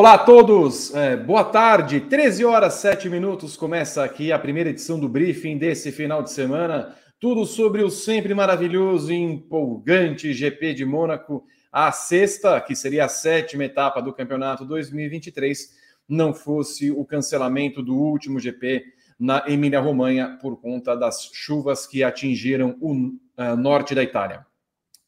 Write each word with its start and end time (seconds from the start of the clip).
Olá 0.00 0.14
a 0.14 0.18
todos, 0.18 0.94
é, 0.94 1.14
boa 1.14 1.44
tarde. 1.44 2.00
13 2.00 2.42
horas 2.44 2.72
7 2.74 3.06
minutos 3.10 3.54
começa 3.54 4.02
aqui 4.02 4.32
a 4.32 4.38
primeira 4.38 4.70
edição 4.70 4.98
do 4.98 5.06
briefing 5.06 5.58
desse 5.58 5.92
final 5.92 6.22
de 6.22 6.32
semana. 6.32 6.96
Tudo 7.20 7.44
sobre 7.44 7.82
o 7.82 7.90
sempre 7.90 8.32
maravilhoso 8.32 9.12
e 9.12 9.16
empolgante 9.16 10.32
GP 10.32 10.72
de 10.72 10.86
Mônaco, 10.86 11.44
a 11.70 11.92
sexta, 11.92 12.58
que 12.62 12.74
seria 12.74 13.04
a 13.04 13.08
sétima 13.08 13.64
etapa 13.64 14.00
do 14.00 14.10
campeonato 14.10 14.64
2023, 14.64 15.68
não 16.10 16.34
fosse 16.34 16.90
o 16.90 17.04
cancelamento 17.04 17.82
do 17.82 17.96
último 17.96 18.40
GP 18.40 18.84
na 19.18 19.44
Emília-Romanha 19.46 20.38
por 20.40 20.60
conta 20.60 20.96
das 20.96 21.30
chuvas 21.32 21.86
que 21.86 22.02
atingiram 22.02 22.76
o 22.80 22.92
uh, 22.92 23.56
norte 23.56 23.94
da 23.94 24.02
Itália. 24.02 24.44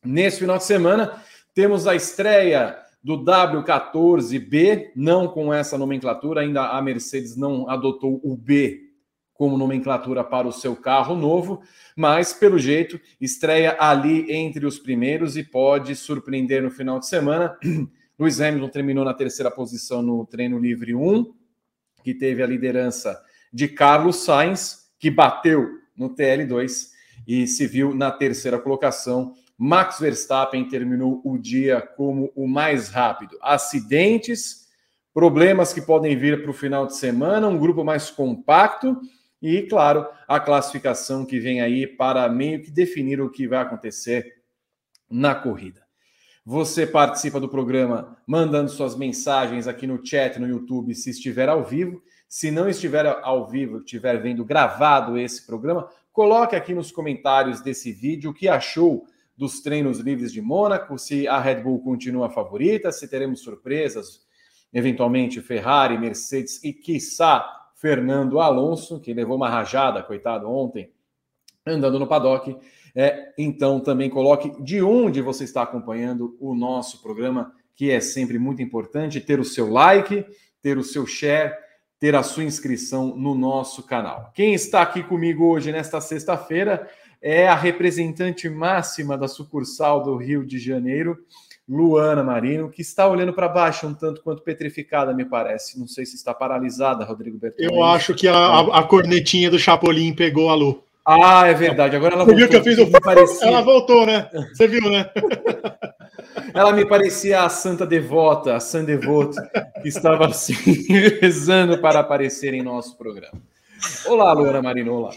Nesse 0.04 0.40
final 0.40 0.58
de 0.58 0.64
semana, 0.64 1.22
temos 1.54 1.86
a 1.86 1.94
estreia 1.94 2.78
do 3.02 3.18
W14B, 3.24 4.92
não 4.94 5.26
com 5.26 5.52
essa 5.52 5.76
nomenclatura, 5.76 6.42
ainda 6.42 6.68
a 6.68 6.80
Mercedes 6.80 7.36
não 7.36 7.68
adotou 7.68 8.20
o 8.22 8.36
B 8.36 8.92
como 9.34 9.58
nomenclatura 9.58 10.22
para 10.22 10.46
o 10.46 10.52
seu 10.52 10.76
carro 10.76 11.16
novo, 11.16 11.62
mas 11.96 12.32
pelo 12.32 12.58
jeito 12.58 13.00
estreia 13.20 13.76
ali 13.80 14.30
entre 14.30 14.64
os 14.64 14.78
primeiros 14.78 15.36
e 15.36 15.42
pode 15.42 15.96
surpreender 15.96 16.62
no 16.62 16.70
final 16.70 17.00
de 17.00 17.08
semana. 17.08 17.58
Lewis 18.18 18.40
Hamilton 18.40 18.68
terminou 18.68 19.04
na 19.04 19.14
terceira 19.14 19.50
posição 19.50 20.02
no 20.02 20.26
treino 20.26 20.58
livre 20.58 20.94
1, 20.94 21.32
que 22.02 22.14
teve 22.14 22.42
a 22.42 22.46
liderança 22.46 23.20
de 23.52 23.68
Carlos 23.68 24.16
Sainz, 24.24 24.90
que 24.98 25.10
bateu 25.10 25.68
no 25.96 26.14
TL2 26.14 26.90
e 27.26 27.46
se 27.46 27.66
viu 27.66 27.94
na 27.94 28.10
terceira 28.10 28.58
colocação 28.58 29.34
Max 29.64 30.00
Verstappen 30.00 30.68
terminou 30.68 31.20
o 31.24 31.38
dia 31.38 31.80
como 31.80 32.32
o 32.34 32.48
mais 32.48 32.88
rápido. 32.88 33.38
Acidentes, 33.40 34.68
problemas 35.14 35.72
que 35.72 35.80
podem 35.80 36.16
vir 36.16 36.42
para 36.42 36.50
o 36.50 36.54
final 36.54 36.84
de 36.84 36.96
semana, 36.96 37.46
um 37.46 37.56
grupo 37.56 37.84
mais 37.84 38.10
compacto 38.10 39.00
e, 39.40 39.62
claro, 39.62 40.04
a 40.26 40.40
classificação 40.40 41.24
que 41.24 41.38
vem 41.38 41.60
aí 41.60 41.86
para 41.86 42.28
meio 42.28 42.60
que 42.60 42.72
definir 42.72 43.20
o 43.20 43.30
que 43.30 43.46
vai 43.46 43.60
acontecer 43.60 44.42
na 45.08 45.32
corrida. 45.32 45.81
Você 46.44 46.84
participa 46.84 47.38
do 47.38 47.48
programa 47.48 48.16
mandando 48.26 48.68
suas 48.68 48.96
mensagens 48.96 49.68
aqui 49.68 49.86
no 49.86 50.04
chat 50.04 50.40
no 50.40 50.48
YouTube 50.48 50.92
se 50.92 51.10
estiver 51.10 51.48
ao 51.48 51.64
vivo. 51.64 52.02
Se 52.28 52.50
não 52.50 52.68
estiver 52.68 53.06
ao 53.06 53.46
vivo, 53.46 53.78
estiver 53.78 54.20
vendo 54.20 54.44
gravado 54.44 55.16
esse 55.16 55.46
programa, 55.46 55.88
coloque 56.12 56.56
aqui 56.56 56.74
nos 56.74 56.90
comentários 56.90 57.60
desse 57.60 57.92
vídeo 57.92 58.30
o 58.30 58.34
que 58.34 58.48
achou 58.48 59.06
dos 59.36 59.60
treinos 59.60 60.00
livres 60.00 60.32
de 60.32 60.42
Mônaco, 60.42 60.98
se 60.98 61.28
a 61.28 61.38
Red 61.38 61.62
Bull 61.62 61.80
continua 61.80 62.28
favorita, 62.28 62.90
se 62.90 63.06
teremos 63.06 63.40
surpresas, 63.40 64.22
eventualmente 64.72 65.40
Ferrari, 65.40 65.96
Mercedes 65.96 66.62
e, 66.64 66.72
quiçá, 66.72 67.44
Fernando 67.76 68.40
Alonso, 68.40 69.00
que 69.00 69.14
levou 69.14 69.36
uma 69.36 69.48
rajada, 69.48 70.02
coitado, 70.02 70.50
ontem, 70.50 70.90
andando 71.66 71.98
no 71.98 72.06
paddock. 72.06 72.56
É, 72.94 73.32
então, 73.38 73.80
também 73.80 74.10
coloque 74.10 74.62
de 74.62 74.82
onde 74.82 75.20
você 75.20 75.44
está 75.44 75.62
acompanhando 75.62 76.36
o 76.38 76.54
nosso 76.54 77.02
programa, 77.02 77.52
que 77.74 77.90
é 77.90 78.00
sempre 78.00 78.38
muito 78.38 78.62
importante, 78.62 79.20
ter 79.20 79.40
o 79.40 79.44
seu 79.44 79.70
like, 79.70 80.24
ter 80.60 80.76
o 80.76 80.84
seu 80.84 81.06
share, 81.06 81.54
ter 81.98 82.14
a 82.14 82.22
sua 82.22 82.44
inscrição 82.44 83.16
no 83.16 83.34
nosso 83.34 83.82
canal. 83.84 84.30
Quem 84.34 84.54
está 84.54 84.82
aqui 84.82 85.02
comigo 85.02 85.46
hoje, 85.46 85.72
nesta 85.72 86.00
sexta-feira, 86.00 86.88
é 87.22 87.46
a 87.46 87.54
representante 87.54 88.48
máxima 88.48 89.16
da 89.16 89.28
sucursal 89.28 90.02
do 90.02 90.16
Rio 90.16 90.44
de 90.44 90.58
Janeiro, 90.58 91.16
Luana 91.68 92.24
Marino, 92.24 92.68
que 92.68 92.82
está 92.82 93.08
olhando 93.08 93.32
para 93.32 93.48
baixo 93.48 93.86
um 93.86 93.94
tanto 93.94 94.20
quanto 94.22 94.42
petrificada, 94.42 95.14
me 95.14 95.24
parece. 95.24 95.78
Não 95.78 95.86
sei 95.86 96.04
se 96.04 96.16
está 96.16 96.34
paralisada, 96.34 97.04
Rodrigo 97.04 97.38
Bertolini. 97.38 97.72
Eu 97.72 97.84
acho 97.84 98.14
que 98.14 98.26
a, 98.26 98.58
a, 98.60 98.82
cornetinha 98.82 99.48
do 99.48 99.58
Chapolin 99.58 100.12
pegou 100.12 100.50
a 100.50 100.54
Lu. 100.54 100.82
Ah, 101.04 101.46
é 101.46 101.54
verdade. 101.54 101.96
Agora 101.96 102.14
ela 102.14 102.24
Você 102.24 102.30
voltou. 102.32 102.48
Viu 102.48 102.62
que 102.62 102.68
eu 102.68 102.76
fiz 102.76 102.94
o... 102.94 103.00
parecia... 103.00 103.48
Ela 103.48 103.62
voltou, 103.62 104.06
né? 104.06 104.30
Você 104.52 104.68
viu, 104.68 104.88
né? 104.88 105.10
ela 106.54 106.72
me 106.72 106.86
parecia 106.86 107.42
a 107.42 107.48
santa 107.48 107.84
devota, 107.84 108.54
a 108.54 108.60
San 108.60 108.84
Devoto, 108.84 109.36
que 109.82 109.88
estava 109.88 110.26
assim, 110.26 110.54
rezando 111.20 111.78
para 111.78 112.00
aparecer 112.00 112.54
em 112.54 112.62
nosso 112.62 112.96
programa. 112.96 113.40
Olá, 114.06 114.32
Luana 114.32 114.62
Marino, 114.62 114.94
olá. 114.94 115.10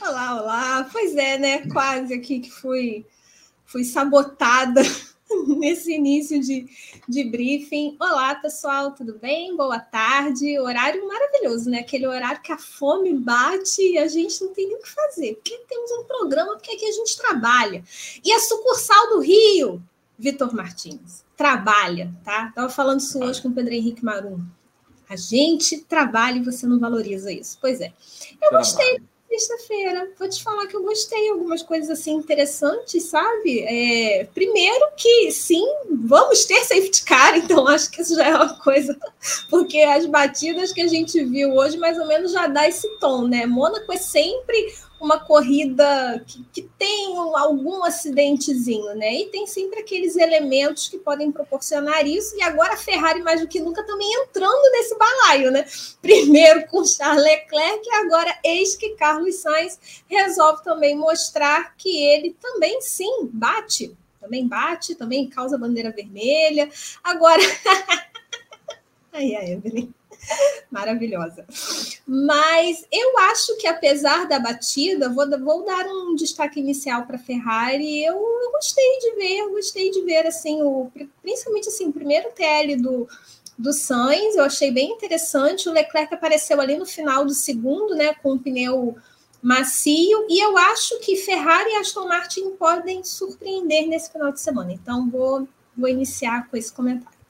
Olá, 0.00 0.40
olá. 0.40 0.88
Pois 0.92 1.16
é, 1.16 1.38
né? 1.38 1.66
Quase 1.72 2.14
aqui 2.14 2.38
que 2.38 2.50
fui, 2.50 3.04
fui 3.66 3.82
sabotada 3.82 4.82
nesse 5.58 5.92
início 5.92 6.40
de, 6.40 6.66
de 7.08 7.24
briefing. 7.24 7.96
Olá, 8.00 8.34
pessoal, 8.34 8.92
tudo 8.92 9.18
bem? 9.18 9.56
Boa 9.56 9.78
tarde. 9.78 10.58
Horário 10.58 11.06
maravilhoso, 11.06 11.70
né? 11.70 11.80
Aquele 11.80 12.06
horário 12.06 12.42
que 12.42 12.52
a 12.52 12.58
fome 12.58 13.12
bate 13.14 13.80
e 13.80 13.98
a 13.98 14.06
gente 14.06 14.42
não 14.42 14.52
tem 14.52 14.66
nem 14.66 14.76
o 14.76 14.82
que 14.82 14.90
fazer, 14.90 15.34
porque 15.34 15.58
temos 15.68 15.90
um 15.92 16.04
programa 16.04 16.52
porque 16.52 16.72
aqui 16.72 16.86
a 16.86 16.92
gente 16.92 17.16
trabalha. 17.16 17.82
E 18.24 18.32
a 18.32 18.40
sucursal 18.40 19.10
do 19.10 19.20
Rio, 19.20 19.82
Vitor 20.18 20.54
Martins, 20.54 21.24
trabalha, 21.36 22.12
tá? 22.24 22.52
Tava 22.54 22.68
falando 22.68 23.00
isso 23.00 23.22
hoje 23.22 23.40
com 23.40 23.48
o 23.48 23.52
Pedro 23.52 23.74
Henrique 23.74 24.04
Marum. 24.04 24.40
A 25.08 25.16
gente 25.16 25.78
trabalha 25.78 26.38
e 26.38 26.42
você 26.42 26.66
não 26.66 26.78
valoriza 26.78 27.30
isso. 27.30 27.58
Pois 27.60 27.80
é. 27.80 27.92
Eu 28.40 28.50
gostei 28.50 29.02
sexta-feira. 29.38 30.10
Vou 30.18 30.28
te 30.28 30.42
falar 30.42 30.66
que 30.66 30.76
eu 30.76 30.82
gostei 30.82 31.30
algumas 31.30 31.62
coisas 31.62 31.90
assim 31.90 32.12
interessantes, 32.12 33.04
sabe? 33.04 33.60
É, 33.60 34.24
primeiro 34.34 34.88
que 34.96 35.30
sim, 35.30 35.64
vamos 35.90 36.44
ter 36.44 36.62
safety 36.64 37.04
car, 37.04 37.36
então 37.38 37.66
acho 37.68 37.90
que 37.90 38.02
isso 38.02 38.14
já 38.14 38.26
é 38.26 38.34
uma 38.34 38.58
coisa, 38.58 38.96
porque 39.48 39.78
as 39.80 40.06
batidas 40.06 40.72
que 40.72 40.80
a 40.80 40.88
gente 40.88 41.22
viu 41.24 41.54
hoje 41.54 41.76
mais 41.78 41.98
ou 41.98 42.06
menos 42.06 42.32
já 42.32 42.46
dá 42.46 42.68
esse 42.68 42.88
tom, 42.98 43.26
né? 43.26 43.46
Mônaco 43.46 43.92
é 43.92 43.96
sempre 43.96 44.72
uma 45.02 45.18
corrida 45.18 46.22
que, 46.26 46.44
que 46.52 46.62
tem 46.78 47.16
algum 47.16 47.82
acidentezinho, 47.84 48.94
né? 48.94 49.12
E 49.14 49.26
tem 49.26 49.46
sempre 49.48 49.80
aqueles 49.80 50.16
elementos 50.16 50.86
que 50.86 50.96
podem 50.96 51.32
proporcionar 51.32 52.06
isso. 52.06 52.36
E 52.36 52.42
agora 52.42 52.74
a 52.74 52.76
Ferrari, 52.76 53.20
mais 53.20 53.40
do 53.40 53.48
que 53.48 53.60
nunca, 53.60 53.84
também 53.84 54.08
entrando 54.22 54.70
nesse 54.70 54.96
balaio, 54.96 55.50
né? 55.50 55.66
Primeiro 56.00 56.68
com 56.68 56.84
Charles 56.84 57.24
Leclerc, 57.24 57.84
e 57.84 57.94
agora 57.96 58.38
eis 58.44 58.76
que 58.76 58.90
Carlos 58.90 59.36
Sainz 59.36 59.78
resolve 60.06 60.62
também 60.62 60.96
mostrar 60.96 61.74
que 61.76 62.04
ele 62.04 62.36
também 62.40 62.80
sim 62.80 63.28
bate. 63.32 63.96
Também 64.20 64.46
bate, 64.46 64.94
também 64.94 65.28
causa 65.28 65.58
bandeira 65.58 65.90
vermelha. 65.90 66.70
Agora. 67.02 67.42
Aí 69.12 69.34
a 69.34 69.44
Evelyn. 69.44 69.92
Maravilhosa. 70.70 71.44
Mas 72.06 72.86
eu 72.90 73.18
acho 73.18 73.56
que, 73.58 73.66
apesar 73.66 74.26
da 74.26 74.38
batida, 74.38 75.08
vou, 75.08 75.28
vou 75.38 75.64
dar 75.64 75.86
um 75.86 76.14
destaque 76.14 76.60
inicial 76.60 77.04
para 77.04 77.16
a 77.16 77.18
Ferrari. 77.18 78.04
Eu, 78.04 78.14
eu, 78.14 78.52
gostei 78.52 78.98
de 79.00 79.14
ver, 79.16 79.38
eu 79.38 79.50
gostei 79.50 79.90
de 79.90 80.00
ver, 80.02 80.26
assim, 80.26 80.62
o, 80.62 80.90
principalmente 81.20 81.68
assim, 81.68 81.88
o 81.88 81.92
primeiro 81.92 82.30
TL 82.32 82.80
do, 82.80 83.08
do 83.58 83.72
Sainz, 83.72 84.34
eu 84.34 84.44
achei 84.44 84.70
bem 84.70 84.92
interessante. 84.92 85.68
O 85.68 85.72
Leclerc 85.72 86.14
apareceu 86.14 86.60
ali 86.60 86.76
no 86.76 86.86
final 86.86 87.24
do 87.24 87.34
segundo, 87.34 87.94
né, 87.94 88.14
com 88.14 88.32
o 88.32 88.38
pneu 88.38 88.96
macio, 89.42 90.24
e 90.28 90.40
eu 90.40 90.56
acho 90.56 91.00
que 91.00 91.16
Ferrari 91.16 91.70
e 91.70 91.76
Aston 91.76 92.06
Martin 92.06 92.50
podem 92.50 93.02
surpreender 93.02 93.88
nesse 93.88 94.12
final 94.12 94.30
de 94.30 94.40
semana. 94.40 94.72
Então, 94.72 95.10
vou, 95.10 95.48
vou 95.76 95.88
iniciar 95.88 96.48
com 96.48 96.56
esse 96.56 96.72
comentário. 96.72 97.21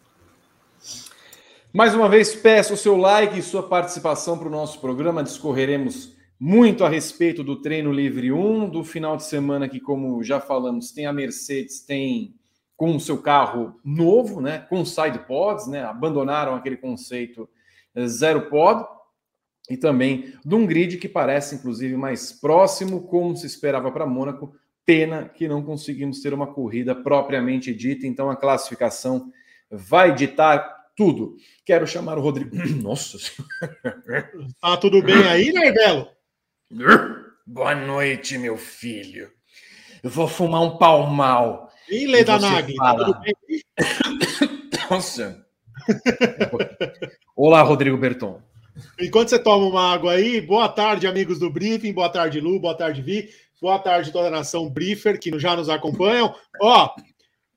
Mais 1.74 1.94
uma 1.94 2.06
vez, 2.06 2.34
peço 2.34 2.74
o 2.74 2.76
seu 2.76 2.98
like 2.98 3.38
e 3.38 3.42
sua 3.42 3.62
participação 3.62 4.36
para 4.36 4.46
o 4.46 4.50
nosso 4.50 4.78
programa. 4.78 5.22
Discorreremos 5.22 6.14
muito 6.38 6.84
a 6.84 6.88
respeito 6.88 7.42
do 7.42 7.62
treino 7.62 7.90
livre 7.90 8.30
1, 8.30 8.68
do 8.68 8.84
final 8.84 9.16
de 9.16 9.24
semana 9.24 9.66
que, 9.66 9.80
como 9.80 10.22
já 10.22 10.38
falamos, 10.38 10.92
tem 10.92 11.06
a 11.06 11.14
Mercedes, 11.14 11.80
tem 11.80 12.34
com 12.76 12.94
o 12.94 13.00
seu 13.00 13.22
carro 13.22 13.80
novo, 13.82 14.38
né, 14.38 14.66
com 14.68 14.84
side 14.84 15.20
pods, 15.20 15.66
né, 15.66 15.82
abandonaram 15.82 16.54
aquele 16.54 16.76
conceito 16.76 17.48
eh, 17.94 18.06
zero 18.06 18.50
pod, 18.50 18.86
e 19.70 19.76
também 19.76 20.34
de 20.44 20.54
um 20.54 20.66
grid 20.66 20.98
que 20.98 21.08
parece, 21.08 21.54
inclusive, 21.54 21.96
mais 21.96 22.32
próximo, 22.32 23.00
como 23.06 23.34
se 23.34 23.46
esperava 23.46 23.90
para 23.90 24.04
Mônaco. 24.04 24.54
Pena 24.84 25.26
que 25.26 25.48
não 25.48 25.62
conseguimos 25.62 26.20
ter 26.20 26.34
uma 26.34 26.48
corrida 26.48 26.94
propriamente 26.94 27.74
dita, 27.74 28.06
então 28.06 28.28
a 28.28 28.36
classificação 28.36 29.32
vai 29.70 30.14
ditar 30.14 30.81
tudo. 30.96 31.36
Quero 31.64 31.86
chamar 31.86 32.18
o 32.18 32.22
Rodrigo. 32.22 32.56
Nossa 32.82 33.18
Senhora. 33.18 34.30
Tá 34.60 34.76
tudo 34.76 35.02
bem 35.02 35.26
aí, 35.28 35.52
Nervelo? 35.52 36.08
Boa 37.46 37.74
noite, 37.74 38.38
meu 38.38 38.56
filho. 38.56 39.30
Eu 40.02 40.10
vou 40.10 40.28
fumar 40.28 40.62
um 40.62 40.78
palmal. 40.78 41.70
Ih, 41.88 42.06
Leda 42.06 42.38
Nagli, 42.38 42.76
tá 42.76 42.94
tudo 42.94 43.20
bem? 43.20 43.34
Nossa. 44.90 45.44
Olá, 47.34 47.62
Rodrigo 47.62 47.96
Berton. 47.96 48.40
Enquanto 48.98 49.28
você 49.28 49.38
toma 49.38 49.66
uma 49.66 49.92
água 49.92 50.12
aí, 50.12 50.40
boa 50.40 50.68
tarde, 50.68 51.06
amigos 51.06 51.38
do 51.38 51.50
Briefing, 51.50 51.92
boa 51.92 52.08
tarde, 52.08 52.40
Lu, 52.40 52.58
boa 52.58 52.76
tarde, 52.76 53.02
Vi, 53.02 53.28
boa 53.60 53.78
tarde, 53.78 54.12
toda 54.12 54.28
a 54.28 54.30
nação 54.30 54.68
Briefer 54.68 55.18
que 55.20 55.36
já 55.38 55.54
nos 55.54 55.68
acompanham. 55.68 56.34
Ó, 56.60 56.94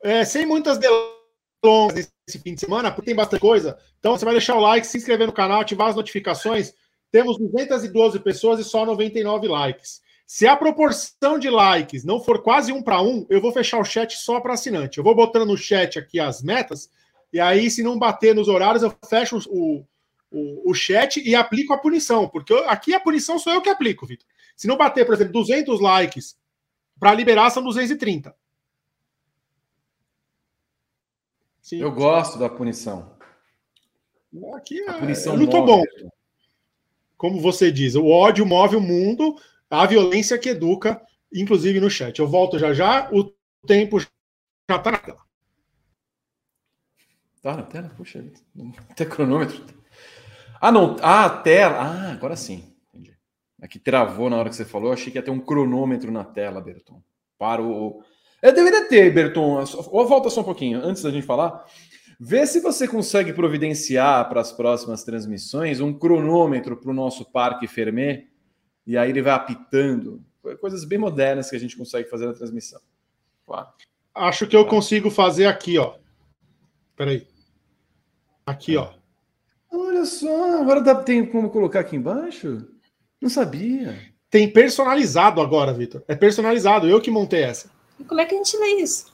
é, 0.04 0.26
sem 0.26 0.46
muitas 0.46 0.78
delongas 0.78 2.12
nesse 2.28 2.40
fim 2.40 2.56
de 2.56 2.60
semana, 2.60 2.92
porque 2.92 3.06
tem 3.06 3.16
bastante 3.16 3.40
coisa. 3.40 3.78
Então 4.00 4.18
você 4.18 4.26
vai 4.26 4.34
deixar 4.34 4.56
o 4.56 4.60
like, 4.60 4.86
se 4.86 4.98
inscrever 4.98 5.28
no 5.28 5.34
canal, 5.34 5.62
ativar 5.62 5.90
as 5.90 5.96
notificações. 5.96 6.74
Temos 7.12 7.38
212 7.38 8.20
pessoas 8.20 8.60
e 8.60 8.64
só 8.64 8.86
99 8.86 9.48
likes. 9.48 10.02
Se 10.26 10.48
a 10.48 10.58
proporção 10.58 11.38
de 11.38 11.50
likes 11.50 12.04
não 12.04 12.20
for 12.20 12.42
quase 12.42 12.74
um 12.74 12.82
para 12.82 13.02
um, 13.02 13.28
eu 13.30 13.40
vou 13.40 13.52
fechar 13.52 13.80
o 13.80 13.86
chat 13.86 14.18
só 14.18 14.40
para 14.40 14.54
assinante. 14.54 14.98
Eu 14.98 15.04
vou 15.04 15.16
botando 15.16 15.46
no 15.46 15.56
chat 15.56 16.00
aqui 16.00 16.20
as 16.20 16.42
metas, 16.42 16.90
e 17.32 17.40
aí, 17.40 17.70
se 17.70 17.84
não 17.84 18.00
bater 18.00 18.34
nos 18.34 18.48
horários, 18.48 18.82
eu 18.82 18.96
fecho 19.08 19.38
o, 19.50 19.86
o, 20.32 20.72
o 20.72 20.74
chat 20.74 21.22
e 21.22 21.36
aplico 21.36 21.74
a 21.74 21.78
punição, 21.78 22.28
porque 22.30 22.54
eu, 22.54 22.68
aqui 22.70 22.94
a 22.94 23.00
punição 23.00 23.38
sou 23.38 23.54
eu 23.54 23.62
que 23.62 23.70
aplico, 23.70 24.06
Vitor. 24.06 24.26
Se 24.56 24.68
não 24.68 24.78
bater, 24.78 25.06
por 25.06 25.14
exemplo, 25.14 25.34
200 25.34 25.80
likes 25.82 26.36
para 26.98 27.14
liberar, 27.14 27.50
são 27.50 27.62
230. 27.62 28.34
Sim. 31.66 31.82
Eu 31.82 31.92
gosto 31.92 32.38
da 32.38 32.48
punição. 32.48 33.18
Aqui 34.56 34.80
é, 34.82 34.88
a 34.88 34.94
punição 34.94 35.34
é 35.34 35.38
muito 35.38 35.66
bom. 35.66 35.82
Como 37.18 37.42
você 37.42 37.72
diz, 37.72 37.96
o 37.96 38.06
ódio 38.06 38.46
move 38.46 38.76
o 38.76 38.80
mundo, 38.82 39.36
a 39.68 39.84
violência 39.88 40.38
que 40.38 40.50
educa, 40.50 41.02
inclusive 41.34 41.80
no 41.80 41.90
chat. 41.90 42.20
Eu 42.20 42.28
volto 42.28 42.60
já 42.60 42.72
já, 42.72 43.10
o 43.12 43.34
tempo 43.66 44.00
já 44.00 44.06
está 44.70 44.92
na 44.92 44.98
tela. 45.00 45.22
Tá 47.42 47.58
na 47.58 47.64
tela? 47.64 47.90
Puxa, 47.98 48.24
até 48.88 49.04
cronômetro. 49.04 49.66
Ah, 50.62 50.72
não. 50.72 50.98
Ah, 51.02 51.28
tela. 51.32 51.78
Ah, 51.78 52.12
agora 52.12 52.36
sim. 52.36 52.76
Entendi. 52.94 53.18
Aqui 53.60 53.80
travou 53.80 54.30
na 54.30 54.38
hora 54.38 54.50
que 54.50 54.56
você 54.56 54.66
falou. 54.66 54.90
Eu 54.90 54.94
achei 54.94 55.12
que 55.12 55.18
ia 55.18 55.24
ter 55.24 55.32
um 55.32 55.42
cronômetro 55.42 56.12
na 56.12 56.24
tela, 56.24 56.62
Berton. 56.62 57.02
Para 57.40 57.64
o. 57.64 58.04
Eu 58.42 58.54
deveria 58.54 58.88
ter, 58.88 59.14
Berton. 59.14 59.64
Ou 59.92 60.08
volta 60.08 60.30
só 60.30 60.42
um 60.42 60.46
pouquinho, 60.46 60.80
antes 60.84 61.02
da 61.02 61.12
gente 61.12 61.26
falar. 61.26 61.66
Vê 62.20 62.46
se 62.48 62.62
você 62.62 62.88
consegue 62.88 63.34
providenciar 63.34 64.28
para 64.30 64.40
as 64.40 64.52
próximas 64.52 65.04
transmissões 65.04 65.82
um 65.82 65.94
cronômetro 65.94 66.78
para 66.78 66.92
o 66.92 66.94
nosso 66.94 67.26
Parque 67.26 67.68
Fermé. 67.68 68.28
E 68.86 68.98
aí 68.98 69.10
ele 69.10 69.22
vai 69.22 69.34
apitando. 69.34 70.24
Coisas 70.62 70.86
bem 70.86 70.98
modernas 70.98 71.50
que 71.50 71.56
a 71.56 71.60
gente 71.60 71.76
consegue 71.76 72.10
fazer 72.10 72.28
na 72.28 72.34
transmissão. 72.34 72.80
Claro. 73.46 73.68
Acho 74.14 74.48
que 74.48 74.56
eu 74.56 74.66
consigo 74.66 75.10
fazer 75.10 75.48
aqui, 75.48 75.78
ó. 75.78 75.96
Peraí. 76.96 77.28
Aqui, 78.46 78.78
ó. 78.78 78.94
Olha 79.72 80.06
só, 80.06 80.62
agora 80.62 80.80
dá, 80.82 80.96
tem 80.96 81.26
como 81.26 81.50
colocar 81.50 81.82
aqui 81.82 81.96
embaixo? 81.96 82.66
Não 83.20 83.30
sabia. 83.30 83.98
Tem 84.30 84.50
personalizado 84.52 85.42
agora, 85.42 85.74
Vitor. 85.74 86.04
É 86.08 86.16
personalizado, 86.16 86.88
eu 86.88 87.02
que 87.02 87.12
montei 87.12 87.44
essa. 87.44 87.70
Como 88.08 88.20
é 88.20 88.26
que 88.26 88.36
a 88.36 88.38
gente 88.38 88.58
lê 88.58 88.82
isso? 88.82 89.14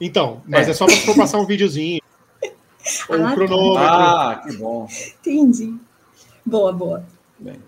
Então, 0.00 0.42
mas 0.46 0.68
é, 0.68 0.70
é 0.70 0.74
só 0.74 0.86
para 0.86 1.14
passar 1.14 1.38
um 1.38 1.46
videozinho. 1.46 2.00
Ou 3.08 3.16
um 3.16 3.26
ah, 3.26 3.34
cronômetro. 3.34 3.78
Ah, 3.78 4.42
que 4.44 4.56
bom. 4.56 4.88
Entendi. 5.20 5.74
Boa, 6.44 6.72
boa. 6.72 7.04
Bem. 7.38 7.60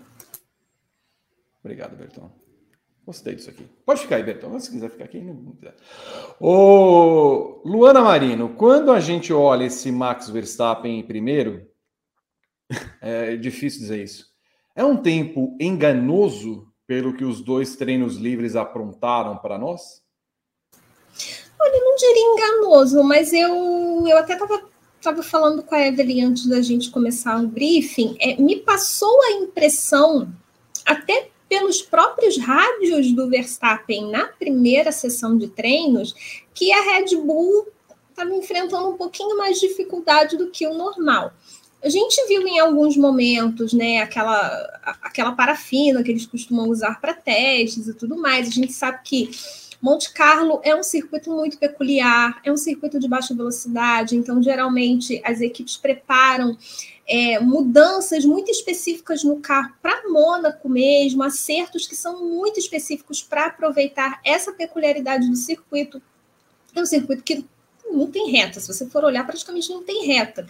Obrigado, 1.63 1.95
Berton. 1.95 2.31
Gostei 3.05 3.35
disso 3.35 3.49
aqui. 3.49 3.65
Pode 3.85 4.01
ficar 4.01 4.17
aí, 4.17 4.23
Berton. 4.23 4.59
Se 4.59 4.71
quiser 4.71 4.89
ficar 4.89 5.05
aqui, 5.05 5.19
não 5.19 5.53
quiser. 5.53 5.75
Ô, 6.39 7.61
Luana 7.65 8.01
Marino, 8.01 8.49
quando 8.49 8.91
a 8.91 8.99
gente 8.99 9.33
olha 9.33 9.65
esse 9.65 9.91
Max 9.91 10.29
Verstappen 10.29 10.99
em 10.99 11.03
primeiro, 11.03 11.67
é 13.01 13.35
difícil 13.35 13.81
dizer 13.81 14.03
isso. 14.03 14.27
É 14.75 14.85
um 14.85 14.95
tempo 14.95 15.57
enganoso 15.59 16.71
pelo 16.85 17.13
que 17.13 17.25
os 17.25 17.41
dois 17.41 17.75
treinos 17.75 18.15
livres 18.15 18.55
aprontaram 18.55 19.37
para 19.37 19.57
nós? 19.57 20.01
Olha, 21.61 21.79
não 21.83 21.95
diria 21.95 22.33
enganoso, 22.33 23.03
mas 23.03 23.33
eu, 23.33 24.05
eu 24.07 24.17
até 24.17 24.33
estava 24.33 24.69
tava 25.01 25.23
falando 25.23 25.63
com 25.63 25.75
a 25.75 25.87
Evelyn 25.87 26.25
antes 26.25 26.45
da 26.45 26.61
gente 26.61 26.91
começar 26.91 27.41
o 27.41 27.47
briefing. 27.47 28.17
É, 28.19 28.35
me 28.35 28.57
passou 28.57 29.21
a 29.23 29.31
impressão, 29.31 30.29
até 30.85 31.29
pelos 31.47 31.81
próprios 31.81 32.37
rádios 32.37 33.11
do 33.13 33.29
Verstappen 33.29 34.11
na 34.11 34.25
primeira 34.25 34.91
sessão 34.91 35.37
de 35.37 35.47
treinos, 35.47 36.13
que 36.53 36.71
a 36.71 36.81
Red 36.81 37.15
Bull 37.15 37.67
estava 38.09 38.33
enfrentando 38.35 38.89
um 38.89 38.97
pouquinho 38.97 39.37
mais 39.37 39.59
de 39.59 39.67
dificuldade 39.67 40.37
do 40.37 40.51
que 40.51 40.67
o 40.67 40.73
normal. 40.73 41.33
A 41.81 41.89
gente 41.89 42.27
viu 42.27 42.45
em 42.45 42.59
alguns 42.59 42.97
momentos, 42.97 43.71
né, 43.71 43.99
aquela, 43.99 44.37
aquela 45.01 45.31
parafina 45.31 46.03
que 46.03 46.11
eles 46.11 46.25
costumam 46.25 46.67
usar 46.67 46.99
para 46.99 47.13
testes 47.13 47.87
e 47.87 47.93
tudo 47.93 48.17
mais. 48.17 48.49
A 48.49 48.51
gente 48.51 48.73
sabe 48.73 48.99
que 49.03 49.31
Monte 49.81 50.11
Carlo 50.11 50.59
é 50.63 50.75
um 50.75 50.83
circuito 50.83 51.31
muito 51.31 51.57
peculiar, 51.57 52.41
é 52.43 52.51
um 52.51 52.57
circuito 52.57 52.99
de 52.99 53.07
baixa 53.07 53.33
velocidade, 53.33 54.15
então 54.15 54.43
geralmente 54.43 55.21
as 55.23 55.39
equipes 55.39 55.77
preparam 55.77 56.57
é, 57.07 57.39
mudanças 57.39 58.25
muito 58.25 58.51
específicas 58.51 59.23
no 59.23 59.39
carro 59.39 59.73
para 59.81 60.09
Mônaco 60.09 60.67
mesmo, 60.67 61.23
acertos 61.23 61.87
que 61.87 61.95
são 61.95 62.23
muito 62.23 62.59
específicos 62.59 63.23
para 63.23 63.45
aproveitar 63.45 64.19
essa 64.23 64.51
peculiaridade 64.51 65.29
do 65.29 65.35
circuito. 65.35 66.01
É 66.75 66.81
um 66.81 66.85
circuito 66.85 67.23
que 67.23 67.45
não 67.89 68.07
tem 68.07 68.29
reta, 68.29 68.59
se 68.59 68.67
você 68.67 68.85
for 68.85 69.03
olhar, 69.05 69.25
praticamente 69.25 69.69
não 69.69 69.81
tem 69.81 70.05
reta. 70.05 70.45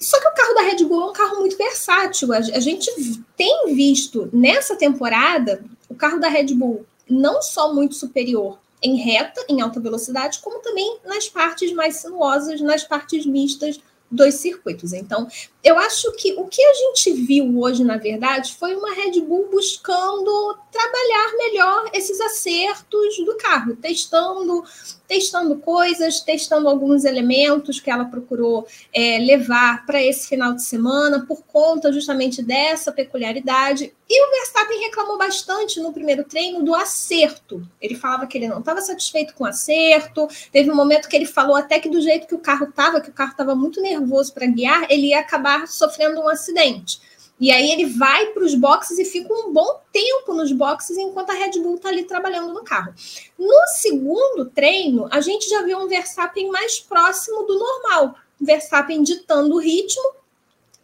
Só 0.00 0.18
que 0.18 0.28
o 0.28 0.34
carro 0.34 0.54
da 0.54 0.62
Red 0.62 0.84
Bull 0.84 1.02
é 1.02 1.10
um 1.10 1.12
carro 1.12 1.36
muito 1.40 1.58
versátil. 1.58 2.32
A 2.32 2.40
gente 2.40 2.90
tem 3.36 3.74
visto 3.74 4.30
nessa 4.32 4.74
temporada 4.74 5.62
o 5.90 5.94
carro 5.94 6.18
da 6.18 6.28
Red 6.28 6.54
Bull 6.54 6.86
não 7.10 7.42
só 7.42 7.74
muito 7.74 7.94
superior 7.94 8.58
em 8.82 8.96
reta, 8.96 9.44
em 9.48 9.60
alta 9.60 9.80
velocidade, 9.80 10.38
como 10.38 10.60
também 10.60 10.98
nas 11.04 11.28
partes 11.28 11.72
mais 11.72 11.96
sinuosas, 11.96 12.60
nas 12.60 12.84
partes 12.84 13.26
mistas 13.26 13.80
dos 14.10 14.34
circuitos. 14.34 14.92
Então, 14.92 15.28
eu 15.62 15.78
acho 15.78 16.10
que 16.12 16.32
o 16.32 16.46
que 16.46 16.62
a 16.62 16.74
gente 16.74 17.12
viu 17.12 17.58
hoje, 17.58 17.84
na 17.84 17.98
verdade, 17.98 18.54
foi 18.54 18.74
uma 18.74 18.94
Red 18.94 19.20
Bull 19.20 19.48
buscando 19.50 20.58
trabalhar 20.72 21.36
melhor 21.36 21.90
esses 21.92 22.18
acertos 22.20 23.18
do 23.26 23.36
carro, 23.36 23.76
testando, 23.76 24.64
testando 25.06 25.56
coisas, 25.56 26.20
testando 26.20 26.68
alguns 26.68 27.04
elementos 27.04 27.78
que 27.78 27.90
ela 27.90 28.06
procurou 28.06 28.66
é, 28.92 29.18
levar 29.18 29.84
para 29.84 30.02
esse 30.02 30.28
final 30.28 30.54
de 30.54 30.62
semana 30.62 31.26
por 31.26 31.42
conta 31.42 31.92
justamente 31.92 32.42
dessa 32.42 32.90
peculiaridade. 32.90 33.92
E 34.08 34.26
o 34.26 34.30
Verstappen 34.30 34.80
reclamou 34.80 35.18
bastante 35.18 35.78
no 35.78 35.92
primeiro 35.92 36.24
treino 36.24 36.64
do 36.64 36.74
acerto. 36.74 37.62
Ele 37.80 37.94
falava 37.94 38.26
que 38.26 38.38
ele 38.38 38.48
não 38.48 38.60
estava 38.60 38.80
satisfeito 38.80 39.34
com 39.34 39.44
o 39.44 39.46
acerto. 39.46 40.26
Teve 40.50 40.70
um 40.70 40.74
momento 40.74 41.08
que 41.08 41.14
ele 41.14 41.26
falou 41.26 41.54
até 41.54 41.78
que 41.78 41.88
do 41.88 42.00
jeito 42.00 42.26
que 42.26 42.34
o 42.34 42.38
carro 42.38 42.66
estava, 42.68 43.00
que 43.00 43.10
o 43.10 43.12
carro 43.12 43.32
estava 43.32 43.54
muito 43.54 43.80
nervoso 43.80 44.32
para 44.32 44.46
guiar, 44.46 44.86
ele 44.90 45.08
ia 45.08 45.20
acabar 45.20 45.49
sofrendo 45.66 46.20
um 46.20 46.28
acidente. 46.28 47.00
E 47.38 47.50
aí 47.50 47.70
ele 47.70 47.86
vai 47.86 48.26
para 48.26 48.44
os 48.44 48.54
boxes 48.54 48.98
e 48.98 49.04
fica 49.04 49.32
um 49.32 49.52
bom 49.52 49.80
tempo 49.90 50.34
nos 50.34 50.52
boxes 50.52 50.98
enquanto 50.98 51.30
a 51.30 51.34
Red 51.34 51.52
Bull 51.52 51.76
está 51.76 51.88
ali 51.88 52.04
trabalhando 52.04 52.52
no 52.52 52.62
carro. 52.62 52.92
No 53.38 53.66
segundo 53.76 54.44
treino, 54.44 55.08
a 55.10 55.20
gente 55.22 55.48
já 55.48 55.62
viu 55.62 55.78
um 55.78 55.88
Verstappen 55.88 56.50
mais 56.50 56.78
próximo 56.80 57.44
do 57.44 57.58
normal. 57.58 58.14
Verstappen 58.38 59.02
ditando 59.02 59.54
o 59.54 59.58
ritmo 59.58 60.20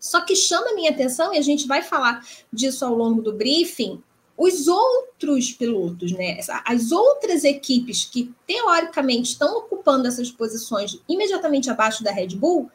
só 0.06 0.20
que 0.20 0.36
chama 0.36 0.70
a 0.70 0.74
minha 0.74 0.90
atenção, 0.90 1.34
e 1.34 1.38
a 1.38 1.42
gente 1.42 1.66
vai 1.66 1.82
falar 1.82 2.24
disso 2.52 2.84
ao 2.84 2.94
longo 2.94 3.20
do 3.20 3.32
briefing, 3.32 4.02
os 4.36 4.68
outros 4.68 5.50
pilotos, 5.50 6.12
né? 6.12 6.38
As 6.64 6.92
outras 6.92 7.42
equipes 7.42 8.04
que 8.04 8.32
teoricamente 8.46 9.30
estão 9.30 9.58
ocupando 9.58 10.06
essas 10.06 10.30
posições 10.30 11.00
imediatamente 11.08 11.70
abaixo 11.70 12.04
da 12.04 12.12
Red 12.12 12.36
Bull 12.36 12.70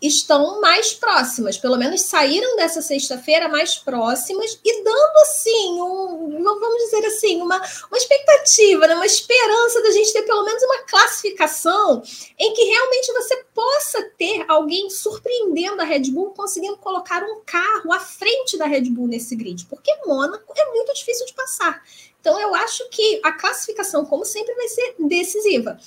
estão 0.00 0.60
mais 0.60 0.92
próximas, 0.92 1.56
pelo 1.56 1.76
menos 1.76 2.02
saíram 2.02 2.56
dessa 2.56 2.82
sexta-feira 2.82 3.48
mais 3.48 3.76
próximas 3.76 4.58
e 4.62 4.84
dando 4.84 5.16
assim, 5.22 5.80
um, 5.80 6.42
vamos 6.42 6.84
dizer 6.84 7.06
assim, 7.06 7.40
uma, 7.40 7.56
uma 7.56 7.96
expectativa, 7.96 8.86
né? 8.86 8.94
uma 8.94 9.06
esperança 9.06 9.82
da 9.82 9.90
gente 9.90 10.12
ter 10.12 10.22
pelo 10.22 10.44
menos 10.44 10.62
uma 10.62 10.82
classificação 10.82 12.02
em 12.38 12.52
que 12.52 12.64
realmente 12.64 13.12
você 13.12 13.44
possa 13.54 14.02
ter 14.18 14.44
alguém 14.48 14.90
surpreendendo 14.90 15.80
a 15.80 15.84
Red 15.84 16.10
Bull, 16.10 16.32
conseguindo 16.32 16.76
colocar 16.76 17.22
um 17.22 17.40
carro 17.44 17.92
à 17.92 18.00
frente 18.00 18.58
da 18.58 18.66
Red 18.66 18.90
Bull 18.90 19.08
nesse 19.08 19.34
grid, 19.34 19.66
porque 19.66 19.94
Mônaco 20.04 20.52
é 20.56 20.64
muito 20.72 20.92
difícil 20.92 21.24
de 21.26 21.32
passar. 21.32 21.82
Então 22.20 22.38
eu 22.40 22.54
acho 22.56 22.88
que 22.90 23.20
a 23.22 23.32
classificação, 23.32 24.04
como 24.04 24.24
sempre, 24.24 24.54
vai 24.54 24.68
ser 24.68 24.94
decisiva 24.98 25.78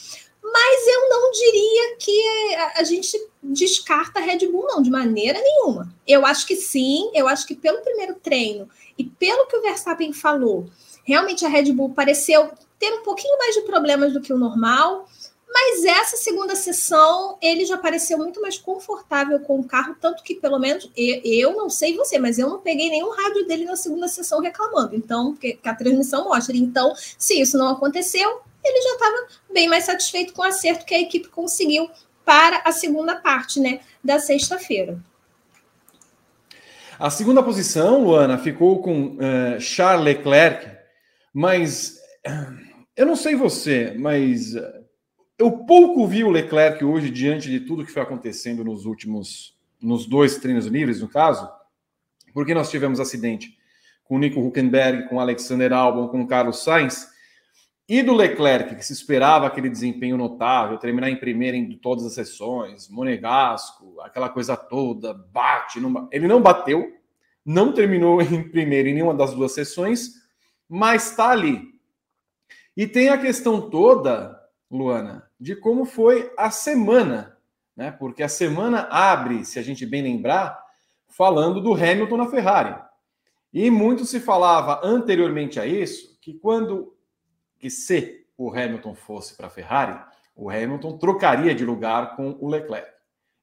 mas 0.52 0.88
eu 0.88 1.10
não 1.10 1.32
diria 1.32 1.96
que 1.98 2.56
a, 2.76 2.84
gente 2.84 3.30
descarta 3.42 4.20
a 4.20 4.24
Red 4.24 4.48
Bull, 4.48 4.66
não, 4.66 4.82
de 4.82 4.90
maneira 4.90 5.40
nenhuma. 5.40 5.94
Eu 6.08 6.26
acho 6.26 6.46
que 6.48 6.56
sim, 6.56 7.10
eu 7.14 7.28
acho 7.28 7.46
que 7.46 7.56
pelo 7.56 7.82
primeiro 7.82 8.16
treino 8.16 8.70
e 8.98 9.04
pelo 9.04 9.48
que 9.48 9.56
o 9.56 9.62
Verstappen 9.62 10.12
falou, 10.14 10.68
realmente 11.04 11.46
a 11.46 11.50
Red 11.50 11.72
Bull 11.72 11.90
pareceu 11.90 12.52
ter 12.80 12.94
um 12.94 13.04
pouquinho 13.04 13.38
mais 13.38 13.56
de 13.56 13.62
problemas 13.62 14.14
do 14.14 14.22
que 14.22 14.34
o 14.34 14.38
normal, 14.38 15.08
Mas 15.52 15.84
essa 15.84 16.16
segunda 16.16 16.56
sessão, 16.56 17.36
ele 17.42 17.66
já 17.66 17.76
pareceu 17.76 18.20
muito 18.20 18.40
mais 18.40 18.58
confortável 18.58 19.40
com 19.40 19.60
o 19.60 19.64
carro, 19.64 19.96
tanto 20.00 20.24
que, 20.24 20.36
pelo 20.36 20.60
menos, 20.60 20.90
eu, 20.96 21.22
eu 21.24 21.58
não 21.58 21.72
sei 21.72 21.98
você, 21.98 22.20
mas 22.20 22.38
eu 22.38 22.48
não 22.48 22.60
peguei 22.60 22.88
nenhum 22.88 23.10
rádio 23.10 23.48
dele 23.48 23.66
na 23.66 23.76
segunda 23.76 24.08
sessão 24.08 24.42
reclamando. 24.42 24.96
Então, 24.96 25.36
que, 25.36 25.54
que 25.54 25.68
a 25.68 25.74
transmissão 25.74 26.26
mostra. 26.26 26.56
Então, 26.56 26.94
se 27.18 27.42
isso 27.42 27.58
não 27.58 27.70
aconteceu, 27.70 28.42
ele 28.64 28.82
já 28.82 28.94
estava 28.94 29.28
bem 29.54 29.68
mais 29.68 29.86
satisfeito 29.86 30.34
com 30.34 30.42
o 30.42 30.46
acerto 30.46 30.86
que 30.86 30.94
a 30.94 31.02
equipe 31.02 31.28
conseguiu 31.30 31.90
para 32.26 32.62
a 32.66 32.72
segunda 32.72 33.16
parte, 33.16 33.60
né, 33.60 33.80
da 34.04 34.20
sexta-feira. 34.20 35.00
A 37.00 37.10
segunda 37.10 37.42
posição, 37.42 38.04
Luana, 38.04 38.38
ficou 38.38 38.82
com 38.82 39.16
uh, 39.16 39.60
Charles 39.60 40.04
Leclerc, 40.04 40.70
mas 41.34 41.98
eu 42.96 43.06
não 43.06 43.16
sei 43.16 43.36
você, 43.36 43.96
mas 43.98 44.54
eu 45.38 45.52
pouco 45.66 46.06
vi 46.06 46.26
o 46.26 46.30
Leclerc 46.30 46.84
hoje 46.84 47.10
diante 47.10 47.50
de 47.50 47.62
tudo 47.62 47.86
que 47.86 47.92
foi 47.92 48.02
acontecendo 48.02 48.64
nos 48.64 48.86
últimos, 48.86 49.58
nos 49.82 50.06
dois 50.06 50.38
treinos 50.38 50.66
livres, 50.66 51.00
no 51.00 51.08
caso, 51.08 51.50
porque 52.34 52.54
nós 52.54 52.70
tivemos 52.70 53.00
acidente 53.00 53.58
com 54.04 54.18
o 54.18 54.20
Nico 54.20 54.42
Huckenberg, 54.42 55.08
com 55.08 55.16
o 55.16 55.20
Alexander 55.22 55.72
Albon, 55.72 56.10
com 56.10 56.22
o 56.22 56.28
Carlos 56.28 56.64
Sainz, 56.64 57.08
e 57.90 58.04
do 58.04 58.14
Leclerc, 58.14 58.76
que 58.76 58.86
se 58.86 58.94
esperava 58.94 59.48
aquele 59.48 59.68
desempenho 59.68 60.16
notável, 60.16 60.78
terminar 60.78 61.10
em 61.10 61.16
primeiro 61.16 61.58
em 61.58 61.76
todas 61.76 62.06
as 62.06 62.14
sessões, 62.14 62.88
Monegasco, 62.88 64.00
aquela 64.02 64.30
coisa 64.30 64.56
toda, 64.56 65.12
bate, 65.12 65.80
não, 65.80 66.08
ele 66.12 66.28
não 66.28 66.40
bateu, 66.40 66.96
não 67.44 67.74
terminou 67.74 68.22
em 68.22 68.48
primeiro 68.48 68.90
em 68.90 68.94
nenhuma 68.94 69.16
das 69.16 69.34
duas 69.34 69.54
sessões, 69.54 70.22
mas 70.70 71.10
está 71.10 71.32
ali. 71.32 71.64
E 72.78 72.86
tem 72.86 73.10
a 73.10 73.18
questão 73.18 73.72
toda, 73.72 74.40
Luana, 74.70 75.28
de 75.40 75.56
como 75.56 75.84
foi 75.84 76.32
a 76.38 76.52
semana, 76.52 77.40
né? 77.76 77.90
Porque 77.90 78.22
a 78.22 78.30
semana 78.30 78.88
abre, 78.92 79.44
se 79.44 79.58
a 79.58 79.64
gente 79.64 79.84
bem 79.84 80.04
lembrar, 80.04 80.64
falando 81.08 81.60
do 81.60 81.74
Hamilton 81.74 82.18
na 82.18 82.28
Ferrari. 82.28 82.80
E 83.52 83.72
muito 83.72 84.06
se 84.06 84.20
falava 84.20 84.80
anteriormente 84.84 85.60
a 85.60 85.66
isso 85.66 86.20
que 86.22 86.36
quando 86.36 86.94
que 87.60 87.70
se 87.70 88.26
o 88.38 88.50
Hamilton 88.50 88.96
fosse 88.96 89.36
para 89.36 89.48
a 89.48 89.50
Ferrari, 89.50 90.00
o 90.36 90.50
Hamilton 90.50 90.98
trocaria 90.98 91.54
de 91.54 91.66
lugar 91.66 92.16
com 92.16 92.38
o 92.40 92.48
Leclerc. 92.48 92.90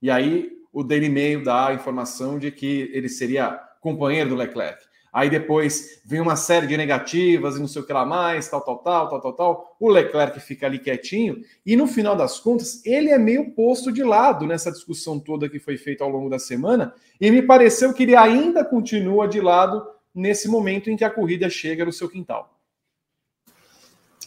E 0.00 0.10
aí 0.10 0.50
o 0.72 0.82
Daily 0.82 1.08
Mail 1.08 1.44
dá 1.44 1.68
a 1.68 1.74
informação 1.74 2.38
de 2.38 2.50
que 2.50 2.90
ele 2.92 3.08
seria 3.08 3.60
companheiro 3.80 4.30
do 4.30 4.36
Leclerc. 4.36 4.84
Aí 5.12 5.30
depois 5.30 6.02
vem 6.04 6.20
uma 6.20 6.36
série 6.36 6.66
de 6.66 6.76
negativas 6.76 7.56
e 7.56 7.60
não 7.60 7.66
sei 7.66 7.80
o 7.80 7.86
que 7.86 7.92
lá 7.92 8.04
mais, 8.04 8.48
tal, 8.48 8.60
tal, 8.60 8.78
tal, 8.78 9.08
tal, 9.08 9.20
tal, 9.20 9.32
tal. 9.32 9.76
O 9.80 9.88
Leclerc 9.88 10.38
fica 10.40 10.66
ali 10.66 10.78
quietinho 10.78 11.40
e 11.64 11.74
no 11.74 11.86
final 11.86 12.14
das 12.14 12.38
contas 12.38 12.84
ele 12.84 13.08
é 13.10 13.18
meio 13.18 13.52
posto 13.52 13.90
de 13.90 14.02
lado 14.02 14.46
nessa 14.46 14.70
discussão 14.70 15.18
toda 15.18 15.48
que 15.48 15.58
foi 15.58 15.78
feita 15.78 16.04
ao 16.04 16.10
longo 16.10 16.28
da 16.28 16.38
semana 16.38 16.94
e 17.18 17.30
me 17.30 17.40
pareceu 17.40 17.94
que 17.94 18.02
ele 18.02 18.14
ainda 18.14 18.62
continua 18.62 19.26
de 19.26 19.40
lado 19.40 19.86
nesse 20.14 20.48
momento 20.48 20.90
em 20.90 20.96
que 20.96 21.04
a 21.04 21.10
corrida 21.10 21.48
chega 21.48 21.84
no 21.84 21.92
seu 21.92 22.10
quintal. 22.10 22.55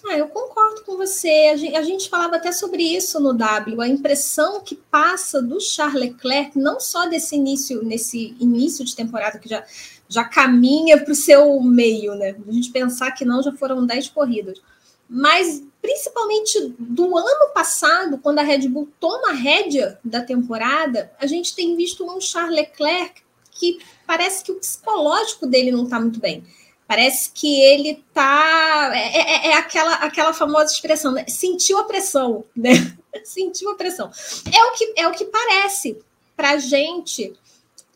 Ah, 0.08 0.18
eu 0.18 0.27
concordo 0.27 0.84
com 0.84 0.96
você. 0.96 1.50
A 1.51 1.58
gente, 1.58 1.75
a 1.75 1.84
gente, 1.84 2.10
falava 2.10 2.38
até 2.38 2.51
sobre 2.51 2.84
isso 2.84 3.20
no 3.20 3.34
W. 3.34 3.82
A 3.82 3.88
impressão 3.88 4.62
que 4.62 4.75
passa 4.75 5.41
do 5.41 5.60
Charles 5.60 6.00
Leclerc, 6.00 6.58
não 6.58 6.79
só 6.79 7.06
desse 7.08 7.36
início, 7.36 7.84
nesse 7.84 8.36
início 8.39 8.86
de 8.86 8.96
temporada 8.96 9.38
que 9.38 9.50
já 9.50 9.63
já 10.10 10.24
caminha 10.24 10.98
para 11.00 11.12
o 11.12 11.15
seu 11.15 11.62
meio, 11.62 12.15
né? 12.15 12.36
A 12.48 12.51
gente 12.51 12.72
pensar 12.72 13.12
que 13.12 13.24
não, 13.24 13.44
já 13.44 13.53
foram 13.53 13.86
10 13.86 14.10
corridas. 14.10 14.60
Mas 15.08 15.63
principalmente 15.82 16.75
do 16.77 17.15
ano 17.15 17.53
passado, 17.53 18.18
quando 18.18 18.39
a 18.39 18.44
Red 18.44 18.68
Bull 18.68 18.89
toma 19.00 19.29
a 19.29 19.34
rédea 19.34 20.00
da 20.03 20.22
temporada, 20.22 21.12
a 21.20 21.27
gente 21.27 21.56
tem 21.56 21.75
visto 21.75 22.03
um 22.03 22.20
Charles 22.20 22.56
Leclerc 22.56 23.22
que 23.51 23.79
parece 24.06 24.44
que 24.44 24.51
o 24.51 24.56
psicológico 24.56 25.46
dele 25.46 25.72
não 25.72 25.84
está 25.84 26.00
muito 26.00 26.20
bem. 26.20 26.44
Parece 26.89 27.29
que 27.31 27.62
ele 27.62 28.03
tá. 28.12 28.89
É, 28.96 29.17
é, 29.19 29.48
é, 29.50 29.53
aquela, 29.53 29.93
aquela 29.98 30.34
famosa 30.34 30.74
expressão, 30.74 31.12
né? 31.12 31.24
sentiu 31.27 31.77
a 31.77 31.84
pressão, 31.84 32.43
né? 32.55 32.72
sentiu 33.24 33.69
a 33.69 33.75
pressão. 33.75 34.10
É 34.51 34.63
o 34.63 34.72
que, 34.72 34.93
é 34.98 35.08
o 35.08 35.12
que 35.12 35.25
parece 35.25 36.00
para 36.36 36.58
gente 36.58 37.31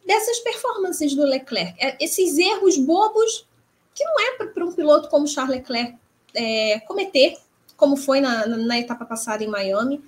dessas 0.05 0.37
performances 0.41 1.15
do 1.15 1.23
Leclerc. 1.23 1.73
É, 1.83 1.97
esses 1.99 2.37
erros 2.37 2.77
bobos 2.77 3.47
que 3.95 4.03
não 4.03 4.19
é 4.19 4.31
para 4.45 4.63
um 4.63 4.71
piloto 4.71 5.09
como 5.09 5.27
Charles 5.27 5.57
Leclerc 5.57 5.97
é, 6.35 6.79
cometer, 6.81 7.35
como 7.75 7.97
foi 7.97 8.21
na, 8.21 8.45
na, 8.45 8.77
etapa 8.77 9.05
passada 9.05 9.43
em 9.43 9.47
Miami. 9.47 10.03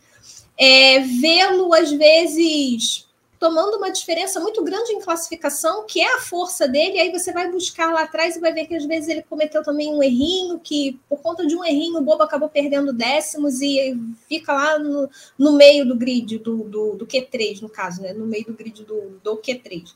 É, 0.56 1.00
Vê-lo, 1.00 1.74
às 1.74 1.92
vezes, 1.92 3.08
tomando 3.46 3.78
uma 3.78 3.92
diferença 3.92 4.40
muito 4.40 4.64
grande 4.64 4.92
em 4.92 5.00
classificação, 5.00 5.86
que 5.86 6.02
é 6.02 6.16
a 6.16 6.20
força 6.20 6.68
dele, 6.68 7.00
aí 7.00 7.12
você 7.12 7.32
vai 7.32 7.48
buscar 7.52 7.94
lá 7.94 8.02
atrás 8.02 8.36
e 8.36 8.40
vai 8.40 8.52
ver 8.52 8.66
que 8.66 8.74
às 8.74 8.88
vezes 8.88 9.08
ele 9.08 9.22
cometeu 9.22 9.62
também 9.62 9.94
um 9.94 10.02
errinho, 10.02 10.58
que 10.58 11.00
por 11.08 11.22
conta 11.22 11.46
de 11.46 11.56
um 11.56 11.64
errinho 11.64 12.00
o 12.00 12.02
Bobo 12.02 12.24
acabou 12.24 12.50
perdendo 12.50 12.92
décimos 12.92 13.62
e 13.62 13.96
fica 14.28 14.52
lá 14.52 14.80
no, 14.80 15.08
no 15.38 15.52
meio 15.52 15.86
do 15.86 15.96
grid, 15.96 16.40
do, 16.40 16.64
do, 16.64 16.96
do, 16.96 17.06
Q3, 17.06 17.62
no 17.62 17.70
caso, 17.70 18.02
né? 18.02 18.14
No 18.14 18.26
meio 18.26 18.46
do 18.46 18.54
grid 18.56 18.84
do, 18.84 19.20
do 19.24 19.38
Q3. 19.38 19.94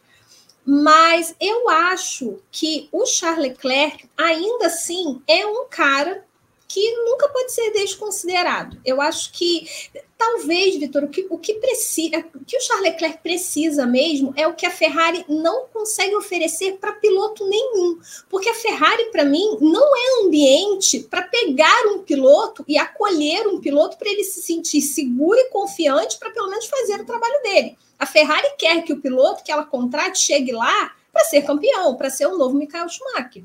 Mas 0.63 1.35
eu 1.41 1.67
acho 1.69 2.37
que 2.51 2.87
o 2.91 3.03
Charles 3.07 3.49
Leclerc, 3.49 4.07
ainda 4.15 4.67
assim, 4.67 5.23
é 5.27 5.43
um 5.47 5.65
cara 5.67 6.23
que 6.69 6.95
nunca 7.03 7.27
pode 7.29 7.51
ser 7.51 7.71
desconsiderado. 7.71 8.79
Eu 8.85 9.01
acho 9.01 9.31
que 9.31 9.67
talvez, 10.15 10.75
Vitor, 10.75 11.03
o 11.03 11.07
que, 11.07 11.25
o 11.27 11.37
que 11.39 11.55
precisa, 11.55 12.19
o 12.35 12.45
que 12.45 12.55
o 12.55 12.61
Charles 12.61 12.91
Leclerc 12.91 13.23
precisa 13.23 13.87
mesmo 13.87 14.31
é 14.37 14.47
o 14.47 14.53
que 14.53 14.67
a 14.67 14.71
Ferrari 14.71 15.25
não 15.27 15.65
consegue 15.73 16.15
oferecer 16.15 16.77
para 16.77 16.91
piloto 16.91 17.43
nenhum, 17.47 17.99
porque 18.29 18.49
a 18.49 18.53
Ferrari 18.53 19.05
para 19.05 19.25
mim 19.25 19.57
não 19.59 19.95
é 19.95 20.23
ambiente 20.23 20.99
para 20.99 21.23
pegar 21.23 21.87
um 21.87 22.03
piloto 22.03 22.63
e 22.67 22.77
acolher 22.77 23.47
um 23.47 23.59
piloto 23.59 23.97
para 23.97 24.09
ele 24.09 24.23
se 24.23 24.43
sentir 24.43 24.83
seguro 24.83 25.39
e 25.39 25.49
confiante 25.49 26.19
para 26.19 26.29
pelo 26.29 26.51
menos 26.51 26.67
fazer 26.67 27.01
o 27.01 27.05
trabalho 27.05 27.41
dele. 27.41 27.75
A 27.97 28.05
Ferrari 28.05 28.47
quer 28.59 28.83
que 28.83 28.93
o 28.93 29.01
piloto 29.01 29.43
que 29.43 29.51
ela 29.51 29.65
contrate 29.65 30.19
chegue 30.19 30.51
lá 30.51 30.93
para 31.11 31.25
ser 31.25 31.41
campeão, 31.41 31.95
para 31.95 32.11
ser 32.11 32.27
o 32.27 32.37
novo 32.37 32.55
Michael 32.55 32.87
Schumacher. 32.87 33.43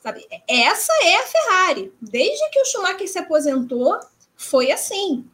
Sabe? 0.00 0.26
Essa 0.48 0.92
é 1.02 1.16
a 1.16 1.26
Ferrari. 1.26 1.92
Desde 2.00 2.50
que 2.50 2.60
o 2.60 2.64
Schumacher 2.64 3.08
se 3.08 3.18
aposentou, 3.18 3.98
foi 4.36 4.70
assim. 4.70 5.28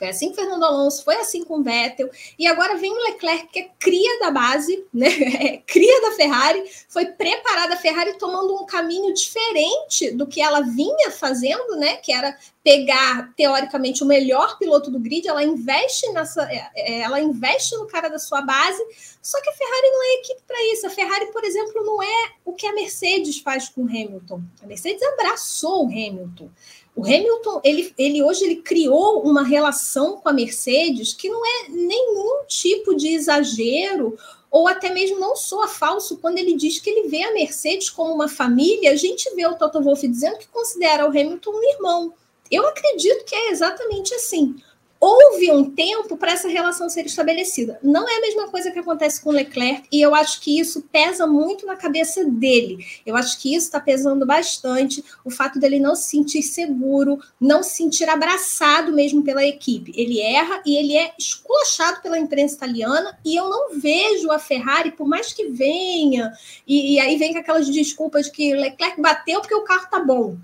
Foi 0.00 0.08
assim 0.08 0.30
com 0.30 0.36
Fernando 0.36 0.64
Alonso, 0.64 1.04
foi 1.04 1.16
assim 1.16 1.44
com 1.44 1.62
Vettel. 1.62 2.08
E 2.38 2.46
agora 2.46 2.78
vem 2.78 2.90
o 2.90 3.02
Leclerc, 3.02 3.48
que 3.48 3.58
é 3.58 3.68
cria 3.78 4.18
da 4.18 4.30
base, 4.30 4.82
né? 4.94 5.08
É 5.50 5.56
cria 5.58 6.00
da 6.00 6.12
Ferrari, 6.12 6.64
foi 6.88 7.06
preparada 7.06 7.74
a 7.74 7.76
Ferrari 7.76 8.16
tomando 8.18 8.54
um 8.54 8.64
caminho 8.64 9.12
diferente 9.12 10.10
do 10.12 10.26
que 10.26 10.40
ela 10.40 10.62
vinha 10.62 11.10
fazendo, 11.10 11.76
né? 11.76 11.96
Que 11.96 12.12
era 12.12 12.34
pegar 12.64 13.32
teoricamente 13.36 14.02
o 14.02 14.06
melhor 14.06 14.58
piloto 14.58 14.90
do 14.90 14.98
grid, 14.98 15.26
ela 15.26 15.42
investe 15.42 16.10
nessa, 16.12 16.42
é, 16.50 16.70
é, 16.74 17.00
ela 17.00 17.20
investe 17.20 17.76
no 17.76 17.86
cara 17.86 18.08
da 18.08 18.18
sua 18.18 18.40
base. 18.40 18.82
Só 19.22 19.40
que 19.42 19.50
a 19.50 19.52
Ferrari 19.52 19.90
não 19.90 20.02
é 20.02 20.14
equipe 20.20 20.42
para 20.46 20.72
isso. 20.72 20.86
A 20.86 20.90
Ferrari, 20.90 21.26
por 21.32 21.44
exemplo, 21.44 21.84
não 21.84 22.02
é 22.02 22.32
o 22.44 22.54
que 22.54 22.66
a 22.66 22.74
Mercedes 22.74 23.38
faz 23.38 23.68
com 23.68 23.82
o 23.82 23.86
Hamilton. 23.86 24.42
A 24.62 24.66
Mercedes 24.66 25.02
abraçou 25.02 25.86
o 25.86 25.88
Hamilton. 25.88 26.48
O 26.94 27.04
Hamilton, 27.04 27.60
ele, 27.64 27.94
ele 27.96 28.22
hoje 28.22 28.44
ele 28.44 28.56
criou 28.56 29.22
uma 29.22 29.42
relação 29.42 30.16
com 30.16 30.28
a 30.28 30.32
Mercedes 30.32 31.12
que 31.14 31.28
não 31.28 31.44
é 31.46 31.68
nenhum 31.68 32.44
tipo 32.46 32.94
de 32.94 33.08
exagero 33.08 34.18
ou 34.50 34.66
até 34.66 34.92
mesmo 34.92 35.18
não 35.18 35.36
soa 35.36 35.68
falso 35.68 36.18
quando 36.18 36.38
ele 36.38 36.54
diz 36.54 36.80
que 36.80 36.90
ele 36.90 37.08
vê 37.08 37.22
a 37.22 37.32
Mercedes 37.32 37.88
como 37.88 38.12
uma 38.12 38.28
família. 38.28 38.90
A 38.90 38.96
gente 38.96 39.32
vê 39.34 39.46
o 39.46 39.54
Toto 39.54 39.80
Wolff 39.80 40.06
dizendo 40.06 40.38
que 40.38 40.48
considera 40.48 41.06
o 41.06 41.10
Hamilton 41.10 41.50
um 41.50 41.62
irmão. 41.62 42.14
Eu 42.50 42.66
acredito 42.66 43.24
que 43.24 43.34
é 43.34 43.50
exatamente 43.50 44.12
assim 44.12 44.56
houve 45.00 45.50
um 45.50 45.70
tempo 45.70 46.18
para 46.18 46.32
essa 46.32 46.46
relação 46.46 46.90
ser 46.90 47.06
estabelecida. 47.06 47.80
Não 47.82 48.06
é 48.06 48.18
a 48.18 48.20
mesma 48.20 48.48
coisa 48.48 48.70
que 48.70 48.78
acontece 48.78 49.22
com 49.22 49.30
Leclerc, 49.30 49.88
e 49.90 50.02
eu 50.02 50.14
acho 50.14 50.40
que 50.42 50.60
isso 50.60 50.82
pesa 50.92 51.26
muito 51.26 51.64
na 51.64 51.74
cabeça 51.74 52.22
dele. 52.24 52.84
Eu 53.06 53.16
acho 53.16 53.40
que 53.40 53.54
isso 53.54 53.66
está 53.66 53.80
pesando 53.80 54.26
bastante, 54.26 55.02
o 55.24 55.30
fato 55.30 55.58
dele 55.58 55.80
não 55.80 55.96
se 55.96 56.10
sentir 56.10 56.42
seguro, 56.42 57.18
não 57.40 57.62
se 57.62 57.76
sentir 57.76 58.08
abraçado 58.10 58.92
mesmo 58.92 59.22
pela 59.22 59.44
equipe. 59.44 59.92
Ele 59.96 60.20
erra 60.20 60.60
e 60.66 60.76
ele 60.76 60.94
é 60.94 61.14
esculachado 61.18 62.02
pela 62.02 62.18
imprensa 62.18 62.56
italiana, 62.56 63.18
e 63.24 63.34
eu 63.34 63.48
não 63.48 63.78
vejo 63.78 64.30
a 64.30 64.38
Ferrari, 64.38 64.90
por 64.90 65.08
mais 65.08 65.32
que 65.32 65.48
venha, 65.48 66.30
e, 66.66 66.94
e 66.94 67.00
aí 67.00 67.16
vem 67.16 67.32
com 67.32 67.38
aquelas 67.38 67.70
desculpas 67.70 68.28
que 68.28 68.52
Leclerc 68.52 69.00
bateu 69.00 69.40
porque 69.40 69.54
o 69.54 69.64
carro 69.64 69.88
tá 69.90 69.98
bom. 69.98 70.36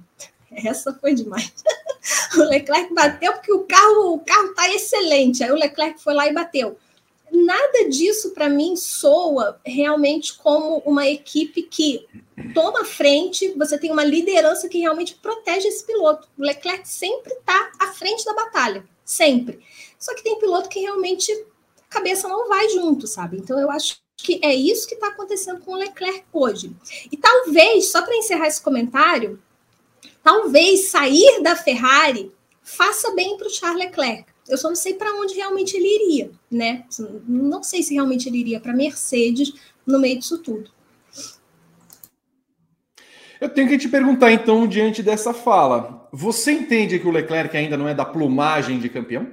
Essa 0.50 0.93
foi 0.95 1.15
demais. 1.15 1.53
o 2.37 2.43
Leclerc 2.43 2.93
bateu 2.95 3.33
porque 3.33 3.53
o 3.53 3.65
carro 3.65 4.15
o 4.15 4.21
carro 4.21 4.50
está 4.50 4.69
excelente. 4.73 5.43
Aí 5.43 5.50
o 5.50 5.57
Leclerc 5.57 6.00
foi 6.03 6.15
lá 6.15 6.26
e 6.29 6.33
bateu. 6.33 6.79
Nada 7.31 7.88
disso 7.88 8.31
para 8.31 8.49
mim 8.49 8.76
soa 8.76 9.61
realmente 9.65 10.35
como 10.38 10.79
uma 10.87 11.07
equipe 11.07 11.62
que 11.62 12.07
toma 12.55 12.85
frente, 12.85 13.53
você 13.57 13.76
tem 13.79 13.91
uma 13.91 14.05
liderança 14.05 14.69
que 14.69 14.79
realmente 14.79 15.15
protege 15.17 15.69
esse 15.69 15.85
piloto. 15.85 16.29
O 16.38 16.43
Leclerc 16.43 16.88
sempre 16.88 17.33
está 17.33 17.73
à 17.81 17.88
frente 17.88 18.25
da 18.25 18.35
batalha. 18.35 18.85
sempre. 19.05 19.61
Só 19.99 20.15
que 20.15 20.23
tem 20.23 20.38
piloto 20.38 20.69
que 20.69 20.81
realmente 20.81 21.31
a 21.33 21.88
cabeça 21.88 22.29
não 22.29 22.49
vai 22.49 22.69
junto, 22.71 23.07
sabe? 23.07 23.38
Então 23.38 23.59
eu 23.59 23.71
acho 23.71 23.99
que 24.17 24.41
é 24.43 24.55
isso 24.55 24.87
que 24.88 24.95
está 24.95 25.09
acontecendo 25.09 25.61
com 25.61 25.73
o 25.73 25.76
Leclerc 25.76 26.25
hoje. 26.33 26.75
E 27.11 27.17
talvez, 27.17 27.91
só 27.93 28.03
para 28.03 28.17
encerrar 28.17 28.49
esse 28.49 28.61
comentário, 28.61 29.41
talvez 30.26 30.88
sair 30.88 31.40
da 31.40 31.54
Ferrari 31.54 32.33
faça 32.61 33.14
bem 33.14 33.37
para 33.37 33.47
o 33.47 33.50
Charles 33.50 33.85
Leclerc. 33.85 34.25
Eu 34.49 34.59
só 34.59 34.66
não 34.66 34.75
sei 34.75 34.95
para 34.95 35.14
onde 35.14 35.35
realmente 35.35 35.76
ele 35.76 35.87
iria, 35.87 36.33
né? 36.50 36.85
Não 37.28 37.62
sei 37.62 37.80
se 37.80 37.95
realmente 37.95 38.28
ele 38.28 38.38
iria 38.38 38.59
para 38.59 38.73
Mercedes 38.73 39.52
no 39.87 40.00
meio 40.00 40.18
disso 40.18 40.38
tudo. 40.38 40.68
Eu 43.40 43.49
tenho 43.49 43.68
que 43.68 43.78
te 43.78 43.88
perguntar, 43.88 44.33
então, 44.33 44.66
diante 44.66 45.00
dessa 45.00 45.33
fala, 45.33 46.09
você 46.11 46.50
entende 46.50 46.99
que 46.99 47.06
o 47.06 47.12
Leclerc 47.12 47.56
ainda 47.56 47.76
não 47.76 47.87
é 47.87 47.95
da 47.95 48.04
plumagem 48.04 48.80
de 48.80 48.88
campeão? 48.88 49.28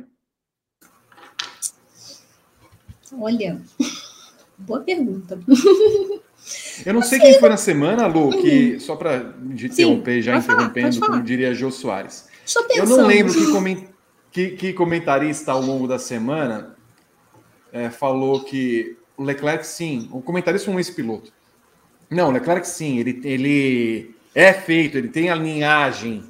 Olha, 3.17 3.59
boa 4.59 4.81
pergunta. 4.81 5.39
Eu 6.85 6.93
não, 6.93 7.01
sei, 7.01 7.19
quem 7.19 7.39
foi 7.39 7.50
na 7.50 7.57
semana, 7.57 8.05
Lu, 8.07 8.29
que, 8.41 8.79
só 8.79 8.95
para 8.95 9.33
interromper, 9.43 10.21
já 10.21 10.38
interrompendo, 10.38 11.00
falar, 11.00 11.12
como 11.13 11.23
diria 11.23 11.53
Jô 11.53 11.71
Soares. 11.71 12.27
Eu 12.75 12.85
não 12.85 13.07
lembro 13.07 13.33
que, 13.33 13.51
coment, 13.51 13.83
que, 14.31 14.50
que 14.50 14.73
comentarista 14.73 15.51
ao 15.51 15.62
longo 15.62 15.88
da 15.88 15.97
semana 15.97 16.75
é, 17.71 17.89
falou 17.89 18.43
que 18.43 18.97
o 19.15 19.23
Leclerc, 19.23 19.65
sim, 19.65 20.09
o 20.12 20.21
comentarista 20.21 20.65
foi 20.65 20.75
um 20.75 20.79
ex-piloto. 20.79 21.31
Não, 22.09 22.29
o 22.29 22.31
Leclerc, 22.31 22.67
sim, 22.67 23.00
ele, 23.00 23.21
ele 23.23 24.15
é 24.35 24.51
feito, 24.51 24.97
ele 24.97 25.07
tem 25.07 25.29
a 25.29 25.35
linhagem 25.35 26.23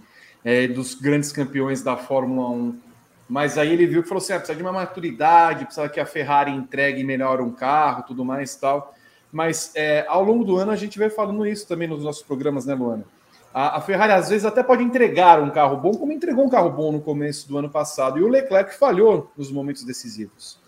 é, 0.44 0.68
dos 0.68 0.94
grandes 0.94 1.32
campeões 1.32 1.82
da 1.82 1.98
Fórmula 1.98 2.50
1. 2.50 2.80
Mas 3.28 3.58
aí 3.58 3.72
ele 3.72 3.88
viu 3.88 4.04
que 4.04 4.10
falou 4.10 4.22
assim: 4.22 4.34
ah, 4.34 4.38
precisa 4.38 4.56
de 4.56 4.62
uma 4.62 4.72
maturidade, 4.72 5.66
precisa 5.66 5.90
que 5.90 6.00
a 6.00 6.06
Ferrari 6.06 6.52
entregue 6.52 7.04
melhor 7.04 7.42
um 7.42 7.52
carro, 7.52 8.04
tudo 8.04 8.24
mais 8.24 8.56
tal. 8.56 8.94
Mas 9.34 9.72
é, 9.74 10.06
ao 10.08 10.24
longo 10.24 10.44
do 10.44 10.58
ano 10.58 10.70
a 10.70 10.76
gente 10.76 11.00
vai 11.00 11.10
falando 11.10 11.44
isso 11.48 11.68
também 11.68 11.88
nos 11.88 12.04
nossos 12.04 12.22
programas, 12.22 12.68
né, 12.68 12.76
Luana? 12.76 13.04
A, 13.52 13.78
a, 13.78 13.82
Ferrari 13.82 14.14
às 14.14 14.30
vezes 14.30 14.46
até 14.46 14.62
pode 14.62 14.84
entregar 14.84 15.42
um 15.42 15.50
carro 15.50 15.76
bom, 15.78 15.92
como 15.92 16.12
entregou 16.12 16.46
um 16.46 16.50
carro 16.50 16.70
bom 16.70 16.92
no 16.92 17.02
começo 17.02 17.48
do 17.48 17.58
ano 17.58 17.68
passado. 17.68 18.20
E 18.20 18.24
o 18.24 18.28
Leclerc 18.28 18.76
falhou 18.78 19.32
nos 19.36 19.52
momentos 19.52 19.84
decisivos. 19.84 20.60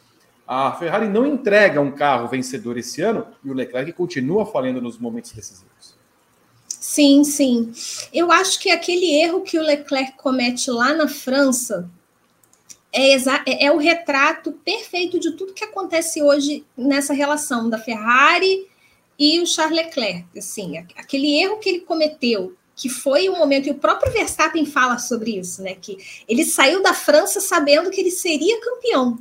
A 0.48 0.72
Ferrari 0.72 1.08
não 1.08 1.28
entrega 1.28 1.80
um 1.80 1.92
carro 1.92 2.28
vencedor 2.28 2.76
esse 2.76 3.04
ano 3.04 3.28
e 3.44 3.52
o 3.52 3.54
Leclerc 3.54 3.94
continua 3.94 4.48
falhando 4.48 4.82
nos 4.82 4.98
momentos 4.98 5.32
decisivos. 5.32 5.96
Sim, 6.68 7.24
sim. 7.24 7.72
Eu 8.12 8.32
acho 8.32 8.60
que 8.60 8.72
aquele 8.72 9.12
erro 9.22 9.42
que 9.42 9.60
o 9.60 9.64
Leclerc 9.64 10.14
comete 10.18 10.72
lá 10.72 10.94
na 10.94 11.08
França 11.08 11.88
é, 12.96 13.14
é, 13.46 13.66
é 13.66 13.72
o 13.72 13.78
retrato 13.78 14.52
perfeito 14.52 15.20
de 15.20 15.32
tudo 15.32 15.54
que 15.54 15.64
acontece 15.64 16.22
hoje 16.22 16.66
nessa 16.78 17.14
relação 17.14 17.70
da 17.70 17.78
Ferrari 17.78 18.68
e 19.20 19.40
o 19.42 19.46
Charles 19.46 19.86
Leclerc. 19.86 20.26
Assim, 20.38 20.78
aquele 20.78 21.40
erro 21.40 21.58
que 21.58 21.70
ele 21.70 21.82
cometeu 21.82 22.56
que 22.76 22.90
foi 22.90 23.30
o 23.30 23.38
momento, 23.38 23.68
e 23.68 23.72
o 23.72 23.80
próprio 23.80 24.12
Verstappen 24.12 24.66
fala 24.66 24.98
sobre 24.98 25.40
isso, 25.40 25.64
né? 25.64 25.76
Que 25.76 25.98
ele 26.28 26.44
saiu 26.44 26.84
da 26.84 26.94
França 26.94 27.40
sabendo 27.40 27.90
que 27.90 28.02
ele 28.02 28.12
seria 28.12 28.60
campeão, 28.60 29.18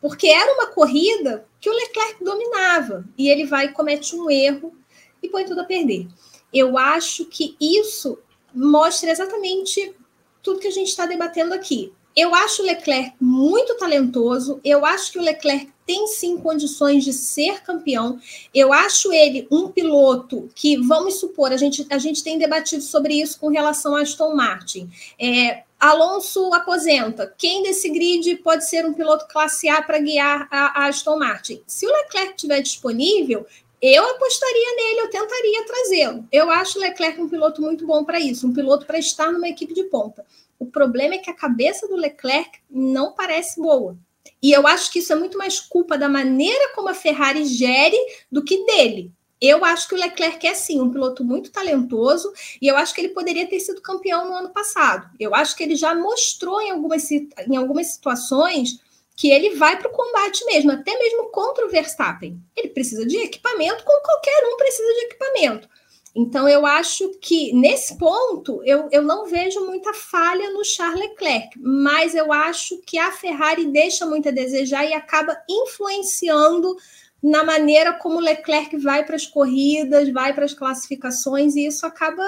porque 0.00 0.26
era 0.26 0.52
uma 0.54 0.66
corrida 0.66 1.46
que 1.60 1.70
o 1.70 1.72
Leclerc 1.72 2.24
dominava, 2.24 3.04
e 3.16 3.28
ele 3.28 3.46
vai 3.46 3.66
e 3.66 3.72
comete 3.72 4.16
um 4.16 4.28
erro 4.28 4.74
e 5.22 5.28
põe 5.28 5.44
tudo 5.44 5.60
a 5.60 5.64
perder. 5.64 6.08
Eu 6.52 6.76
acho 6.76 7.26
que 7.26 7.56
isso 7.60 8.18
mostra 8.52 9.10
exatamente 9.10 9.94
tudo 10.42 10.58
que 10.58 10.66
a 10.66 10.72
gente 10.72 10.88
está 10.88 11.06
debatendo 11.06 11.54
aqui. 11.54 11.92
Eu 12.16 12.34
acho 12.34 12.62
o 12.62 12.66
Leclerc 12.66 13.14
muito 13.20 13.76
talentoso. 13.76 14.60
Eu 14.64 14.84
acho 14.84 15.12
que 15.12 15.18
o 15.18 15.22
Leclerc 15.22 15.70
tem 15.86 16.06
sim 16.06 16.36
condições 16.38 17.04
de 17.04 17.12
ser 17.12 17.62
campeão. 17.62 18.18
Eu 18.54 18.72
acho 18.72 19.12
ele 19.12 19.46
um 19.50 19.68
piloto 19.68 20.48
que, 20.54 20.76
vamos 20.76 21.14
supor, 21.14 21.52
a 21.52 21.56
gente, 21.56 21.86
a 21.90 21.98
gente 21.98 22.22
tem 22.22 22.38
debatido 22.38 22.82
sobre 22.82 23.14
isso 23.14 23.38
com 23.38 23.48
relação 23.48 23.96
a 23.96 24.02
Aston 24.02 24.34
Martin. 24.34 24.90
É, 25.18 25.62
Alonso 25.78 26.52
aposenta. 26.52 27.32
Quem 27.38 27.62
desse 27.62 27.88
grid 27.88 28.36
pode 28.36 28.68
ser 28.68 28.84
um 28.84 28.92
piloto 28.92 29.26
classe 29.28 29.68
A 29.68 29.80
para 29.82 29.98
guiar 29.98 30.46
a, 30.50 30.82
a 30.82 30.88
Aston 30.88 31.18
Martin? 31.18 31.62
Se 31.66 31.86
o 31.86 31.90
Leclerc 31.90 32.34
estiver 32.34 32.60
disponível, 32.60 33.46
eu 33.80 34.10
apostaria 34.10 34.76
nele, 34.76 35.00
eu 35.00 35.10
tentaria 35.10 35.66
trazê-lo. 35.66 36.28
Eu 36.30 36.50
acho 36.50 36.78
o 36.78 36.82
Leclerc 36.82 37.20
um 37.20 37.28
piloto 37.28 37.62
muito 37.62 37.86
bom 37.86 38.04
para 38.04 38.20
isso, 38.20 38.46
um 38.46 38.52
piloto 38.52 38.84
para 38.84 38.98
estar 38.98 39.32
numa 39.32 39.48
equipe 39.48 39.72
de 39.72 39.84
ponta. 39.84 40.24
O 40.60 40.66
problema 40.66 41.14
é 41.14 41.18
que 41.18 41.30
a 41.30 41.34
cabeça 41.34 41.88
do 41.88 41.96
Leclerc 41.96 42.60
não 42.70 43.14
parece 43.14 43.58
boa. 43.58 43.96
E 44.42 44.52
eu 44.52 44.66
acho 44.66 44.92
que 44.92 44.98
isso 44.98 45.10
é 45.10 45.16
muito 45.16 45.38
mais 45.38 45.58
culpa 45.58 45.96
da 45.96 46.06
maneira 46.06 46.72
como 46.74 46.90
a 46.90 46.94
Ferrari 46.94 47.46
gere 47.46 47.96
do 48.30 48.44
que 48.44 48.64
dele. 48.66 49.10
Eu 49.40 49.64
acho 49.64 49.88
que 49.88 49.94
o 49.94 49.98
Leclerc 49.98 50.46
é 50.46 50.52
sim 50.52 50.82
um 50.82 50.90
piloto 50.90 51.24
muito 51.24 51.50
talentoso 51.50 52.30
e 52.60 52.68
eu 52.68 52.76
acho 52.76 52.94
que 52.94 53.00
ele 53.00 53.14
poderia 53.14 53.48
ter 53.48 53.58
sido 53.58 53.80
campeão 53.80 54.28
no 54.28 54.34
ano 54.34 54.50
passado. 54.50 55.08
Eu 55.18 55.34
acho 55.34 55.56
que 55.56 55.62
ele 55.62 55.74
já 55.74 55.94
mostrou 55.94 56.60
em 56.60 56.70
algumas, 56.70 57.10
em 57.10 57.56
algumas 57.56 57.86
situações 57.86 58.78
que 59.16 59.30
ele 59.30 59.56
vai 59.56 59.78
para 59.78 59.88
o 59.88 59.94
combate 59.94 60.44
mesmo, 60.44 60.72
até 60.72 60.96
mesmo 60.98 61.30
contra 61.30 61.66
o 61.66 61.70
Verstappen. 61.70 62.38
Ele 62.54 62.68
precisa 62.68 63.06
de 63.06 63.16
equipamento, 63.16 63.82
como 63.84 64.02
qualquer 64.02 64.44
um 64.44 64.58
precisa 64.58 64.92
de 64.92 65.00
equipamento. 65.06 65.68
Então, 66.14 66.48
eu 66.48 66.66
acho 66.66 67.08
que 67.20 67.52
nesse 67.52 67.96
ponto 67.96 68.62
eu, 68.64 68.88
eu 68.90 69.02
não 69.02 69.26
vejo 69.26 69.64
muita 69.64 69.94
falha 69.94 70.50
no 70.50 70.64
Charles 70.64 71.00
Leclerc, 71.00 71.50
mas 71.60 72.14
eu 72.14 72.32
acho 72.32 72.78
que 72.82 72.98
a 72.98 73.12
Ferrari 73.12 73.66
deixa 73.66 74.04
muito 74.04 74.28
a 74.28 74.32
desejar 74.32 74.84
e 74.84 74.92
acaba 74.92 75.40
influenciando 75.48 76.76
na 77.22 77.44
maneira 77.44 77.92
como 77.92 78.18
Leclerc 78.18 78.76
vai 78.78 79.04
para 79.04 79.14
as 79.14 79.26
corridas, 79.26 80.10
vai 80.10 80.34
para 80.34 80.44
as 80.44 80.54
classificações, 80.54 81.54
e 81.54 81.66
isso 81.66 81.86
acaba 81.86 82.24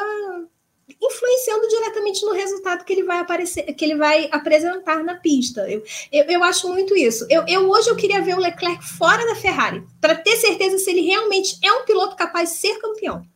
influenciando 1.00 1.66
diretamente 1.68 2.24
no 2.24 2.32
resultado 2.32 2.84
que 2.84 2.92
ele 2.92 3.04
vai 3.04 3.18
aparecer, 3.18 3.62
que 3.74 3.84
ele 3.84 3.96
vai 3.96 4.28
apresentar 4.30 5.02
na 5.02 5.14
pista. 5.14 5.68
Eu, 5.68 5.82
eu, 6.12 6.24
eu 6.24 6.44
acho 6.44 6.68
muito 6.68 6.96
isso. 6.96 7.26
Eu, 7.30 7.44
eu, 7.48 7.68
hoje 7.70 7.88
eu 7.88 7.96
queria 7.96 8.20
ver 8.20 8.36
o 8.36 8.40
Leclerc 8.40 8.84
fora 8.84 9.24
da 9.26 9.34
Ferrari, 9.34 9.82
para 10.00 10.14
ter 10.14 10.36
certeza 10.36 10.78
se 10.78 10.90
ele 10.90 11.00
realmente 11.00 11.56
é 11.64 11.72
um 11.72 11.84
piloto 11.84 12.14
capaz 12.14 12.50
de 12.50 12.56
ser 12.56 12.78
campeão. 12.78 13.26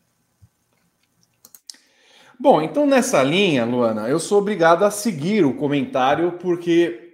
Bom, 2.38 2.60
então 2.60 2.86
nessa 2.86 3.22
linha, 3.22 3.64
Luana, 3.64 4.08
eu 4.08 4.18
sou 4.18 4.38
obrigado 4.38 4.84
a 4.84 4.90
seguir 4.90 5.44
o 5.44 5.56
comentário, 5.56 6.32
porque 6.32 7.06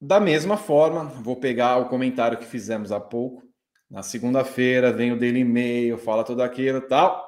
da 0.00 0.18
mesma 0.18 0.56
forma, 0.56 1.04
vou 1.04 1.36
pegar 1.36 1.76
o 1.76 1.88
comentário 1.88 2.38
que 2.38 2.44
fizemos 2.44 2.90
há 2.90 2.98
pouco. 2.98 3.42
Na 3.90 4.02
segunda-feira 4.02 4.92
vem 4.92 5.12
o 5.12 5.18
Daily 5.18 5.44
Mail, 5.44 5.98
fala 5.98 6.24
tudo 6.24 6.42
aquilo 6.42 6.80
tal, 6.80 7.26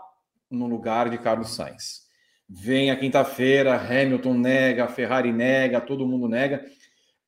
no 0.51 0.66
lugar 0.66 1.09
de 1.09 1.18
Carlos 1.18 1.55
Sainz. 1.55 2.07
Vem 2.49 2.90
a 2.90 2.96
quinta-feira, 2.96 3.75
Hamilton 3.75 4.35
nega, 4.35 4.88
Ferrari 4.88 5.33
nega, 5.33 5.81
todo 5.81 6.07
mundo 6.07 6.29
nega. 6.29 6.64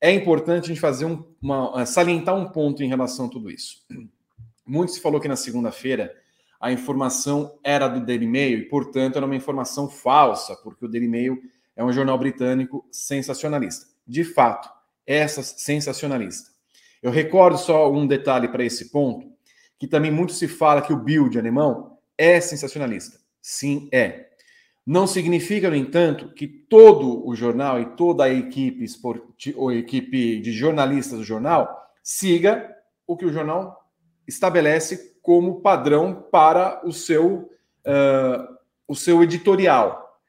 É 0.01 0.11
importante 0.11 0.65
a 0.65 0.67
gente 0.67 0.79
fazer 0.79 1.05
um, 1.05 1.23
uma, 1.41 1.85
salientar 1.85 2.35
um 2.35 2.49
ponto 2.49 2.83
em 2.83 2.87
relação 2.87 3.25
a 3.25 3.29
tudo 3.29 3.49
isso. 3.49 3.85
Muito 4.65 4.91
se 4.91 5.01
falou 5.01 5.19
que 5.19 5.27
na 5.27 5.35
segunda-feira 5.35 6.15
a 6.59 6.71
informação 6.71 7.57
era 7.63 7.87
do 7.87 8.05
Daily 8.05 8.27
Mail 8.27 8.59
e, 8.59 8.65
portanto, 8.69 9.15
era 9.15 9.25
uma 9.25 9.35
informação 9.35 9.89
falsa, 9.89 10.55
porque 10.57 10.85
o 10.85 10.89
Daily 10.89 11.07
Mail 11.07 11.41
é 11.75 11.83
um 11.83 11.93
jornal 11.93 12.17
britânico 12.17 12.85
sensacionalista. 12.91 13.87
De 14.05 14.23
fato, 14.23 14.69
essa 15.07 15.41
sensacionalista. 15.41 16.49
Eu 17.01 17.11
recordo 17.11 17.57
só 17.57 17.89
um 17.89 18.05
detalhe 18.05 18.49
para 18.49 18.65
esse 18.65 18.91
ponto, 18.91 19.31
que 19.77 19.87
também 19.87 20.11
muito 20.11 20.33
se 20.33 20.47
fala 20.47 20.81
que 20.81 20.91
o 20.91 20.97
Bild 20.97 21.39
alemão 21.39 21.97
é 22.17 22.41
sensacionalista. 22.41 23.17
Sim, 23.41 23.87
é. 23.93 24.27
Não 24.85 25.07
significa, 25.07 25.69
no 25.69 25.75
entanto, 25.75 26.33
que 26.33 26.47
todo 26.47 27.25
o 27.25 27.33
jornal 27.35 27.79
e 27.79 27.95
toda 27.95 28.25
a 28.25 28.29
equipe, 28.29 28.85
ou 29.55 29.71
equipe 29.71 30.41
de 30.41 30.51
jornalistas 30.51 31.19
do 31.19 31.23
jornal 31.23 31.73
siga 32.03 32.75
o 33.07 33.15
que 33.15 33.25
o 33.25 33.31
jornal 33.31 33.89
estabelece 34.27 35.17
como 35.29 35.61
padrão 35.61 36.25
para 36.31 36.81
o 36.83 36.91
seu, 36.91 37.51
uh, 37.85 38.57
o 38.87 38.95
seu 38.95 39.21
editorial. 39.21 40.19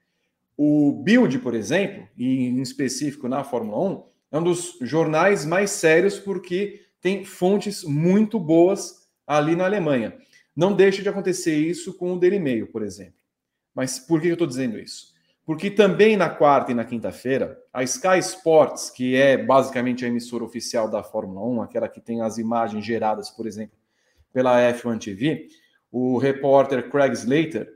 O 0.59 0.93
Bild, 1.03 1.39
por 1.39 1.55
exemplo, 1.55 2.07
e 2.19 2.49
em 2.49 2.61
específico 2.61 3.27
na 3.27 3.43
Fórmula 3.43 3.83
1, 3.93 4.05
é 4.31 4.39
um 4.39 4.43
dos 4.43 4.77
jornais 4.83 5.47
mais 5.47 5.71
sérios 5.71 6.19
porque 6.19 6.83
tem 7.01 7.25
fontes 7.25 7.83
muito 7.83 8.39
boas 8.39 9.09
ali 9.27 9.57
na 9.57 9.65
Alemanha. 9.65 10.19
Não 10.55 10.75
deixa 10.75 11.01
de 11.01 11.09
acontecer 11.09 11.57
isso 11.57 11.95
com 11.95 12.13
o 12.13 12.19
Daily 12.19 12.39
Mail, 12.39 12.67
por 12.67 12.83
exemplo. 12.83 13.23
Mas 13.75 13.99
por 13.99 14.21
que 14.21 14.29
eu 14.29 14.35
estou 14.35 14.47
dizendo 14.47 14.79
isso? 14.79 15.15
Porque 15.47 15.71
também 15.71 16.15
na 16.15 16.29
quarta 16.29 16.73
e 16.73 16.75
na 16.75 16.85
quinta-feira, 16.85 17.59
a 17.73 17.83
Sky 17.83 18.19
Sports, 18.19 18.91
que 18.91 19.17
é 19.17 19.39
basicamente 19.39 20.05
a 20.05 20.09
emissora 20.09 20.45
oficial 20.45 20.91
da 20.91 21.03
Fórmula 21.03 21.41
1, 21.47 21.63
aquela 21.63 21.89
que 21.89 22.03
tem 22.03 22.21
as 22.21 22.37
imagens 22.37 22.85
geradas, 22.85 23.31
por 23.31 23.47
exemplo, 23.47 23.80
pela 24.33 24.59
F1 24.73 24.99
TV, 24.99 25.49
o 25.91 26.19
repórter 26.19 26.89
Craig 26.91 27.13
Slater 27.13 27.69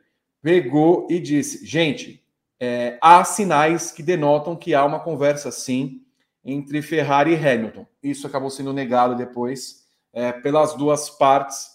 pegou 0.43 1.07
e 1.11 1.19
disse: 1.19 1.65
gente, 1.65 2.25
é, 2.61 2.99
há 3.01 3.25
sinais 3.25 3.91
que 3.91 4.03
denotam 4.03 4.57
que 4.57 4.75
há 4.75 4.85
uma 4.85 5.01
conversa 5.01 5.51
sim 5.51 6.03
entre 6.45 6.83
Ferrari 6.83 7.33
e 7.33 7.37
Hamilton. 7.37 7.87
Isso 8.03 8.27
acabou 8.27 8.51
sendo 8.51 8.73
negado 8.73 9.17
depois 9.17 9.85
é, 10.13 10.31
pelas 10.33 10.75
duas 10.75 11.11
partes, 11.11 11.69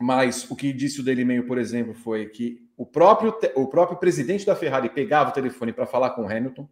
mas 0.00 0.48
o 0.50 0.54
que 0.54 0.72
disse 0.72 1.00
o 1.00 1.04
Daily 1.04 1.24
Mail, 1.24 1.46
por 1.46 1.58
exemplo, 1.58 1.94
foi 1.94 2.26
que 2.26 2.68
o 2.76 2.86
próprio, 2.86 3.34
o 3.56 3.66
próprio 3.66 3.98
presidente 3.98 4.46
da 4.46 4.54
Ferrari 4.54 4.88
pegava 4.88 5.30
o 5.30 5.32
telefone 5.32 5.72
para 5.72 5.86
falar 5.86 6.10
com 6.10 6.28
Hamilton, 6.28 6.68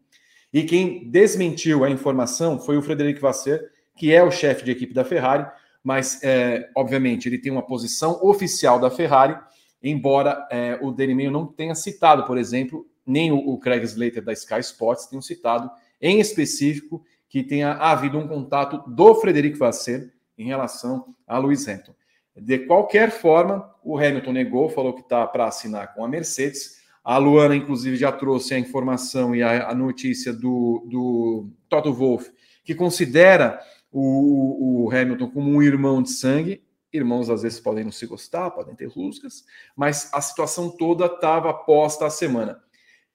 e 0.52 0.62
quem 0.62 1.10
desmentiu 1.10 1.84
a 1.84 1.90
informação 1.90 2.58
foi 2.58 2.76
o 2.76 2.82
Frederico 2.82 3.20
Vasser, 3.20 3.70
que 3.96 4.14
é 4.14 4.22
o 4.22 4.30
chefe 4.30 4.64
de 4.64 4.70
equipe 4.70 4.94
da 4.94 5.04
Ferrari, 5.04 5.46
mas, 5.86 6.20
é, 6.24 6.68
obviamente, 6.74 7.28
ele 7.28 7.38
tem 7.38 7.52
uma 7.52 7.62
posição 7.62 8.18
oficial 8.20 8.80
da 8.80 8.90
Ferrari, 8.90 9.38
embora 9.80 10.44
é, 10.50 10.76
o 10.82 10.90
Daily 10.90 11.14
Mail 11.14 11.30
não 11.30 11.46
tenha 11.46 11.76
citado, 11.76 12.24
por 12.24 12.36
exemplo, 12.36 12.84
nem 13.06 13.30
o, 13.30 13.36
o 13.36 13.56
Craig 13.56 13.84
Slater 13.84 14.20
da 14.20 14.32
Sky 14.32 14.58
Sports 14.58 15.06
tenham 15.06 15.22
citado 15.22 15.70
em 16.02 16.18
específico 16.18 17.04
que 17.28 17.44
tenha 17.44 17.70
havido 17.74 18.18
um 18.18 18.26
contato 18.26 18.82
do 18.90 19.14
Frederico 19.14 19.58
Vasser 19.58 20.12
em 20.36 20.48
relação 20.48 21.14
a 21.24 21.38
Lewis 21.38 21.68
Hamilton. 21.68 21.94
De 22.36 22.58
qualquer 22.66 23.12
forma, 23.12 23.72
o 23.84 23.96
Hamilton 23.96 24.32
negou, 24.32 24.68
falou 24.68 24.92
que 24.92 25.02
está 25.02 25.24
para 25.24 25.46
assinar 25.46 25.94
com 25.94 26.04
a 26.04 26.08
Mercedes. 26.08 26.80
A 27.04 27.16
Luana, 27.16 27.54
inclusive, 27.54 27.96
já 27.96 28.10
trouxe 28.10 28.54
a 28.54 28.58
informação 28.58 29.36
e 29.36 29.42
a, 29.44 29.68
a 29.68 29.74
notícia 29.74 30.32
do, 30.32 30.84
do 30.90 31.48
Toto 31.68 31.92
Wolff, 31.92 32.28
que 32.64 32.74
considera 32.74 33.60
o, 34.00 34.84
o, 34.84 34.90
Hamilton 34.90 35.30
como 35.30 35.50
um 35.50 35.62
irmão 35.62 36.02
de 36.02 36.10
sangue. 36.10 36.62
Irmãos 36.92 37.28
às 37.28 37.42
vezes 37.42 37.60
podem 37.60 37.84
não 37.84 37.92
se 37.92 38.06
gostar, 38.06 38.50
podem 38.50 38.74
ter 38.74 38.86
rusgas, 38.86 39.44
mas 39.76 40.08
a 40.12 40.20
situação 40.20 40.70
toda 40.70 41.06
estava 41.06 41.52
posta 41.52 42.06
a 42.06 42.10
semana, 42.10 42.62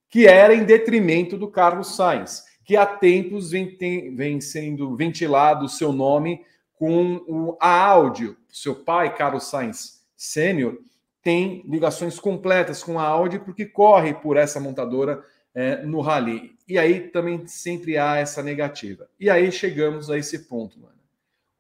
que 0.10 0.28
era 0.28 0.54
em 0.54 0.64
detrimento 0.64 1.38
do 1.38 1.48
Carlos 1.48 1.96
Sainz 1.96 2.52
que 2.64 2.78
há 2.78 2.86
tempos 2.86 3.52
vem, 3.52 3.76
tem, 3.76 4.16
vem 4.16 4.40
sendo 4.40 4.96
ventilado 4.96 5.66
o 5.66 5.70
seu 5.70 5.92
nome 5.92 6.42
com 6.74 7.16
o, 7.28 7.58
a 7.60 7.86
áudio. 7.86 8.38
Seu 8.50 8.76
pai, 8.76 9.14
Carlos 9.16 9.50
Sainz 9.50 10.06
Sênior, 10.16 10.78
tem 11.22 11.64
ligações 11.68 12.20
completas 12.20 12.84
com 12.84 13.00
a 13.00 13.04
Audi 13.04 13.40
porque 13.40 13.66
corre 13.66 14.14
por 14.14 14.38
essa 14.38 14.60
montadora 14.60 15.24
é, 15.54 15.84
no 15.86 16.02
Rally. 16.02 16.56
E 16.72 16.78
aí 16.78 17.02
também 17.10 17.46
sempre 17.48 17.98
há 17.98 18.16
essa 18.16 18.42
negativa. 18.42 19.10
E 19.20 19.30
aí 19.30 19.52
chegamos 19.52 20.10
a 20.10 20.18
esse 20.18 20.48
ponto, 20.48 20.80
mano. 20.80 20.96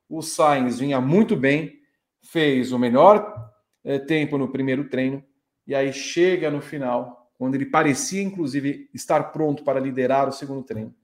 O 0.08 0.21
Sainz 0.21 0.80
vinha 0.80 1.02
muito 1.02 1.36
bem, 1.36 1.82
fez 2.21 2.71
o 2.71 2.80
melhor 2.80 3.52
é, 3.84 4.00
tempo 4.00 4.38
no 4.38 4.47
primeiro 4.47 4.88
treino, 4.88 5.21
e 5.67 5.76
aí 5.76 5.91
chega 5.91 6.50
no 6.50 6.62
final, 6.62 7.30
quando 7.38 7.56
ele 7.56 7.65
parecia 7.65 8.21
inclusive 8.21 8.89
estar 8.93 9.34
pronto 9.34 9.65
para 9.65 9.82
liderar 9.82 10.30
o 10.30 10.32
segundo 10.32 10.63
treino, 10.63 10.95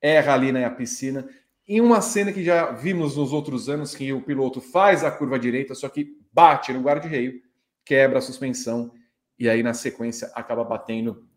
erra 0.00 0.32
ali 0.32 0.52
na 0.52 0.70
piscina. 0.70 1.28
Em 1.68 1.82
uma 1.82 2.00
cena 2.00 2.32
que 2.32 2.42
já 2.42 2.72
vimos 2.72 3.18
nos 3.18 3.30
outros 3.30 3.68
anos, 3.68 3.94
que 3.94 4.10
o 4.10 4.22
piloto 4.22 4.62
faz 4.62 5.04
a 5.04 5.10
curva 5.10 5.38
direita, 5.38 5.74
só 5.74 5.86
que 5.86 6.16
bate 6.32 6.72
no 6.72 6.80
guarda-reio, 6.80 7.42
quebra 7.84 8.20
a 8.20 8.22
suspensão 8.22 8.90
e 9.38 9.50
aí 9.50 9.62
na 9.62 9.74
sequência 9.74 10.30
acaba 10.34 10.64
batendo 10.64 11.28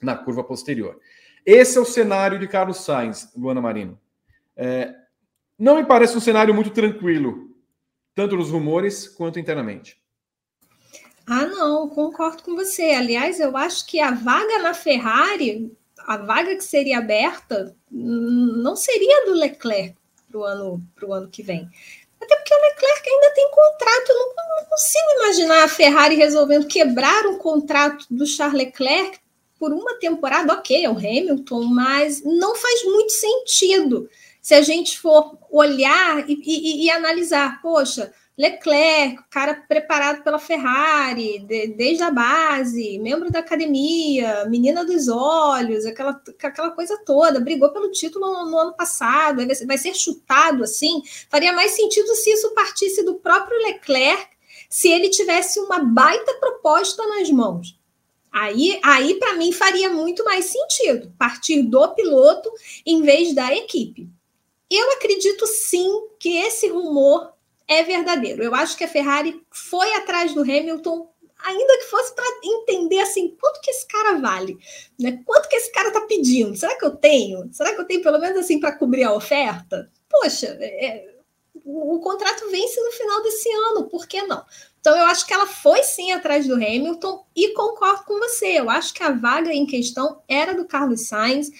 na 0.00 0.16
curva 0.16 0.42
posterior. 0.42 0.98
Esse 1.46 1.78
é 1.78 1.80
o 1.80 1.84
cenário 1.84 2.38
de 2.38 2.48
Carlos 2.48 2.78
Sainz, 2.78 3.32
Luana 3.36 3.62
Marino. 3.62 3.98
É, 4.56 4.92
não 5.56 5.76
me 5.76 5.84
parece 5.84 6.16
um 6.16 6.20
cenário 6.20 6.52
muito 6.52 6.70
tranquilo, 6.70 7.56
tanto 8.14 8.36
nos 8.36 8.50
rumores 8.50 9.06
quanto 9.06 9.38
internamente. 9.38 9.96
Ah, 11.26 11.46
não, 11.46 11.88
concordo 11.88 12.42
com 12.42 12.56
você. 12.56 12.90
Aliás, 12.90 13.38
eu 13.40 13.56
acho 13.56 13.86
que 13.86 14.00
a 14.00 14.10
vaga 14.10 14.58
na 14.58 14.74
Ferrari 14.74 15.70
a 16.06 16.16
vaga 16.16 16.54
que 16.54 16.64
seria 16.64 16.98
aberta 16.98 17.74
não 17.90 18.76
seria 18.76 19.26
do 19.26 19.34
Leclerc 19.34 19.96
para 20.30 20.38
o 20.38 20.44
ano, 20.44 20.82
pro 20.94 21.12
ano 21.12 21.28
que 21.28 21.42
vem. 21.42 21.68
Até 22.20 22.36
porque 22.36 22.54
o 22.54 22.60
Leclerc 22.60 23.08
ainda 23.08 23.34
tem 23.34 23.50
contrato. 23.50 24.08
Não, 24.08 24.56
não 24.58 24.64
consigo 24.66 25.10
imaginar 25.20 25.64
a 25.64 25.68
Ferrari 25.68 26.14
resolvendo 26.14 26.66
quebrar 26.66 27.26
um 27.26 27.38
contrato 27.38 28.06
do 28.10 28.26
Charles 28.26 28.56
Leclerc 28.56 29.18
por 29.58 29.72
uma 29.72 29.94
temporada. 29.94 30.52
Ok, 30.54 30.84
é 30.84 30.90
o 30.90 30.96
Hamilton, 30.96 31.64
mas 31.64 32.22
não 32.24 32.54
faz 32.54 32.84
muito 32.84 33.12
sentido 33.12 34.08
se 34.40 34.54
a 34.54 34.62
gente 34.62 34.98
for 34.98 35.36
olhar 35.50 36.28
e, 36.28 36.40
e, 36.44 36.84
e 36.84 36.90
analisar. 36.90 37.60
Poxa, 37.60 38.12
Leclerc, 38.38 39.24
cara 39.30 39.54
preparado 39.54 40.22
pela 40.22 40.38
Ferrari, 40.38 41.38
de, 41.38 41.68
desde 41.68 42.02
a 42.02 42.10
base, 42.10 42.98
membro 42.98 43.30
da 43.30 43.38
academia, 43.38 44.44
menina 44.44 44.84
dos 44.84 45.08
olhos, 45.08 45.86
aquela, 45.86 46.20
aquela 46.42 46.70
coisa 46.70 47.00
toda, 47.04 47.40
brigou 47.40 47.70
pelo 47.70 47.90
título 47.90 48.30
no, 48.30 48.50
no 48.50 48.58
ano 48.58 48.74
passado, 48.74 49.42
vai 49.66 49.78
ser 49.78 49.94
chutado 49.94 50.62
assim. 50.62 51.02
Faria 51.30 51.52
mais 51.54 51.70
sentido 51.70 52.14
se 52.14 52.30
isso 52.30 52.54
partisse 52.54 53.02
do 53.02 53.14
próprio 53.14 53.58
Leclerc, 53.62 54.28
se 54.68 54.88
ele 54.88 55.08
tivesse 55.08 55.58
uma 55.58 55.78
baita 55.78 56.34
proposta 56.34 57.06
nas 57.06 57.30
mãos. 57.30 57.78
Aí, 58.32 58.78
aí 58.82 59.14
para 59.14 59.34
mim, 59.34 59.52
faria 59.52 59.88
muito 59.88 60.24
mais 60.24 60.46
sentido 60.46 61.12
partir 61.18 61.62
do 61.62 61.88
piloto 61.94 62.52
em 62.84 63.02
vez 63.02 63.34
da 63.34 63.54
equipe. 63.54 64.08
Eu 64.70 64.92
acredito 64.92 65.46
sim 65.46 66.08
que 66.18 66.36
esse 66.38 66.68
rumor 66.68 67.32
é 67.68 67.82
verdadeiro. 67.82 68.42
Eu 68.42 68.54
acho 68.54 68.76
que 68.76 68.84
a 68.84 68.88
Ferrari 68.88 69.40
foi 69.50 69.92
atrás 69.94 70.34
do 70.34 70.42
Hamilton, 70.42 71.10
ainda 71.44 71.78
que 71.78 71.84
fosse 71.84 72.14
para 72.14 72.24
entender 72.42 73.00
assim, 73.00 73.36
quanto 73.40 73.60
que 73.60 73.70
esse 73.70 73.86
cara 73.86 74.18
vale, 74.18 74.58
né? 74.98 75.20
Quanto 75.24 75.48
que 75.48 75.56
esse 75.56 75.70
cara 75.72 75.88
está 75.88 76.00
pedindo? 76.02 76.56
Será 76.56 76.76
que 76.76 76.84
eu 76.84 76.96
tenho? 76.96 77.48
Será 77.52 77.74
que 77.74 77.80
eu 77.80 77.86
tenho 77.86 78.02
pelo 78.02 78.18
menos 78.18 78.38
assim 78.38 78.58
para 78.58 78.76
cobrir 78.76 79.04
a 79.04 79.14
oferta? 79.14 79.90
Poxa, 80.08 80.56
é, 80.60 80.86
é, 80.86 81.16
o, 81.64 81.96
o 81.96 82.00
contrato 82.00 82.48
vence 82.50 82.80
no 82.80 82.92
final 82.92 83.22
desse 83.22 83.50
ano, 83.50 83.88
por 83.88 84.06
que 84.06 84.22
não? 84.22 84.44
Então, 84.86 84.96
eu 84.96 85.06
acho 85.06 85.26
que 85.26 85.34
ela 85.34 85.48
foi 85.48 85.82
sim 85.82 86.12
atrás 86.12 86.46
do 86.46 86.54
Hamilton 86.54 87.26
e 87.34 87.52
concordo 87.54 88.04
com 88.04 88.20
você. 88.20 88.60
Eu 88.60 88.70
acho 88.70 88.94
que 88.94 89.02
a 89.02 89.10
vaga 89.10 89.52
em 89.52 89.66
questão 89.66 90.22
era 90.28 90.54
do 90.54 90.64
Carlos 90.64 91.08
Sainz. 91.08 91.50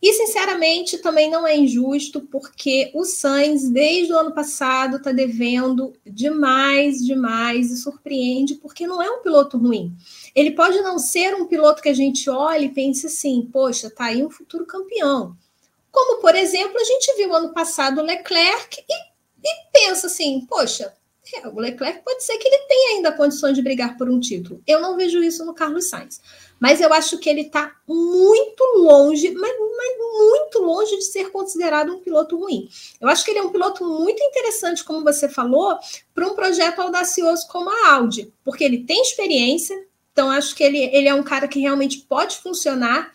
E, 0.00 0.14
sinceramente, 0.14 0.96
também 0.96 1.30
não 1.30 1.46
é 1.46 1.54
injusto, 1.54 2.22
porque 2.22 2.90
o 2.94 3.04
Sainz, 3.04 3.68
desde 3.68 4.14
o 4.14 4.18
ano 4.18 4.32
passado, 4.32 4.96
está 4.96 5.12
devendo 5.12 5.92
demais, 6.06 7.04
demais, 7.04 7.70
e 7.70 7.76
surpreende, 7.76 8.54
porque 8.54 8.86
não 8.86 9.02
é 9.02 9.10
um 9.10 9.20
piloto 9.20 9.58
ruim. 9.58 9.94
Ele 10.34 10.52
pode 10.52 10.80
não 10.80 10.98
ser 10.98 11.34
um 11.34 11.46
piloto 11.46 11.82
que 11.82 11.90
a 11.90 11.94
gente 11.94 12.30
olha 12.30 12.64
e 12.64 12.72
pense 12.72 13.08
assim, 13.08 13.46
poxa, 13.52 13.90
tá 13.90 14.06
aí 14.06 14.24
um 14.24 14.30
futuro 14.30 14.64
campeão. 14.64 15.36
Como, 15.92 16.18
por 16.18 16.34
exemplo, 16.34 16.80
a 16.80 16.84
gente 16.84 17.14
viu 17.18 17.34
ano 17.34 17.52
passado 17.52 18.00
o 18.00 18.04
Leclerc 18.04 18.82
e, 18.88 18.94
e 19.46 19.70
pensa 19.70 20.06
assim, 20.06 20.46
poxa, 20.48 20.94
é, 21.36 21.48
o 21.48 21.58
Leclerc 21.58 22.02
pode 22.04 22.24
ser 22.24 22.36
que 22.38 22.46
ele 22.46 22.58
tenha 22.68 22.96
ainda 22.96 23.12
condições 23.12 23.54
de 23.54 23.62
brigar 23.62 23.96
por 23.96 24.08
um 24.08 24.20
título. 24.20 24.62
Eu 24.66 24.80
não 24.80 24.96
vejo 24.96 25.22
isso 25.22 25.44
no 25.44 25.54
Carlos 25.54 25.88
Sainz 25.88 26.20
mas 26.64 26.80
eu 26.80 26.92
acho 26.92 27.18
que 27.18 27.28
ele 27.28 27.42
está 27.42 27.74
muito 27.86 28.64
longe, 28.78 29.30
mas, 29.32 29.52
mas, 29.76 29.98
muito 30.16 30.62
longe 30.62 30.96
de 30.96 31.04
ser 31.04 31.30
considerado 31.30 31.92
um 31.92 32.00
piloto 32.00 32.38
ruim. 32.38 32.68
Eu 33.00 33.08
acho 33.08 33.24
que 33.24 33.32
ele 33.32 33.40
é 33.40 33.42
um 33.42 33.50
piloto 33.50 33.84
muito 33.84 34.22
interessante, 34.22 34.84
como 34.84 35.04
você 35.04 35.28
falou, 35.28 35.76
para 36.14 36.26
um 36.26 36.34
projeto 36.34 36.80
audacioso 36.80 37.46
como 37.48 37.68
a 37.68 37.94
Audi, 37.94 38.32
porque 38.44 38.64
ele 38.64 38.84
tem 38.84 39.02
experiência, 39.02 39.76
então 40.12 40.30
acho 40.30 40.54
que 40.54 40.62
ele, 40.62 40.78
ele 40.78 41.08
é 41.08 41.14
um 41.14 41.22
cara 41.22 41.48
que 41.48 41.58
realmente 41.58 41.98
pode 42.08 42.36
funcionar. 42.36 43.12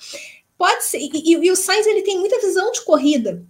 Pode 0.58 0.84
ser, 0.84 1.00
e, 1.00 1.10
e, 1.14 1.32
e 1.32 1.52
o 1.52 1.56
Sainz 1.56 1.88
ele 1.88 2.04
tem 2.04 2.20
muita 2.20 2.40
visão 2.40 2.72
de 2.72 2.82
corrida. 2.82 3.44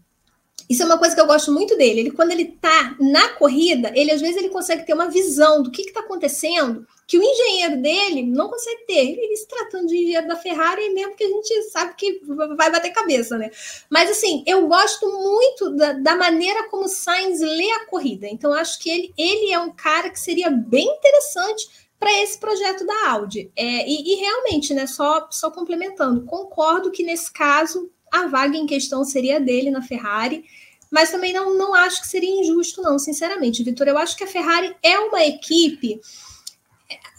Isso 0.70 0.84
é 0.84 0.86
uma 0.86 0.98
coisa 0.98 1.14
que 1.14 1.22
eu 1.22 1.28
gosto 1.28 1.52
muito 1.52 1.78
dele. 1.78 2.00
Ele, 2.02 2.12
quando 2.12 2.32
ele 2.32 2.44
está 2.44 2.96
na 3.00 3.30
corrida, 3.30 3.92
ele 3.96 4.12
às 4.12 4.22
vezes 4.22 4.38
ele 4.38 4.50
consegue 4.50 4.86
ter 4.86 4.94
uma 4.94 5.10
visão 5.10 5.62
do 5.62 5.72
que 5.72 5.84
está 5.84 6.00
acontecendo 6.00 6.88
que 7.10 7.18
o 7.18 7.24
engenheiro 7.24 7.82
dele 7.82 8.24
não 8.24 8.50
consegue 8.50 8.86
ter. 8.86 9.20
Ele, 9.20 9.36
se 9.36 9.48
tratando 9.48 9.88
de 9.88 9.96
engenheiro 9.96 10.28
da 10.28 10.36
Ferrari, 10.36 10.90
mesmo 10.90 11.16
que 11.16 11.24
a 11.24 11.28
gente 11.28 11.64
sabe 11.64 11.96
que 11.96 12.22
vai 12.56 12.72
bater 12.72 12.92
cabeça, 12.92 13.36
né? 13.36 13.50
Mas 13.90 14.12
assim, 14.12 14.44
eu 14.46 14.68
gosto 14.68 15.08
muito 15.08 15.76
da, 15.76 15.94
da 15.94 16.16
maneira 16.16 16.70
como 16.70 16.88
Sainz 16.88 17.42
lê 17.42 17.72
a 17.72 17.86
corrida. 17.86 18.28
Então, 18.28 18.54
acho 18.54 18.80
que 18.80 18.90
ele, 18.90 19.14
ele 19.18 19.52
é 19.52 19.60
um 19.60 19.72
cara 19.72 20.12
que 20.12 20.20
seria 20.20 20.52
bem 20.52 20.86
interessante 20.86 21.90
para 22.00 22.14
esse 22.22 22.40
projeto 22.40 22.86
da 22.86 23.10
Audi. 23.10 23.52
É, 23.56 23.90
e, 23.90 24.14
e, 24.14 24.16
realmente, 24.16 24.74
né, 24.74 24.88
só, 24.88 25.28
só 25.32 25.52
complementando, 25.52 26.26
concordo 26.26 26.92
que 26.92 27.04
nesse 27.04 27.32
caso 27.32 27.92
a 28.12 28.28
vaga 28.28 28.58
em 28.58 28.66
questão 28.66 29.04
seria 29.04 29.40
dele 29.40 29.72
na 29.72 29.82
Ferrari, 29.82 30.46
mas 30.90 31.12
também 31.12 31.32
não, 31.32 31.56
não 31.56 31.74
acho 31.74 32.02
que 32.02 32.08
seria 32.08 32.42
injusto, 32.42 32.82
não, 32.82 32.98
sinceramente. 32.98 33.64
Vitor, 33.64 33.88
eu 33.88 33.98
acho 33.98 34.18
que 34.18 34.24
a 34.24 34.28
Ferrari 34.28 34.76
é 34.82 34.98
uma 35.00 35.24
equipe. 35.24 36.00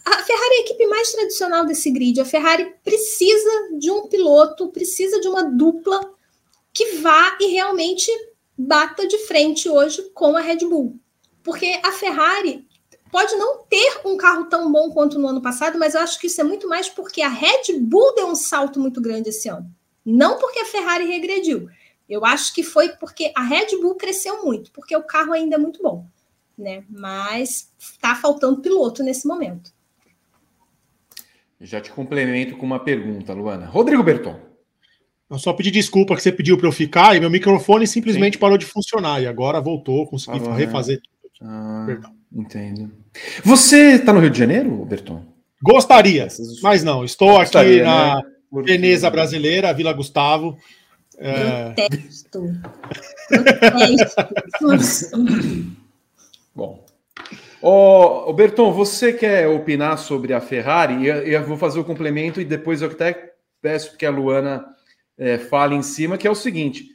A 0.05 0.23
Ferrari 0.23 0.55
é 0.55 0.59
a 0.59 0.61
equipe 0.63 0.87
mais 0.87 1.13
tradicional 1.13 1.65
desse 1.65 1.91
grid. 1.91 2.21
A 2.21 2.25
Ferrari 2.25 2.75
precisa 2.83 3.69
de 3.79 3.91
um 3.91 4.09
piloto, 4.09 4.69
precisa 4.69 5.21
de 5.21 5.29
uma 5.29 5.45
dupla 5.45 6.01
que 6.73 6.97
vá 6.97 7.37
e 7.41 7.47
realmente 7.47 8.11
bata 8.57 9.07
de 9.07 9.19
frente 9.19 9.69
hoje 9.69 10.03
com 10.15 10.37
a 10.37 10.41
Red 10.41 10.59
Bull. 10.59 10.99
Porque 11.43 11.81
a 11.85 11.93
Ferrari 11.93 12.67
pode 13.11 13.35
não 13.37 13.65
ter 13.65 14.01
um 14.05 14.17
carro 14.17 14.47
tão 14.47 14.71
bom 14.71 14.91
quanto 14.91 15.19
no 15.19 15.29
ano 15.29 15.43
passado, 15.43 15.79
mas 15.79 15.95
eu 15.95 16.01
acho 16.01 16.19
que 16.19 16.27
isso 16.27 16.41
é 16.41 16.45
muito 16.45 16.69
mais 16.69 16.89
porque 16.89 17.23
a 17.23 17.29
Red 17.29 17.79
Bull 17.81 18.15
deu 18.15 18.27
um 18.27 18.35
salto 18.35 18.79
muito 18.79 19.01
grande 19.01 19.31
esse 19.31 19.49
ano. 19.49 19.69
Não 20.05 20.39
porque 20.39 20.61
a 20.61 20.65
Ferrari 20.65 21.07
regrediu. 21.07 21.69
Eu 22.09 22.25
acho 22.25 22.53
que 22.53 22.63
foi 22.63 22.89
porque 22.91 23.33
a 23.37 23.43
Red 23.43 23.79
Bull 23.81 23.95
cresceu 23.95 24.43
muito, 24.43 24.73
porque 24.73 24.97
o 24.97 25.03
carro 25.03 25.33
ainda 25.33 25.55
é 25.55 25.59
muito 25.59 25.81
bom, 25.83 26.05
né? 26.59 26.83
Mas 26.91 27.73
está 27.79 28.17
faltando 28.17 28.61
piloto 28.61 29.03
nesse 29.03 29.29
momento. 29.29 29.73
Já 31.61 31.81
te 31.81 31.93
complemento 31.93 32.57
com 32.57 32.67
uma 32.67 32.81
pergunta, 32.81 33.33
Luana. 33.33 33.67
Rodrigo 33.67 34.03
Berton. 34.03 34.41
Eu 35.31 35.39
só 35.39 35.53
pedi 35.53 35.71
desculpa 35.71 36.17
que 36.17 36.23
você 36.23 36.33
pediu 36.33 36.59
para 36.59 36.67
eu 36.67 36.73
ficar 36.73 37.15
e 37.15 37.21
meu 37.21 37.31
microfone 37.31 37.87
simplesmente 37.87 38.35
Sim. 38.35 38.41
parou 38.41 38.59
de 38.59 38.67
funcionar 38.67 39.23
e 39.23 39.29
agora 39.29 39.61
voltou, 39.61 40.07
consegui 40.07 40.41
ah, 40.49 40.55
refazer 40.55 41.01
tudo. 41.01 41.49
Ah, 41.49 41.85
Perdão. 41.87 42.13
Entendo. 42.33 42.91
Você 43.45 43.95
está 43.95 44.13
no 44.13 44.21
Rio 44.21 44.31
de 44.31 44.39
Janeiro, 44.39 44.85
Berton? 44.85 45.25
Gostaria, 45.63 46.27
mas 46.63 46.83
não. 46.83 47.05
Estou 47.05 47.39
Gostaria, 47.39 47.83
aqui 47.83 47.85
na 47.85 48.17
né? 48.17 48.23
Porque... 48.51 48.73
Veneza 48.73 49.09
Brasileira, 49.09 49.73
Vila 49.73 49.93
Gustavo. 49.93 50.59
É... 51.17 51.71
Protesto. 51.71 52.43
Protesto. 54.59 55.25
Bom. 56.55 56.85
Ô, 57.63 58.33
Berton, 58.33 58.73
você 58.73 59.13
quer 59.13 59.47
opinar 59.47 59.99
sobre 59.99 60.33
a 60.33 60.41
Ferrari? 60.41 61.07
Eu, 61.07 61.17
eu 61.17 61.45
vou 61.45 61.57
fazer 61.57 61.79
o 61.79 61.85
complemento 61.85 62.41
e 62.41 62.45
depois 62.45 62.83
eu 62.83 62.91
até 62.91 63.35
peço 63.61 63.97
que 63.97 64.07
a 64.07 64.11
Luana 64.11 64.65
é, 65.17 65.39
fale 65.39 65.75
em 65.75 65.83
cima, 65.83 66.17
que 66.17 66.27
é 66.27 66.31
o 66.31 66.35
seguinte. 66.35 66.87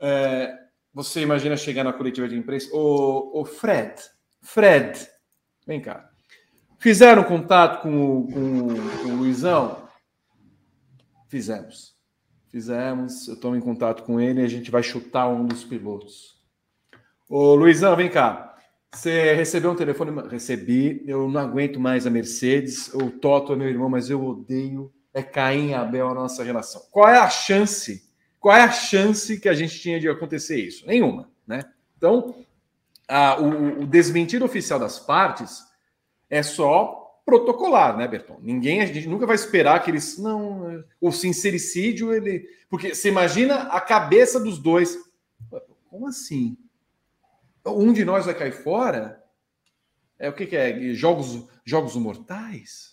É, 0.00 0.52
você 0.92 1.20
imagina 1.20 1.56
chegar 1.56 1.84
na 1.84 1.92
coletiva 1.92 2.28
de 2.28 2.36
imprensa, 2.36 2.68
o, 2.72 3.40
o 3.40 3.44
Fred, 3.44 3.94
Fred, 4.40 5.06
vem 5.66 5.80
cá. 5.80 6.10
Fizeram 6.78 7.22
contato 7.22 7.82
com, 7.82 8.26
com, 8.26 8.68
com 9.02 9.08
o 9.08 9.16
Luizão? 9.16 9.88
Fizemos. 11.30 11.94
Fizemos, 12.48 13.28
eu 13.28 13.34
estou 13.34 13.54
em 13.54 13.60
contato 13.60 14.02
com 14.02 14.20
ele 14.20 14.40
e 14.40 14.44
a 14.44 14.48
gente 14.48 14.68
vai 14.68 14.82
chutar 14.82 15.28
um 15.28 15.46
dos 15.46 15.62
pilotos. 15.62 16.36
Ô 17.28 17.54
Luizão, 17.54 17.94
vem 17.94 18.10
cá. 18.10 18.58
Você 18.92 19.32
recebeu 19.34 19.70
um 19.70 19.76
telefone? 19.76 20.28
Recebi. 20.28 21.04
Eu 21.06 21.30
não 21.30 21.40
aguento 21.40 21.78
mais 21.78 22.04
a 22.04 22.10
Mercedes. 22.10 22.92
O 22.92 23.12
Toto 23.12 23.52
é 23.52 23.56
meu 23.56 23.68
irmão, 23.68 23.88
mas 23.88 24.10
eu 24.10 24.20
odeio. 24.24 24.92
É 25.14 25.22
Caim 25.22 25.68
e 25.68 25.74
Abel 25.74 26.08
a 26.08 26.14
nossa 26.14 26.42
relação. 26.42 26.82
Qual 26.90 27.08
é 27.08 27.16
a 27.16 27.30
chance? 27.30 28.10
Qual 28.40 28.56
é 28.56 28.62
a 28.62 28.72
chance 28.72 29.38
que 29.38 29.48
a 29.48 29.54
gente 29.54 29.78
tinha 29.78 30.00
de 30.00 30.08
acontecer 30.08 30.56
isso? 30.60 30.84
Nenhuma, 30.84 31.30
né? 31.46 31.62
Então, 31.96 32.44
a, 33.06 33.40
o, 33.40 33.82
o 33.82 33.86
desmentido 33.86 34.44
oficial 34.44 34.80
das 34.80 34.98
partes 34.98 35.62
é 36.28 36.42
só 36.42 36.99
protocolar, 37.30 37.96
né, 37.96 38.08
Berton? 38.08 38.38
Ninguém, 38.42 38.80
a 38.80 38.86
gente 38.86 39.08
nunca 39.08 39.26
vai 39.26 39.36
esperar 39.36 39.82
que 39.82 39.90
eles. 39.90 40.18
Não, 40.18 40.84
o 41.00 41.12
sincericídio, 41.12 42.12
ele. 42.12 42.44
Porque 42.68 42.94
você 42.94 43.08
imagina 43.08 43.62
a 43.68 43.80
cabeça 43.80 44.40
dos 44.40 44.58
dois. 44.58 44.98
Como 45.88 46.08
assim? 46.08 46.56
Um 47.64 47.92
de 47.92 48.04
nós 48.04 48.26
vai 48.26 48.34
cair 48.34 48.52
fora? 48.52 49.22
É 50.18 50.28
o 50.28 50.32
que, 50.32 50.46
que 50.46 50.56
é? 50.56 50.92
Jogos, 50.92 51.48
jogos 51.64 51.94
mortais? 51.96 52.90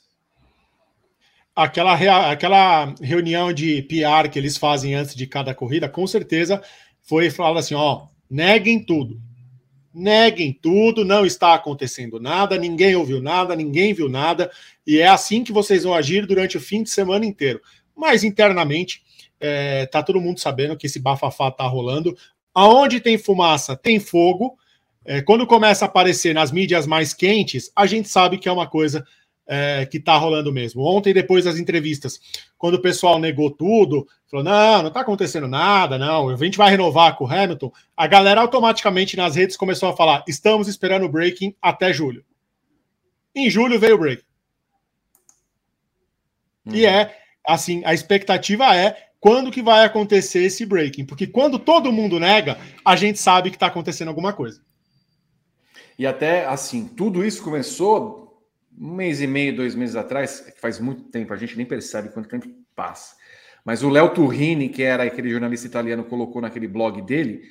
Aquela, 1.56 1.96
rea... 1.96 2.32
aquela 2.32 2.94
reunião 3.02 3.52
de 3.52 3.82
PR 3.84 4.30
que 4.32 4.38
eles 4.38 4.58
fazem 4.58 4.94
antes 4.94 5.16
de 5.16 5.26
cada 5.26 5.56
corrida, 5.56 5.90
com 5.90 6.06
certeza 6.06 6.62
foi 7.02 7.32
falado 7.32 7.58
assim: 7.58 7.74
ó, 7.74 8.08
neguem 8.30 8.84
tudo 8.84 9.20
neguem 9.98 10.54
tudo, 10.54 11.04
não 11.04 11.26
está 11.26 11.56
acontecendo 11.56 12.20
nada, 12.20 12.58
ninguém 12.58 12.96
ouviu 12.96 13.22
nada, 13.22 13.56
ninguém 13.56 13.94
viu 13.94 14.08
nada, 14.08 14.52
e 14.86 15.00
é 15.00 15.08
assim 15.08 15.44
que 15.44 15.52
vocês 15.52 15.84
vão 15.84 15.94
agir 15.94 16.28
durante 16.28 16.56
o 16.56 16.62
fim 16.62 16.84
de 16.84 16.90
semana 16.90 17.26
inteiro. 17.26 17.60
Mas 17.96 18.24
internamente, 18.24 19.02
é, 19.40 19.88
tá 19.88 20.04
todo 20.04 20.22
mundo 20.22 20.40
sabendo 20.40 20.78
que 20.78 20.86
esse 20.86 21.00
bafafá 21.00 21.50
tá 21.50 21.66
rolando. 21.66 22.16
Aonde 22.54 23.00
tem 23.00 23.18
fumaça, 23.18 23.76
tem 23.76 24.00
fogo. 24.00 24.58
É, 25.04 25.22
quando 25.22 25.48
começa 25.48 25.86
a 25.86 25.88
aparecer 25.88 26.34
nas 26.34 26.52
mídias 26.52 26.86
mais 26.86 27.14
quentes, 27.14 27.72
a 27.76 27.88
gente 27.88 28.08
sabe 28.08 28.38
que 28.38 28.48
é 28.48 28.52
uma 28.52 28.68
coisa 28.68 29.04
é, 29.48 29.86
que 29.86 29.98
está 29.98 30.16
rolando 30.18 30.52
mesmo. 30.52 30.84
Ontem, 30.84 31.14
depois 31.14 31.46
das 31.46 31.58
entrevistas, 31.58 32.20
quando 32.58 32.76
o 32.76 32.82
pessoal 32.82 33.18
negou 33.18 33.50
tudo, 33.50 34.06
falou: 34.30 34.44
não, 34.44 34.82
não 34.82 34.88
está 34.90 35.02
acontecendo 35.02 35.48
nada, 35.48 35.98
não, 35.98 36.30
a 36.30 36.36
gente 36.36 36.58
vai 36.58 36.70
renovar 36.70 37.16
com 37.16 37.24
o 37.24 37.32
Hamilton. 37.32 37.72
A 37.96 38.06
galera 38.06 38.42
automaticamente 38.42 39.16
nas 39.16 39.36
redes 39.36 39.56
começou 39.56 39.90
a 39.90 39.96
falar: 39.96 40.24
estamos 40.28 40.68
esperando 40.68 41.06
o 41.06 41.10
breaking 41.10 41.56
até 41.62 41.94
julho. 41.94 42.24
Em 43.34 43.50
julho 43.50 43.80
veio 43.80 43.96
o 43.96 44.00
break. 44.00 44.24
Uhum. 46.66 46.76
E 46.76 46.86
é 46.86 47.18
assim: 47.48 47.82
a 47.86 47.94
expectativa 47.94 48.76
é 48.76 49.08
quando 49.20 49.52
que 49.52 49.62
vai 49.62 49.86
acontecer 49.86 50.44
esse 50.44 50.66
breaking, 50.66 51.06
porque 51.06 51.26
quando 51.26 51.58
todo 51.58 51.92
mundo 51.92 52.20
nega, 52.20 52.58
a 52.84 52.96
gente 52.96 53.20
sabe 53.20 53.50
que 53.50 53.56
está 53.56 53.68
acontecendo 53.68 54.10
alguma 54.10 54.34
coisa. 54.34 54.62
E 55.98 56.06
até 56.06 56.46
assim, 56.46 56.86
tudo 56.86 57.26
isso 57.26 57.44
começou 57.44 58.27
um 58.78 58.94
mês 58.94 59.22
e 59.22 59.28
meio, 59.28 59.56
dois 59.56 59.76
meses 59.76 59.96
atrás, 59.96 60.46
é 60.48 60.52
faz 60.52 60.80
muito 60.80 61.04
tempo, 61.04 61.34
a 61.34 61.38
gente 61.38 61.58
nem 61.58 61.66
percebe 61.66 62.10
quanto 62.10 62.30
tempo 62.30 62.48
passa. 62.76 63.16
Mas 63.66 63.84
o 63.84 63.90
Léo 63.90 64.14
Turrini, 64.14 64.70
que 64.70 64.84
era 64.84 65.04
aquele 65.04 65.30
jornalista 65.30 65.68
italiano, 65.68 66.04
colocou 66.04 66.42
naquele 66.42 66.68
blog 66.68 67.02
dele. 67.02 67.42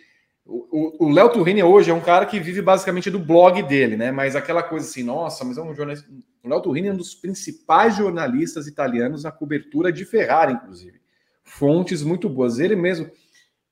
O 0.47 1.11
Léo 1.11 1.29
Turrini 1.31 1.63
hoje 1.63 1.91
é 1.91 1.95
um 1.95 2.01
cara 2.01 2.25
que 2.25 2.39
vive 2.39 2.63
basicamente 2.63 3.11
do 3.11 3.19
blog 3.19 3.63
dele, 3.65 3.97
né? 3.97 4.13
Mas 4.13 4.37
aquela 4.37 4.63
coisa 4.63 4.87
assim, 4.87 5.03
nossa, 5.03 5.45
mas 5.45 5.59
é 5.59 5.63
um 5.63 5.75
jornalista. 5.75 6.09
O 6.43 6.49
Léo 6.49 6.63
Turrini 6.63 6.89
é 6.89 6.93
um 6.93 6.97
dos 6.97 7.15
principais 7.15 7.97
jornalistas 7.97 8.67
italianos 8.67 9.25
na 9.25 9.33
cobertura 9.33 9.93
de 9.93 10.05
Ferrari, 10.05 10.53
inclusive. 10.53 11.01
Fontes 11.43 12.03
muito 12.03 12.29
boas. 12.29 12.61
Ele 12.61 12.77
mesmo 12.77 13.11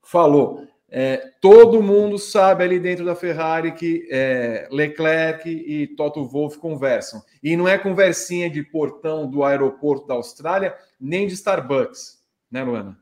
falou: 0.03 0.67
é, 0.97 1.33
todo 1.41 1.83
mundo 1.83 2.17
sabe 2.21 2.63
ali 2.63 2.79
dentro 2.79 3.05
da 3.05 3.17
Ferrari 3.17 3.73
que 3.73 4.07
é, 4.13 4.69
Leclerc 4.71 5.51
e 5.51 5.89
Toto 5.89 6.25
Wolff 6.25 6.57
conversam. 6.59 7.21
E 7.43 7.57
não 7.57 7.67
é 7.67 7.77
conversinha 7.77 8.49
de 8.49 8.63
portão 8.63 9.29
do 9.29 9.43
aeroporto 9.43 10.07
da 10.07 10.15
Austrália, 10.15 10.73
nem 11.01 11.27
de 11.27 11.35
Starbucks, 11.35 12.23
né, 12.49 12.63
Luana? 12.63 12.97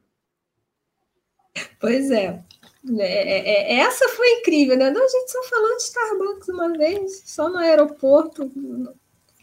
Pois 1.79 2.11
é. 2.11 2.43
É, 2.99 3.03
é, 3.03 3.75
é 3.75 3.81
essa 3.81 4.09
foi 4.09 4.27
incrível, 4.39 4.79
né? 4.79 4.91
Não, 4.91 5.05
a 5.05 5.09
gente 5.09 5.31
só 5.31 5.43
falou 5.43 5.77
de 5.77 5.83
Starbucks 5.83 6.49
uma 6.49 6.73
vez, 6.73 7.23
só 7.27 7.51
no 7.51 7.59
aeroporto 7.59 8.51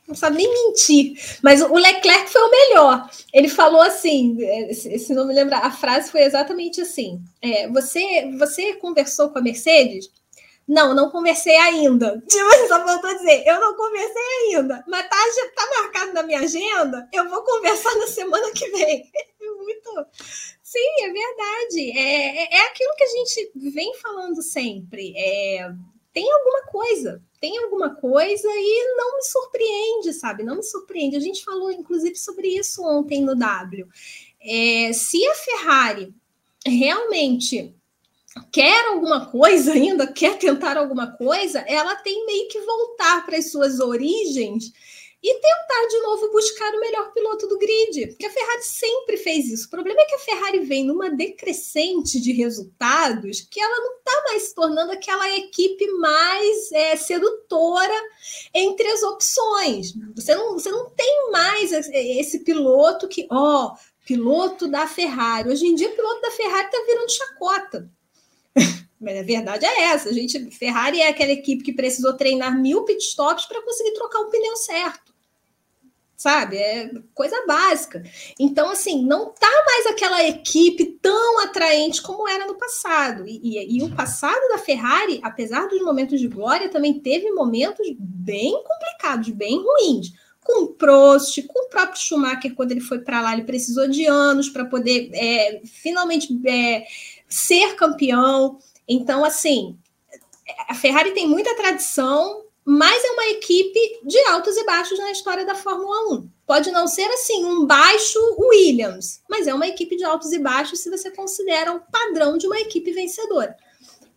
não 0.09 0.15
sabe 0.15 0.37
nem 0.37 0.51
mentir. 0.51 1.13
Mas 1.41 1.61
o 1.61 1.75
Leclerc 1.75 2.29
foi 2.29 2.41
o 2.41 2.51
melhor. 2.51 3.09
Ele 3.31 3.47
falou 3.47 3.81
assim: 3.81 4.37
se 4.73 5.13
não 5.13 5.27
me 5.27 5.33
lembra, 5.33 5.59
a 5.59 5.71
frase 5.71 6.11
foi 6.11 6.23
exatamente 6.23 6.81
assim: 6.81 7.21
é, 7.41 7.67
você, 7.69 8.29
você 8.37 8.73
conversou 8.73 9.29
com 9.29 9.37
a 9.37 9.41
Mercedes? 9.41 10.09
Não, 10.67 10.93
não 10.93 11.09
conversei 11.09 11.55
ainda. 11.55 12.21
Tipo, 12.27 12.67
só 12.67 12.75
a 12.75 13.13
dizer, 13.13 13.43
eu 13.47 13.59
não 13.59 13.75
conversei 13.75 14.21
ainda, 14.43 14.83
mas 14.87 15.09
tá, 15.09 15.17
já 15.35 15.51
tá 15.51 15.81
marcado 15.81 16.13
na 16.13 16.23
minha 16.23 16.39
agenda, 16.39 17.09
eu 17.11 17.27
vou 17.27 17.41
conversar 17.43 17.95
na 17.95 18.05
semana 18.07 18.51
que 18.51 18.69
vem. 18.69 19.09
Muito. 19.57 20.05
Sim, 20.61 21.03
é 21.03 21.11
verdade. 21.11 21.97
É, 21.97 22.43
é, 22.43 22.57
é 22.57 22.61
aquilo 22.67 22.95
que 22.95 23.03
a 23.03 23.07
gente 23.07 23.51
vem 23.55 23.95
falando 23.95 24.41
sempre. 24.43 25.13
É, 25.17 25.71
tem 26.13 26.31
alguma 26.31 26.63
coisa, 26.63 27.21
tem 27.39 27.57
alguma 27.63 27.95
coisa 27.95 28.47
e 28.47 28.95
não 28.97 29.17
me 29.17 29.23
surpreende, 29.23 30.13
sabe? 30.13 30.43
Não 30.43 30.57
me 30.57 30.63
surpreende. 30.63 31.15
A 31.15 31.21
gente 31.21 31.43
falou, 31.43 31.71
inclusive, 31.71 32.15
sobre 32.15 32.47
isso 32.47 32.83
ontem 32.83 33.21
no 33.21 33.35
W. 33.35 33.87
É, 34.41 34.91
se 34.93 35.25
a 35.25 35.33
Ferrari 35.35 36.13
realmente 36.65 37.73
quer 38.51 38.87
alguma 38.87 39.27
coisa 39.27 39.73
ainda, 39.73 40.11
quer 40.11 40.37
tentar 40.37 40.77
alguma 40.77 41.11
coisa, 41.11 41.59
ela 41.59 41.95
tem 41.95 42.25
meio 42.25 42.47
que 42.49 42.59
voltar 42.61 43.25
para 43.25 43.37
as 43.37 43.51
suas 43.51 43.79
origens 43.79 44.71
e 45.21 45.33
tentar 45.33 45.87
de 45.89 45.99
novo 45.99 46.31
buscar 46.31 46.73
o 46.73 46.79
melhor 46.79 47.11
piloto 47.11 47.45
do 47.47 47.57
grid. 47.57 48.07
Porque 48.07 48.25
a 48.25 48.31
Ferrari 48.31 48.63
sempre 48.63 49.17
fez 49.17 49.47
isso. 49.47 49.67
O 49.67 49.69
problema 49.69 49.99
é 50.01 50.05
que 50.05 50.15
a 50.15 50.19
Ferrari 50.19 50.59
vem 50.59 50.85
numa 50.85 51.09
decrescente 51.09 52.21
de 52.21 52.31
resultados 52.31 53.41
que 53.41 53.59
ela 53.59 53.79
não 53.79 53.97
está 53.97 54.23
mais 54.29 54.43
se 54.43 54.55
tornando 54.55 54.91
aquela 54.93 55.29
equipe 55.35 55.85
mais 55.93 56.71
é, 56.71 56.95
sedutora 56.95 57.93
entre 58.53 58.87
as 58.87 59.03
opções. 59.03 59.93
Você 60.15 60.33
não, 60.35 60.53
você 60.53 60.71
não 60.71 60.89
tem 60.91 61.31
mais 61.31 61.71
esse 61.71 62.39
piloto 62.39 63.07
que, 63.07 63.27
ó, 63.29 63.75
piloto 64.05 64.69
da 64.69 64.87
Ferrari. 64.87 65.49
Hoje 65.49 65.65
em 65.65 65.75
dia, 65.75 65.89
o 65.89 65.95
piloto 65.95 66.21
da 66.21 66.31
Ferrari 66.31 66.65
está 66.65 66.81
virando 66.85 67.11
chacota. 67.11 67.91
Mas 68.99 69.17
a 69.17 69.23
verdade 69.23 69.65
é 69.65 69.83
essa. 69.83 70.09
A 70.09 70.13
gente, 70.13 70.49
Ferrari 70.51 71.01
é 71.01 71.09
aquela 71.09 71.31
equipe 71.31 71.63
que 71.63 71.73
precisou 71.73 72.13
treinar 72.13 72.57
mil 72.57 72.83
pitstops 72.83 73.45
para 73.45 73.61
conseguir 73.61 73.93
trocar 73.93 74.19
o 74.19 74.29
pneu 74.29 74.55
certo 74.55 75.08
sabe? 76.19 76.57
É 76.57 76.91
coisa 77.15 77.45
básica. 77.47 78.03
Então, 78.37 78.69
assim, 78.69 79.05
não 79.05 79.29
tá 79.29 79.49
mais 79.65 79.87
aquela 79.87 80.21
equipe 80.27 80.97
tão 81.01 81.39
atraente 81.39 82.01
como 82.01 82.27
era 82.27 82.45
no 82.45 82.55
passado. 82.55 83.25
E, 83.25 83.39
e, 83.41 83.77
e, 83.77 83.83
o 83.83 83.95
passado 83.95 84.49
da 84.49 84.57
Ferrari, 84.57 85.21
apesar 85.23 85.67
dos 85.69 85.81
momentos 85.81 86.19
de 86.19 86.27
glória, 86.27 86.67
também 86.67 86.99
teve 86.99 87.31
momentos 87.31 87.87
bem 87.97 88.51
complicados, 88.51 89.29
bem 89.29 89.63
ruins. 89.63 90.11
Com 90.43 90.63
o 90.63 90.67
Prost, 90.73 91.41
com 91.43 91.67
o 91.67 91.69
próprio 91.69 92.01
Schumacher, 92.01 92.53
quando 92.53 92.71
ele 92.71 92.81
foi 92.81 92.99
para 92.99 93.21
lá, 93.21 93.33
ele 93.33 93.43
precisou 93.43 93.87
de 93.87 94.05
anos 94.05 94.49
para 94.49 94.65
poder 94.65 95.11
é, 95.13 95.61
finalmente 95.63 96.37
é, 96.45 96.85
ser 97.29 97.75
campeão. 97.75 98.59
Então, 98.85 99.23
assim, 99.23 99.77
a 100.67 100.73
Ferrari 100.73 101.11
tem 101.11 101.27
muita 101.27 101.55
tradição, 101.55 102.43
mas 102.65 103.03
é 103.03 103.11
uma 103.11 103.25
equipe 103.27 104.01
de 104.03 104.19
altos 104.25 104.55
e 104.57 104.63
baixos 104.63 104.99
na 104.99 105.11
história 105.11 105.45
da 105.45 105.55
Fórmula 105.55 106.13
1. 106.13 106.29
Pode 106.45 106.71
não 106.71 106.87
ser 106.87 107.05
assim 107.11 107.45
um 107.45 107.65
baixo 107.65 108.19
Williams, 108.37 109.21
mas 109.29 109.47
é 109.47 109.53
uma 109.53 109.67
equipe 109.67 109.95
de 109.95 110.03
altos 110.03 110.31
e 110.31 110.39
baixos 110.39 110.79
se 110.79 110.89
você 110.89 111.11
considera 111.11 111.73
o 111.73 111.81
padrão 111.91 112.37
de 112.37 112.47
uma 112.47 112.59
equipe 112.59 112.91
vencedora. 112.91 113.55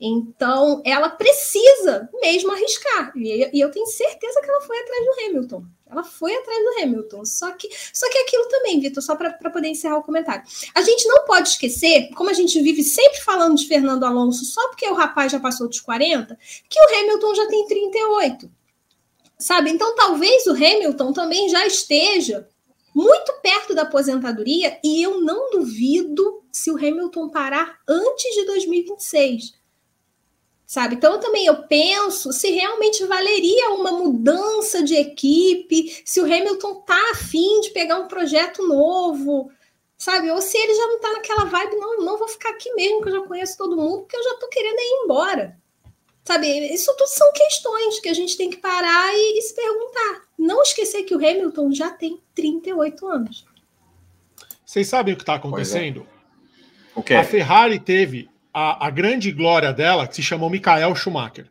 Então, 0.04 0.82
ela 0.84 1.08
precisa 1.08 2.08
mesmo 2.20 2.50
arriscar. 2.50 3.12
E 3.14 3.60
eu 3.60 3.70
tenho 3.70 3.86
certeza 3.86 4.40
que 4.40 4.50
ela 4.50 4.60
foi 4.62 4.76
atrás 4.80 5.04
do 5.04 5.12
Hamilton. 5.24 5.64
Ela 5.88 6.02
foi 6.02 6.34
atrás 6.34 6.58
do 6.58 6.82
Hamilton. 6.82 7.24
Só 7.24 7.52
que, 7.52 7.68
só 7.92 8.10
que 8.10 8.18
aquilo 8.18 8.48
também, 8.48 8.80
Vitor, 8.80 9.00
só 9.00 9.14
para 9.14 9.30
poder 9.50 9.68
encerrar 9.68 9.98
o 9.98 10.02
comentário. 10.02 10.42
A 10.74 10.82
gente 10.82 11.06
não 11.06 11.24
pode 11.24 11.50
esquecer, 11.50 12.10
como 12.16 12.30
a 12.30 12.32
gente 12.32 12.60
vive 12.60 12.82
sempre 12.82 13.20
falando 13.20 13.56
de 13.56 13.68
Fernando 13.68 14.02
Alonso, 14.02 14.44
só 14.44 14.66
porque 14.70 14.88
o 14.88 14.94
rapaz 14.94 15.30
já 15.30 15.38
passou 15.38 15.68
dos 15.68 15.78
40, 15.78 16.36
que 16.68 16.80
o 16.80 16.98
Hamilton 16.98 17.34
já 17.36 17.46
tem 17.46 17.64
38. 17.68 18.50
Sabe? 19.38 19.70
Então, 19.70 19.94
talvez 19.94 20.46
o 20.46 20.50
Hamilton 20.50 21.12
também 21.12 21.48
já 21.48 21.64
esteja 21.64 22.48
muito 22.92 23.32
perto 23.40 23.72
da 23.72 23.82
aposentadoria, 23.82 24.80
e 24.82 25.00
eu 25.00 25.20
não 25.20 25.50
duvido 25.50 26.42
se 26.50 26.72
o 26.72 26.76
Hamilton 26.76 27.28
parar 27.28 27.78
antes 27.88 28.34
de 28.34 28.44
2026 28.46 29.61
sabe? 30.72 30.94
Então 30.94 31.20
também 31.20 31.44
eu 31.44 31.64
penso 31.64 32.32
se 32.32 32.50
realmente 32.50 33.04
valeria 33.04 33.74
uma 33.74 33.92
mudança 33.92 34.82
de 34.82 34.94
equipe, 34.94 36.00
se 36.02 36.18
o 36.18 36.24
Hamilton 36.24 36.76
tá 36.76 36.98
afim 37.10 37.60
de 37.60 37.68
pegar 37.72 37.98
um 37.98 38.08
projeto 38.08 38.66
novo, 38.66 39.52
sabe? 39.98 40.30
Ou 40.30 40.40
se 40.40 40.56
ele 40.56 40.74
já 40.74 40.86
não 40.86 40.98
tá 40.98 41.12
naquela 41.12 41.44
vibe, 41.44 41.76
não, 41.76 42.00
não 42.02 42.16
vou 42.16 42.26
ficar 42.26 42.48
aqui 42.48 42.72
mesmo, 42.72 43.02
que 43.02 43.10
eu 43.10 43.12
já 43.12 43.20
conheço 43.20 43.58
todo 43.58 43.76
mundo, 43.76 43.98
porque 43.98 44.16
eu 44.16 44.24
já 44.24 44.34
tô 44.36 44.48
querendo 44.48 44.78
ir 44.78 45.04
embora. 45.04 45.58
Sabe, 46.24 46.48
isso 46.72 46.90
tudo 46.96 47.08
são 47.08 47.30
questões 47.34 48.00
que 48.00 48.08
a 48.08 48.14
gente 48.14 48.34
tem 48.34 48.48
que 48.48 48.56
parar 48.56 49.12
e, 49.12 49.38
e 49.40 49.42
se 49.42 49.54
perguntar. 49.54 50.22
Não 50.38 50.62
esquecer 50.62 51.02
que 51.02 51.14
o 51.14 51.18
Hamilton 51.18 51.70
já 51.72 51.90
tem 51.90 52.18
38 52.34 53.06
anos. 53.06 53.44
Vocês 54.64 54.88
sabem 54.88 55.12
o 55.12 55.18
que 55.18 55.22
está 55.22 55.34
acontecendo? 55.34 56.06
É. 56.96 56.98
O 56.98 57.02
quê? 57.02 57.12
A 57.12 57.24
Ferrari 57.24 57.78
teve 57.78 58.31
a, 58.52 58.86
a 58.86 58.90
grande 58.90 59.32
glória 59.32 59.72
dela, 59.72 60.06
que 60.06 60.16
se 60.16 60.22
chamou 60.22 60.50
Michael 60.50 60.94
Schumacher. 60.94 61.50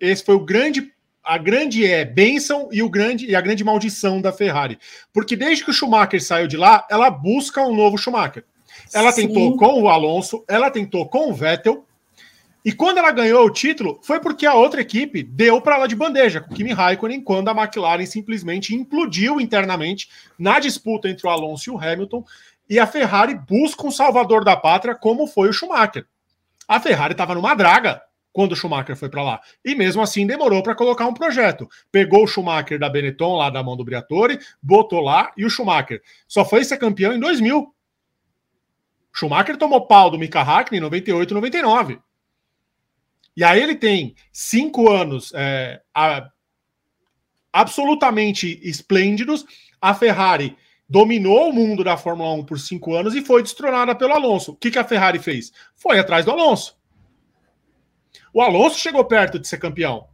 Esse 0.00 0.24
foi 0.24 0.34
o 0.34 0.44
grande 0.44 0.92
a 1.24 1.38
grande 1.38 1.86
é 1.86 2.04
bênção 2.04 2.68
e 2.72 2.82
o 2.82 2.90
grande 2.90 3.26
e 3.26 3.36
a 3.36 3.40
grande 3.40 3.62
maldição 3.62 4.20
da 4.20 4.32
Ferrari. 4.32 4.78
Porque 5.12 5.36
desde 5.36 5.64
que 5.64 5.70
o 5.70 5.72
Schumacher 5.72 6.20
saiu 6.22 6.48
de 6.48 6.56
lá, 6.56 6.84
ela 6.90 7.08
busca 7.10 7.62
um 7.62 7.74
novo 7.74 7.96
Schumacher. 7.96 8.44
Ela 8.92 9.12
Sim. 9.12 9.28
tentou 9.28 9.56
com 9.56 9.82
o 9.82 9.88
Alonso, 9.88 10.44
ela 10.48 10.70
tentou 10.70 11.08
com 11.08 11.30
o 11.30 11.34
Vettel. 11.34 11.86
E 12.64 12.72
quando 12.72 12.98
ela 12.98 13.10
ganhou 13.10 13.44
o 13.44 13.50
título, 13.50 13.98
foi 14.02 14.20
porque 14.20 14.46
a 14.46 14.54
outra 14.54 14.80
equipe 14.80 15.22
deu 15.22 15.60
para 15.60 15.76
ela 15.76 15.88
de 15.88 15.96
bandeja, 15.96 16.40
com 16.40 16.54
Kimi 16.54 16.72
Raikkonen, 16.72 17.20
quando 17.20 17.48
a 17.48 17.52
McLaren 17.52 18.06
simplesmente 18.06 18.72
implodiu 18.72 19.40
internamente 19.40 20.08
na 20.38 20.60
disputa 20.60 21.08
entre 21.08 21.26
o 21.26 21.30
Alonso 21.30 21.70
e 21.70 21.72
o 21.72 21.78
Hamilton, 21.78 22.24
e 22.72 22.78
a 22.78 22.86
Ferrari 22.86 23.34
busca 23.34 23.86
um 23.86 23.90
salvador 23.90 24.46
da 24.46 24.56
pátria, 24.56 24.94
como 24.94 25.26
foi 25.26 25.50
o 25.50 25.52
Schumacher. 25.52 26.06
A 26.66 26.80
Ferrari 26.80 27.12
estava 27.12 27.34
numa 27.34 27.54
draga 27.54 28.00
quando 28.32 28.52
o 28.52 28.56
Schumacher 28.56 28.96
foi 28.96 29.10
para 29.10 29.22
lá. 29.22 29.40
E 29.62 29.74
mesmo 29.74 30.00
assim 30.00 30.26
demorou 30.26 30.62
para 30.62 30.74
colocar 30.74 31.06
um 31.06 31.12
projeto. 31.12 31.68
Pegou 31.90 32.24
o 32.24 32.26
Schumacher 32.26 32.78
da 32.78 32.88
Benetton, 32.88 33.36
lá 33.36 33.50
da 33.50 33.62
mão 33.62 33.76
do 33.76 33.84
Briatore, 33.84 34.38
botou 34.62 35.02
lá, 35.02 35.34
e 35.36 35.44
o 35.44 35.50
Schumacher 35.50 36.00
só 36.26 36.46
foi 36.46 36.64
ser 36.64 36.78
campeão 36.78 37.12
em 37.12 37.20
2000. 37.20 37.74
Schumacher 39.12 39.58
tomou 39.58 39.86
pau 39.86 40.10
do 40.10 40.18
Mika 40.18 40.40
Hakkinen 40.40 40.78
em 40.78 40.80
98 40.80 41.34
99. 41.34 42.00
E 43.36 43.44
aí 43.44 43.62
ele 43.62 43.74
tem 43.74 44.14
cinco 44.32 44.90
anos 44.90 45.30
é, 45.34 45.82
a, 45.94 46.26
absolutamente 47.52 48.58
esplêndidos. 48.62 49.44
A 49.78 49.92
Ferrari 49.92 50.56
dominou 50.92 51.48
o 51.48 51.52
mundo 51.54 51.82
da 51.82 51.96
Fórmula 51.96 52.34
1 52.34 52.44
por 52.44 52.60
cinco 52.60 52.94
anos 52.94 53.14
e 53.14 53.22
foi 53.22 53.42
destronada 53.42 53.94
pelo 53.94 54.12
Alonso. 54.12 54.52
O 54.52 54.56
que, 54.56 54.70
que 54.70 54.78
a 54.78 54.84
Ferrari 54.84 55.18
fez? 55.18 55.50
Foi 55.74 55.98
atrás 55.98 56.26
do 56.26 56.30
Alonso. 56.30 56.78
O 58.30 58.42
Alonso 58.42 58.78
chegou 58.78 59.02
perto 59.06 59.38
de 59.38 59.48
ser 59.48 59.56
campeão. 59.56 60.06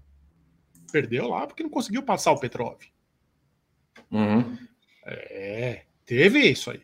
Perdeu 0.93 1.27
lá 1.27 1.49
porque 1.49 1.65
não 1.65 1.71
conseguiu 1.71 2.05
passar 2.05 2.31
o 2.31 2.39
Petrov. 2.39 2.79
Uhum. 4.09 4.57
É, 5.05 5.83
teve 6.07 6.49
isso 6.49 6.71
aí. 6.71 6.81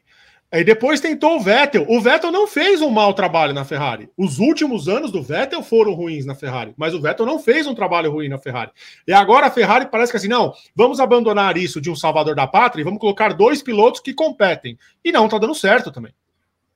Aí 0.55 0.62
depois 0.62 1.01
tentou 1.01 1.35
o 1.35 1.40
Vettel. 1.40 1.85
O 1.88 2.01
Vettel 2.01 2.31
não 2.31 2.47
fez 2.47 2.81
um 2.81 2.88
mau 2.88 3.12
trabalho 3.12 3.53
na 3.53 3.64
Ferrari. 3.64 4.09
Os 4.17 4.38
últimos 4.38 4.88
anos 4.88 5.11
do 5.11 5.21
Vettel 5.21 5.64
foram 5.64 5.95
ruins 5.95 6.25
na 6.25 6.37
Ferrari, 6.37 6.73
mas 6.77 6.95
o 6.95 7.01
Vettel 7.01 7.27
não 7.27 7.40
fez 7.40 7.67
um 7.67 7.75
trabalho 7.75 8.12
ruim 8.12 8.29
na 8.29 8.38
Ferrari. 8.38 8.71
E 9.05 9.12
agora 9.12 9.47
a 9.47 9.51
Ferrari 9.51 9.88
parece 9.90 10.12
que 10.12 10.17
assim, 10.17 10.29
não, 10.29 10.55
vamos 10.73 11.01
abandonar 11.01 11.57
isso 11.57 11.81
de 11.81 11.90
um 11.90 11.97
salvador 11.97 12.37
da 12.37 12.47
pátria 12.47 12.83
e 12.83 12.85
vamos 12.85 13.01
colocar 13.01 13.33
dois 13.33 13.64
pilotos 13.64 14.01
que 14.01 14.14
competem. 14.14 14.79
E 15.05 15.11
não 15.11 15.29
tá 15.29 15.38
dando 15.38 15.57
certo 15.57 15.90
também. 15.90 16.14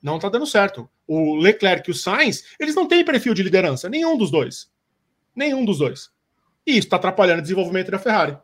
Não 0.03 0.19
tá 0.19 0.29
dando 0.29 0.45
certo. 0.45 0.91
O 1.07 1.37
Leclerc 1.37 1.89
e 1.89 1.93
o 1.93 1.95
Sainz, 1.95 2.47
eles 2.59 2.75
não 2.75 2.89
têm 2.89 3.05
perfil 3.05 3.33
de 3.33 3.45
liderança, 3.45 3.89
nenhum 3.89 4.19
dos 4.19 4.33
dois. 4.33 4.69
Nenhum 5.37 5.65
dos 5.65 5.79
dois. 5.79 6.11
E 6.67 6.73
isso 6.73 6.89
está 6.89 6.97
atrapalhando 6.97 7.39
o 7.39 7.43
desenvolvimento 7.43 7.93
da 7.93 7.99
Ferrari. 8.01 8.37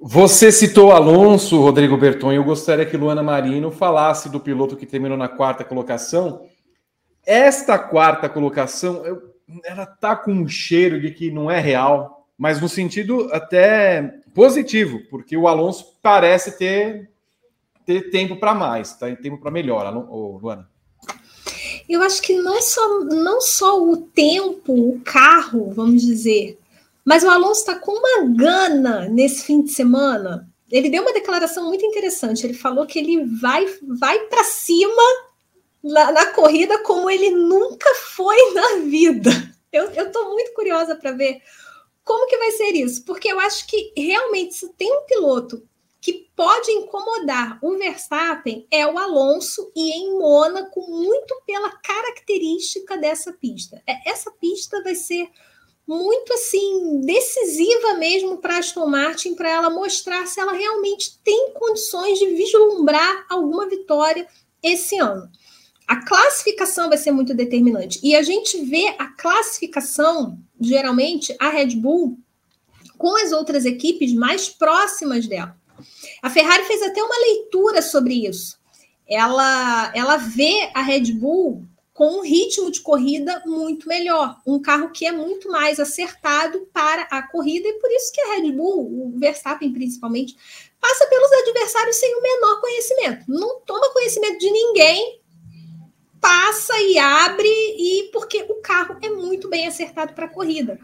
Você 0.00 0.52
citou 0.52 0.92
Alonso, 0.92 1.60
Rodrigo 1.60 1.96
Berton, 1.96 2.32
e 2.32 2.36
eu 2.36 2.44
gostaria 2.44 2.86
que 2.86 2.96
Luana 2.96 3.20
Marino 3.20 3.72
falasse 3.72 4.28
do 4.28 4.38
piloto 4.38 4.76
que 4.76 4.86
terminou 4.86 5.18
na 5.18 5.26
quarta 5.26 5.64
colocação. 5.64 6.46
Esta 7.26 7.76
quarta 7.76 8.28
colocação, 8.28 9.04
eu, 9.04 9.34
ela 9.64 9.84
tá 9.84 10.14
com 10.14 10.32
um 10.32 10.46
cheiro 10.46 11.00
de 11.00 11.10
que 11.10 11.32
não 11.32 11.50
é 11.50 11.58
real, 11.58 12.28
mas 12.38 12.60
no 12.60 12.68
sentido 12.68 13.28
até 13.32 14.20
positivo, 14.32 15.00
porque 15.10 15.36
o 15.36 15.48
Alonso 15.48 15.98
parece 16.00 16.56
ter, 16.56 17.10
ter 17.84 18.08
tempo 18.10 18.36
para 18.36 18.54
mais, 18.54 18.96
tá? 18.96 19.12
tempo 19.16 19.38
para 19.38 19.50
melhor, 19.50 19.92
Luana. 19.92 20.68
Eu 21.88 22.02
acho 22.02 22.22
que 22.22 22.34
não 22.38 22.62
só, 22.62 23.00
não 23.00 23.40
só 23.40 23.82
o 23.82 23.96
tempo, 23.96 24.72
o 24.72 25.00
carro, 25.00 25.72
vamos 25.72 26.02
dizer, 26.02 26.56
mas 27.08 27.24
o 27.24 27.30
Alonso 27.30 27.60
está 27.60 27.74
com 27.74 27.92
uma 27.92 28.36
gana 28.36 29.08
nesse 29.08 29.42
fim 29.44 29.62
de 29.62 29.70
semana. 29.70 30.46
Ele 30.70 30.90
deu 30.90 31.00
uma 31.00 31.14
declaração 31.14 31.64
muito 31.64 31.82
interessante. 31.82 32.44
Ele 32.44 32.52
falou 32.52 32.84
que 32.84 32.98
ele 32.98 33.24
vai, 33.40 33.64
vai 33.98 34.18
para 34.26 34.44
cima 34.44 35.02
na, 35.82 36.12
na, 36.12 36.26
corrida 36.26 36.82
como 36.82 37.08
ele 37.08 37.30
nunca 37.30 37.88
foi 37.94 38.36
na 38.52 38.76
vida. 38.80 39.30
Eu 39.72 39.86
estou 39.90 40.28
muito 40.32 40.52
curiosa 40.52 40.96
para 40.96 41.12
ver 41.12 41.40
como 42.04 42.26
que 42.26 42.36
vai 42.36 42.50
ser 42.50 42.72
isso, 42.72 43.02
porque 43.06 43.28
eu 43.32 43.40
acho 43.40 43.66
que 43.66 43.90
realmente 43.96 44.52
se 44.52 44.68
tem 44.74 44.92
um 44.92 45.06
piloto 45.06 45.66
que 46.02 46.28
pode 46.36 46.70
incomodar 46.72 47.58
o 47.62 47.78
Verstappen 47.78 48.66
é 48.70 48.86
o 48.86 48.98
Alonso 48.98 49.72
e 49.74 49.92
em 49.92 50.18
Mônaco 50.18 50.86
muito 50.90 51.40
pela 51.46 51.70
característica 51.70 52.98
dessa 52.98 53.32
pista. 53.32 53.82
É, 53.86 54.10
essa 54.10 54.30
pista 54.30 54.82
vai 54.82 54.94
ser 54.94 55.30
muito 55.88 56.34
assim 56.34 57.00
decisiva 57.00 57.94
mesmo 57.94 58.36
para 58.36 58.58
Aston 58.58 58.86
Martin 58.86 59.34
para 59.34 59.48
ela 59.48 59.70
mostrar 59.70 60.26
se 60.26 60.38
ela 60.38 60.52
realmente 60.52 61.18
tem 61.24 61.50
condições 61.54 62.18
de 62.18 62.26
vislumbrar 62.26 63.24
alguma 63.30 63.66
vitória 63.66 64.28
esse 64.62 64.98
ano. 64.98 65.30
A 65.86 66.04
classificação 66.04 66.90
vai 66.90 66.98
ser 66.98 67.10
muito 67.10 67.32
determinante 67.32 67.98
e 68.02 68.14
a 68.14 68.22
gente 68.22 68.62
vê 68.66 68.94
a 68.98 69.06
classificação 69.06 70.38
geralmente 70.60 71.34
a 71.40 71.48
Red 71.48 71.76
Bull 71.76 72.18
com 72.98 73.16
as 73.16 73.32
outras 73.32 73.64
equipes 73.64 74.12
mais 74.12 74.46
próximas 74.46 75.26
dela. 75.26 75.56
A 76.22 76.28
Ferrari 76.28 76.64
fez 76.64 76.82
até 76.82 77.02
uma 77.02 77.18
leitura 77.18 77.80
sobre 77.80 78.26
isso. 78.26 78.58
Ela 79.08 79.90
ela 79.94 80.18
vê 80.18 80.70
a 80.74 80.82
Red 80.82 81.12
Bull 81.14 81.66
com 81.98 82.18
um 82.18 82.22
ritmo 82.22 82.70
de 82.70 82.80
corrida 82.80 83.42
muito 83.44 83.88
melhor, 83.88 84.40
um 84.46 84.62
carro 84.62 84.92
que 84.92 85.04
é 85.04 85.10
muito 85.10 85.50
mais 85.50 85.80
acertado 85.80 86.64
para 86.72 87.02
a 87.10 87.26
corrida, 87.26 87.66
e 87.66 87.72
por 87.72 87.90
isso 87.90 88.12
que 88.12 88.20
a 88.20 88.34
Red 88.34 88.52
Bull, 88.52 88.84
o 88.86 89.18
Verstappen 89.18 89.72
principalmente, 89.72 90.36
passa 90.80 91.08
pelos 91.08 91.32
adversários 91.32 91.96
sem 91.96 92.14
o 92.14 92.22
menor 92.22 92.60
conhecimento. 92.60 93.24
Não 93.26 93.58
toma 93.62 93.92
conhecimento 93.92 94.38
de 94.38 94.48
ninguém, 94.48 95.20
passa 96.20 96.80
e 96.82 96.96
abre, 96.96 97.48
e 97.48 98.10
porque 98.12 98.46
o 98.48 98.62
carro 98.62 98.96
é 99.02 99.10
muito 99.10 99.48
bem 99.48 99.66
acertado 99.66 100.14
para 100.14 100.26
a 100.26 100.32
corrida. 100.32 100.78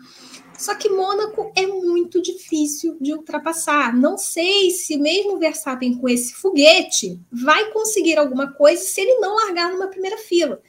Só 0.58 0.74
que 0.74 0.88
Mônaco 0.88 1.52
é 1.54 1.64
muito 1.64 2.20
difícil 2.20 2.96
de 3.00 3.12
ultrapassar. 3.12 3.96
Não 3.96 4.18
sei 4.18 4.70
se 4.70 4.96
mesmo 4.96 5.36
o 5.36 5.38
Verstappen 5.38 5.96
com 5.96 6.08
esse 6.08 6.34
foguete 6.34 7.20
vai 7.30 7.70
conseguir 7.70 8.18
alguma 8.18 8.52
coisa 8.52 8.82
se 8.82 9.00
ele 9.00 9.20
não 9.20 9.36
largar 9.36 9.70
numa 9.70 9.86
primeira 9.86 10.18
fila. 10.18 10.60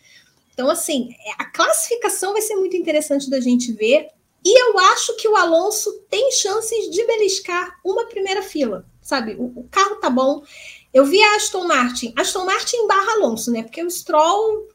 Então, 0.56 0.70
assim, 0.70 1.10
é, 1.20 1.32
a 1.38 1.46
classificação 1.52 2.32
vai 2.32 2.42
ser 2.42 2.56
muito 2.56 2.78
interessante 2.78 3.30
da 3.30 3.42
gente 3.42 3.74
ver. 3.74 4.08
E 4.44 4.62
eu 4.62 4.80
acho 4.80 5.16
que 5.18 5.28
o 5.28 5.36
Alonso 5.36 5.92
tem 6.10 6.32
chances 6.32 6.90
de 6.90 7.04
beliscar 7.06 7.78
uma 7.84 8.06
primeira 8.06 8.42
fila, 8.42 8.86
sabe? 9.02 9.36
O, 9.36 9.52
o 9.60 9.68
carro 9.70 9.98
tá 9.98 10.10
bom. 10.10 10.44
Eu 10.94 11.04
vi 11.04 11.22
a 11.22 11.36
Aston 11.36 11.66
Martin, 11.66 12.14
Aston 12.16 12.46
Martin 12.46 12.88
barra 12.88 13.16
Alonso, 13.16 13.52
né? 13.52 13.64
Porque 13.64 13.84
o 13.84 13.92
Stroll, 13.92 14.70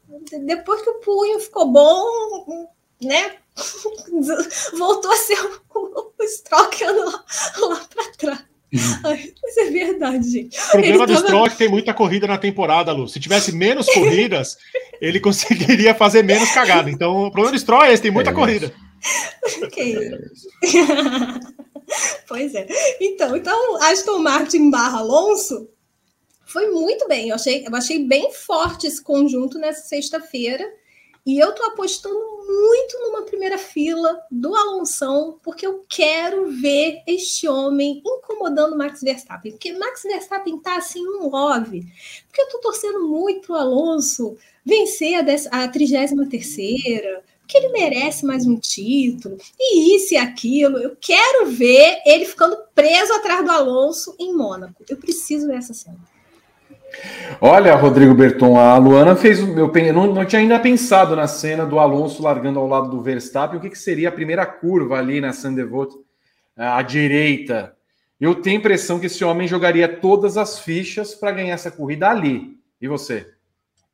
depois 0.45 0.83
que 0.83 0.89
o 0.91 0.99
punho 0.99 1.39
ficou 1.39 1.71
bom, 1.71 2.69
né? 3.01 3.37
Voltou 4.77 5.11
a 5.11 5.15
ser 5.15 5.39
o, 5.73 6.13
o 6.15 6.27
Stroll 6.27 6.67
que 6.67 6.83
anda 6.83 7.05
lá, 7.05 7.25
lá 7.57 7.87
para 7.89 8.11
trás. 8.11 8.50
Mas 9.03 9.57
é 9.57 9.69
verdade, 9.69 10.29
gente. 10.29 10.57
O 10.57 10.71
problema 10.71 11.07
do 11.07 11.17
Stroll 11.17 11.45
é 11.45 11.49
que 11.49 11.57
tem 11.57 11.69
muita 11.69 11.93
corrida 11.93 12.25
na 12.25 12.37
temporada, 12.37 12.91
Lu. 12.93 13.07
Se 13.07 13.19
tivesse 13.19 13.51
menos 13.51 13.85
corridas, 13.93 14.57
ele 15.01 15.19
conseguiria 15.19 15.93
fazer 15.93 16.23
menos 16.23 16.49
cagada. 16.51 16.89
Então, 16.89 17.25
o 17.25 17.31
problema 17.31 17.51
do 17.51 17.59
Stroll 17.59 17.83
é 17.83 17.93
esse, 17.93 18.01
tem 18.01 18.11
muita 18.11 18.31
é 18.31 18.33
corrida. 18.33 18.73
Ok. 19.63 20.11
pois 22.27 22.53
é. 22.53 22.67
Então, 23.01 23.35
então, 23.35 23.81
Aston 23.81 24.19
Martin 24.19 24.69
barra 24.69 24.99
Alonso 24.99 25.67
foi 26.45 26.69
muito 26.69 27.07
bem. 27.07 27.29
Eu 27.29 27.35
achei, 27.35 27.65
eu 27.65 27.75
achei 27.75 28.05
bem 28.05 28.31
forte 28.31 28.85
esse 28.85 29.01
conjunto 29.01 29.57
nessa 29.57 29.87
sexta-feira. 29.87 30.63
E 31.25 31.37
eu 31.37 31.53
tô 31.53 31.63
apostando 31.65 32.17
muito 32.17 32.99
numa 32.99 33.21
primeira 33.23 33.57
fila 33.57 34.19
do 34.31 34.55
Alonso, 34.55 35.39
porque 35.43 35.65
eu 35.65 35.85
quero 35.87 36.49
ver 36.51 37.03
este 37.05 37.47
homem 37.47 38.01
incomodando 38.03 38.77
Max 38.77 39.01
Verstappen. 39.01 39.51
Porque 39.51 39.73
Max 39.73 40.01
Verstappen 40.03 40.57
tá 40.59 40.77
assim 40.77 41.05
um 41.07 41.29
love. 41.29 41.85
Porque 42.27 42.41
eu 42.41 42.49
tô 42.49 42.59
torcendo 42.59 43.07
muito 43.07 43.41
pro 43.41 43.55
Alonso 43.55 44.35
vencer 44.65 45.15
a, 45.15 45.63
a 45.63 45.67
33 45.67 46.29
terceira, 46.29 47.23
porque 47.41 47.57
ele 47.57 47.69
merece 47.69 48.25
mais 48.25 48.45
um 48.45 48.57
título, 48.57 49.37
e 49.59 49.95
isso 49.95 50.13
e 50.13 50.17
aquilo. 50.17 50.77
Eu 50.77 50.95
quero 50.99 51.47
ver 51.47 52.01
ele 52.05 52.25
ficando 52.25 52.57
preso 52.73 53.13
atrás 53.13 53.43
do 53.43 53.51
Alonso 53.51 54.15
em 54.17 54.33
Mônaco. 54.33 54.83
Eu 54.89 54.97
preciso 54.97 55.47
ver 55.47 55.57
essa 55.57 55.73
cena. 55.73 55.99
Olha, 57.39 57.75
Rodrigo 57.75 58.13
Berton, 58.13 58.57
a 58.57 58.77
Luana 58.77 59.15
fez. 59.15 59.39
Eu 59.39 59.71
não, 59.93 60.13
não 60.13 60.25
tinha 60.25 60.41
ainda 60.41 60.59
pensado 60.59 61.15
na 61.15 61.27
cena 61.27 61.65
do 61.65 61.79
Alonso 61.79 62.21
largando 62.21 62.59
ao 62.59 62.67
lado 62.67 62.89
do 62.89 63.01
Verstappen. 63.01 63.57
O 63.57 63.61
que, 63.61 63.69
que 63.69 63.77
seria 63.77 64.09
a 64.09 64.11
primeira 64.11 64.45
curva 64.45 64.97
ali 64.97 65.19
na 65.19 65.33
Sandevot, 65.33 65.89
à 66.55 66.81
direita? 66.81 67.75
Eu 68.19 68.35
tenho 68.35 68.57
a 68.57 68.59
impressão 68.59 68.99
que 68.99 69.07
esse 69.07 69.23
homem 69.23 69.47
jogaria 69.47 69.87
todas 69.87 70.37
as 70.37 70.59
fichas 70.59 71.15
para 71.15 71.31
ganhar 71.31 71.55
essa 71.55 71.71
corrida 71.71 72.09
ali. 72.09 72.59
E 72.79 72.87
você? 72.87 73.27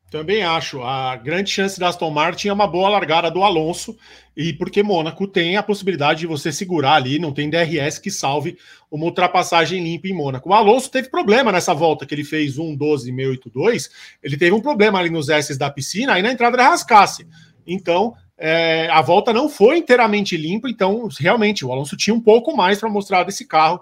Também 0.10 0.41
acho. 0.41 0.82
A 0.82 1.18
grande 1.18 1.49
chance 1.49 1.78
da 1.78 1.89
Aston 1.89 2.10
Martin 2.10 2.47
é 2.47 2.53
uma 2.53 2.68
boa 2.68 2.89
largada 2.89 3.30
do 3.30 3.43
Alonso, 3.43 3.97
e 4.36 4.53
porque 4.53 4.82
Mônaco 4.82 5.28
tem 5.28 5.58
a 5.58 5.64
possibilidade 5.64 6.22
de 6.22 6.28
você 6.28 6.51
segurar 6.51 6.93
ali, 6.93 7.20
não 7.20 7.34
tem 7.34 7.49
DRS 7.49 7.99
que 7.99 8.10
salve 8.10 8.58
uma 8.89 9.05
ultrapassagem 9.05 9.84
limpa 9.84 10.08
em 10.08 10.14
Mônaco. 10.14 10.49
O 10.49 10.53
Alonso 10.53 10.89
teve 10.89 11.10
problema 11.10 11.51
nessa 11.51 11.74
volta 11.74 12.05
que 12.05 12.16
ele 12.16 12.24
fez 12.24 12.58
1.12.682, 12.58 13.89
ele 14.24 14.38
teve 14.38 14.53
um 14.53 14.62
problema 14.62 14.97
ali 14.97 15.10
nos 15.10 15.28
S 15.28 15.58
da 15.58 15.70
piscina, 15.70 16.18
e 16.18 16.22
na 16.22 16.32
entrada 16.32 16.55
da 16.55 16.70
rascasse. 16.70 17.28
Então, 17.66 18.14
é, 18.38 18.88
a 18.89 19.01
volta 19.01 19.34
não 19.34 19.49
foi 19.49 19.78
inteiramente 19.78 20.38
limpa, 20.38 20.70
então, 20.70 21.10
realmente, 21.20 21.66
o 21.66 21.72
Alonso 21.74 21.97
tinha 21.97 22.14
um 22.14 22.22
pouco 22.22 22.55
mais 22.55 22.80
para 22.80 22.88
mostrar 22.88 23.24
desse 23.24 23.45
carro. 23.45 23.82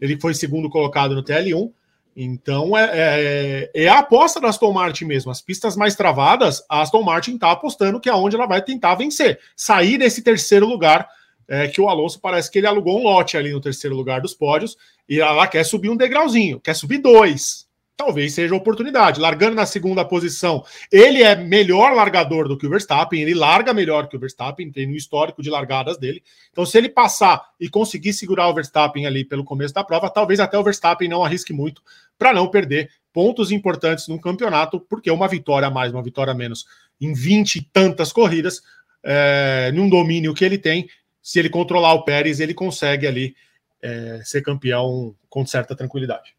Ele 0.00 0.20
foi 0.20 0.34
segundo 0.34 0.70
colocado 0.70 1.16
no 1.16 1.24
TL1 1.24 1.72
então 2.16 2.76
é, 2.76 2.90
é, 2.92 3.70
é, 3.74 3.88
a 3.88 3.98
aposta 3.98 4.40
da 4.40 4.48
Aston 4.48 4.72
Martin 4.72 5.04
mesmo. 5.04 5.30
As 5.30 5.40
pistas 5.40 5.76
mais 5.76 5.94
travadas, 5.96 6.64
a 6.68 6.80
Aston 6.80 7.02
Martin 7.02 7.34
está 7.34 7.50
apostando 7.50 8.00
que 8.00 8.08
é 8.08 8.14
onde 8.14 8.36
ela 8.36 8.46
vai 8.46 8.62
tentar 8.62 8.94
vencer. 8.94 9.38
Sair 9.56 9.98
desse 9.98 10.22
terceiro 10.22 10.66
lugar, 10.66 11.08
é, 11.48 11.68
que 11.68 11.80
o 11.80 11.88
Alonso 11.88 12.20
parece 12.20 12.50
que 12.50 12.58
ele 12.58 12.66
alugou 12.66 13.00
um 13.00 13.02
lote 13.02 13.36
ali 13.36 13.52
no 13.52 13.60
terceiro 13.60 13.96
lugar 13.96 14.20
dos 14.20 14.34
pódios, 14.34 14.76
e 15.08 15.20
ela 15.20 15.46
quer 15.46 15.64
subir 15.64 15.90
um 15.90 15.96
degrauzinho, 15.96 16.60
quer 16.60 16.74
subir 16.74 16.98
dois 16.98 17.64
talvez 17.96 18.34
seja 18.34 18.54
oportunidade. 18.54 19.20
Largando 19.20 19.54
na 19.54 19.66
segunda 19.66 20.04
posição, 20.04 20.64
ele 20.90 21.22
é 21.22 21.34
melhor 21.36 21.94
largador 21.94 22.48
do 22.48 22.56
que 22.56 22.66
o 22.66 22.70
Verstappen, 22.70 23.22
ele 23.22 23.34
larga 23.34 23.72
melhor 23.72 24.08
que 24.08 24.16
o 24.16 24.20
Verstappen, 24.20 24.70
tem 24.70 24.86
no 24.86 24.96
histórico 24.96 25.42
de 25.42 25.50
largadas 25.50 25.96
dele. 25.96 26.22
Então, 26.50 26.66
se 26.66 26.76
ele 26.76 26.88
passar 26.88 27.50
e 27.58 27.68
conseguir 27.68 28.12
segurar 28.12 28.48
o 28.48 28.54
Verstappen 28.54 29.06
ali 29.06 29.24
pelo 29.24 29.44
começo 29.44 29.74
da 29.74 29.84
prova, 29.84 30.10
talvez 30.10 30.40
até 30.40 30.58
o 30.58 30.62
Verstappen 30.62 31.08
não 31.08 31.24
arrisque 31.24 31.52
muito 31.52 31.82
para 32.18 32.32
não 32.32 32.48
perder 32.48 32.90
pontos 33.12 33.52
importantes 33.52 34.08
no 34.08 34.20
campeonato, 34.20 34.80
porque 34.80 35.10
uma 35.10 35.28
vitória 35.28 35.68
a 35.68 35.70
mais, 35.70 35.92
uma 35.92 36.02
vitória 36.02 36.32
a 36.32 36.34
menos 36.34 36.66
em 37.00 37.12
20 37.12 37.56
e 37.56 37.62
tantas 37.62 38.12
corridas, 38.12 38.62
é, 39.02 39.70
num 39.72 39.88
domínio 39.88 40.34
que 40.34 40.44
ele 40.44 40.58
tem, 40.58 40.88
se 41.22 41.38
ele 41.38 41.48
controlar 41.48 41.94
o 41.94 42.04
Pérez, 42.04 42.40
ele 42.40 42.54
consegue 42.54 43.06
ali 43.06 43.36
é, 43.80 44.20
ser 44.24 44.42
campeão 44.42 45.14
com 45.28 45.46
certa 45.46 45.76
tranquilidade. 45.76 46.34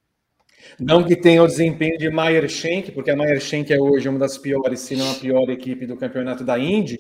Não 0.80 1.04
que 1.04 1.16
tenha 1.16 1.44
o 1.44 1.48
desempenho 1.48 1.98
de 1.98 2.10
Meyer 2.10 2.50
Shank, 2.50 2.92
porque 2.92 3.12
a 3.12 3.16
Meyer 3.16 3.40
Shank 3.40 3.72
é 3.72 3.80
hoje 3.80 4.10
uma 4.10 4.20
das 4.20 4.38
piores, 4.38 4.80
se 4.80 4.96
não 4.96 5.12
a 5.12 5.16
pior 5.16 5.50
equipe 5.50 5.86
do 5.86 5.96
campeonato 5.96 6.44
da 6.44 6.58
Indy, 6.58 7.00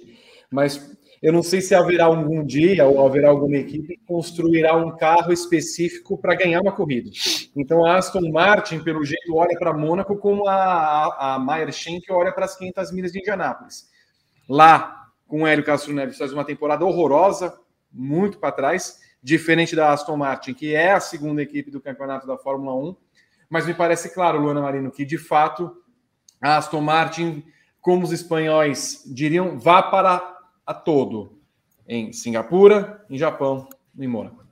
mas 0.51 0.95
eu 1.25 1.33
não 1.33 1.41
sei 1.41 1.59
se 1.59 1.73
haverá 1.73 2.05
algum 2.05 2.45
dia 2.45 2.85
ou 2.85 3.03
haverá 3.03 3.29
alguma 3.29 3.57
equipe 3.57 3.97
que 3.97 4.05
construirá 4.05 4.75
um 4.75 4.95
carro 4.95 5.33
específico 5.33 6.19
para 6.19 6.35
ganhar 6.35 6.61
uma 6.61 6.71
corrida. 6.71 7.09
Então 7.55 7.83
a 7.83 7.97
Aston 7.97 8.29
Martin, 8.31 8.79
pelo 8.79 9.03
jeito, 9.03 9.35
olha 9.35 9.57
para 9.57 9.73
Mônaco 9.73 10.15
como 10.17 10.47
a, 10.47 10.53
a, 10.53 11.33
a 11.33 11.39
Meyer 11.39 11.71
Shank 11.71 12.11
olha 12.11 12.31
para 12.31 12.45
as 12.45 12.55
500 12.55 12.91
milhas 12.91 13.11
de 13.11 13.17
Indianápolis. 13.17 13.89
Lá, 14.47 15.07
com 15.27 15.41
o 15.41 15.47
Hélio 15.47 15.65
Castro 15.65 15.95
Neves, 15.95 16.15
faz 16.15 16.31
uma 16.31 16.45
temporada 16.45 16.85
horrorosa, 16.85 17.57
muito 17.91 18.37
para 18.37 18.51
trás, 18.51 18.99
diferente 19.23 19.75
da 19.75 19.91
Aston 19.91 20.17
Martin, 20.17 20.53
que 20.53 20.75
é 20.75 20.91
a 20.91 20.99
segunda 20.99 21.41
equipe 21.41 21.71
do 21.71 21.81
campeonato 21.81 22.27
da 22.27 22.37
Fórmula 22.37 22.75
1 22.75 22.95
mas 23.49 23.65
me 23.65 23.73
parece 23.73 24.13
claro, 24.13 24.39
Luana 24.39 24.61
Marino, 24.61 24.91
que 24.91 25.05
de 25.05 25.17
fato 25.17 25.75
a 26.39 26.57
Aston 26.57 26.81
Martin, 26.81 27.43
como 27.81 28.03
os 28.03 28.11
espanhóis 28.11 29.03
diriam, 29.05 29.57
vá 29.57 29.81
para 29.81 30.34
a 30.65 30.73
todo 30.73 31.39
em 31.87 32.11
Singapura, 32.11 33.05
em 33.09 33.17
Japão, 33.17 33.67
em 33.97 34.07
Mônaco. 34.07 34.43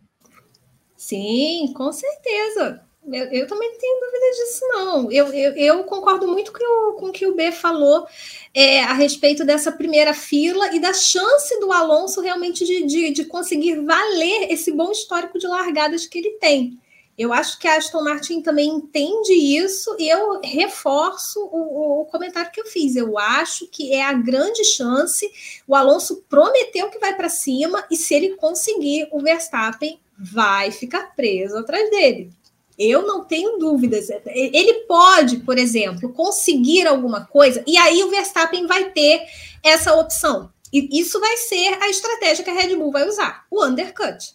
Sim, 0.95 1.73
com 1.75 1.91
certeza. 1.91 2.85
Eu, 3.05 3.25
eu, 3.25 3.47
também 3.47 3.69
não 3.69 3.77
tenho 3.77 3.99
dúvida 3.99 4.31
disso, 4.31 4.65
não. 4.69 5.11
Eu, 5.11 5.33
eu, 5.33 5.51
eu 5.57 5.83
concordo 5.83 6.25
muito 6.25 6.53
com 6.53 6.63
o, 6.63 6.93
com 6.93 7.07
o 7.07 7.11
que 7.11 7.27
o 7.27 7.35
B 7.35 7.51
falou 7.51 8.07
é, 8.53 8.81
a 8.81 8.93
respeito 8.93 9.43
dessa 9.43 9.71
primeira 9.73 10.13
fila 10.13 10.73
e 10.73 10.79
da 10.79 10.93
chance 10.93 11.59
do 11.59 11.71
Alonso 11.73 12.21
realmente 12.21 12.63
de, 12.63 12.85
de, 12.85 13.11
de 13.11 13.25
conseguir 13.25 13.83
valer 13.83 14.49
esse 14.49 14.71
bom 14.71 14.91
histórico 14.91 15.37
de 15.37 15.47
largadas 15.47 16.05
que 16.05 16.17
ele 16.17 16.31
tem. 16.39 16.79
Eu 17.17 17.31
acho 17.31 17.59
que 17.59 17.67
a 17.67 17.77
Aston 17.77 18.01
Martin 18.01 18.41
também 18.41 18.67
entende 18.69 19.33
isso 19.33 19.95
e 19.99 20.09
eu 20.09 20.41
reforço 20.43 21.39
o, 21.39 22.01
o, 22.01 22.05
comentário 22.05 22.51
que 22.51 22.59
eu 22.59 22.65
fiz. 22.65 22.95
Eu 22.95 23.19
acho 23.19 23.67
que 23.67 23.93
é 23.93 24.03
a 24.03 24.13
grande 24.13 24.63
chance. 24.63 25.29
O 25.67 25.75
Alonso 25.75 26.23
prometeu 26.27 26.89
que 26.89 26.97
vai 26.97 27.15
para 27.15 27.29
cima 27.29 27.85
e 27.91 27.95
se 27.95 28.15
ele 28.15 28.35
conseguir, 28.35 29.07
o 29.11 29.19
Verstappen 29.19 29.99
vai 30.17 30.71
ficar 30.71 31.15
preso 31.15 31.57
atrás 31.57 31.87
dele. 31.91 32.31
Eu 32.79 33.03
não 33.03 33.23
tenho 33.23 33.59
dúvidas. 33.59 34.09
Ele 34.25 34.85
pode, 34.85 35.37
por 35.37 35.59
exemplo, 35.59 36.11
conseguir 36.13 36.87
alguma 36.87 37.25
coisa 37.25 37.63
e 37.67 37.77
aí 37.77 38.03
o 38.03 38.09
Verstappen 38.09 38.65
vai 38.65 38.89
ter 38.89 39.23
essa 39.61 39.93
opção. 39.93 40.51
E 40.71 40.99
isso 40.99 41.19
vai 41.19 41.37
ser 41.37 41.77
a 41.79 41.89
estratégia 41.89 42.43
que 42.43 42.49
a 42.49 42.53
Red 42.53 42.75
Bull 42.75 42.91
vai 42.91 43.07
usar, 43.07 43.45
o 43.51 43.63
undercut. 43.63 44.33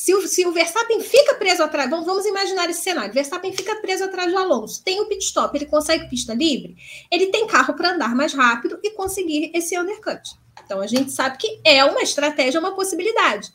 Se 0.00 0.14
o, 0.14 0.26
se 0.26 0.46
o 0.46 0.52
Verstappen 0.52 0.98
fica 1.00 1.34
preso 1.34 1.62
atrás, 1.62 1.90
vamos, 1.90 2.06
vamos 2.06 2.24
imaginar 2.24 2.70
esse 2.70 2.80
cenário: 2.80 3.12
Verstappen 3.12 3.52
fica 3.52 3.76
preso 3.82 4.04
atrás 4.04 4.32
do 4.32 4.38
Alonso, 4.38 4.82
tem 4.82 4.98
o 4.98 5.04
pit 5.04 5.22
stop, 5.22 5.54
ele 5.54 5.66
consegue 5.66 6.08
pista 6.08 6.32
livre, 6.32 6.74
ele 7.10 7.26
tem 7.26 7.46
carro 7.46 7.74
para 7.74 7.90
andar 7.92 8.14
mais 8.14 8.32
rápido 8.32 8.80
e 8.82 8.92
conseguir 8.92 9.50
esse 9.52 9.78
undercut. 9.78 10.22
Então 10.64 10.80
a 10.80 10.86
gente 10.86 11.12
sabe 11.12 11.36
que 11.36 11.60
é 11.62 11.84
uma 11.84 12.00
estratégia, 12.00 12.58
uma 12.58 12.74
possibilidade. 12.74 13.52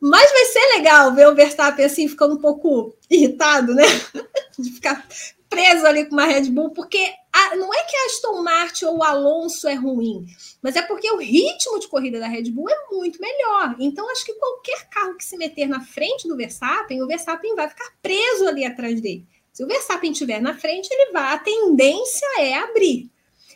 Mas 0.00 0.28
vai 0.28 0.44
ser 0.46 0.76
legal 0.76 1.14
ver 1.14 1.28
o 1.28 1.36
Verstappen 1.36 1.84
assim 1.84 2.08
ficando 2.08 2.34
um 2.34 2.40
pouco 2.40 2.92
irritado, 3.08 3.72
né? 3.72 3.84
De 4.58 4.70
ficar 4.72 5.06
preso 5.48 5.86
ali 5.86 6.06
com 6.06 6.12
uma 6.12 6.26
Red 6.26 6.50
Bull, 6.50 6.70
porque 6.70 6.98
a, 7.32 7.56
não 7.56 7.72
é 7.72 7.84
que 7.84 7.96
a 7.96 8.06
Aston 8.06 8.42
Martin 8.42 8.84
ou 8.86 8.98
o 8.98 9.02
Alonso 9.02 9.68
é 9.68 9.74
ruim, 9.74 10.26
mas 10.62 10.76
é 10.76 10.82
porque 10.82 11.10
o 11.10 11.18
ritmo 11.18 11.78
de 11.78 11.88
corrida 11.88 12.18
da 12.18 12.26
Red 12.26 12.50
Bull 12.50 12.68
é 12.68 12.86
muito 12.90 13.20
melhor. 13.20 13.76
Então, 13.78 14.10
acho 14.10 14.24
que 14.24 14.32
qualquer 14.34 14.88
carro 14.88 15.16
que 15.16 15.24
se 15.24 15.36
meter 15.36 15.68
na 15.68 15.80
frente 15.80 16.28
do 16.28 16.36
Verstappen, 16.36 17.02
o 17.02 17.06
Verstappen 17.06 17.54
vai 17.54 17.68
ficar 17.68 17.92
preso 18.02 18.48
ali 18.48 18.64
atrás 18.64 19.00
dele. 19.00 19.26
Se 19.52 19.64
o 19.64 19.66
Verstappen 19.66 20.12
estiver 20.12 20.40
na 20.40 20.54
frente, 20.54 20.88
ele 20.92 21.12
vai. 21.12 21.34
A 21.34 21.38
tendência 21.38 22.26
é 22.40 22.54
abrir. 22.54 23.10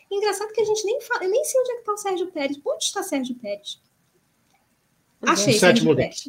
Engraçado 0.09 0.51
que 0.51 0.61
a 0.61 0.65
gente 0.65 0.85
nem 0.85 0.99
fala, 0.99 1.23
eu 1.25 1.29
nem 1.29 1.43
sei 1.45 1.61
onde 1.61 1.71
é 1.71 1.73
que 1.75 1.79
está 1.81 1.93
o 1.93 1.97
Sérgio 1.97 2.27
Pérez. 2.27 2.59
Onde 2.65 2.83
está 2.83 3.03
Sérgio 3.03 3.35
Pérez? 3.35 3.79
Achei 5.21 5.53
Sérgio 5.53 5.95
Pérez. 5.95 6.23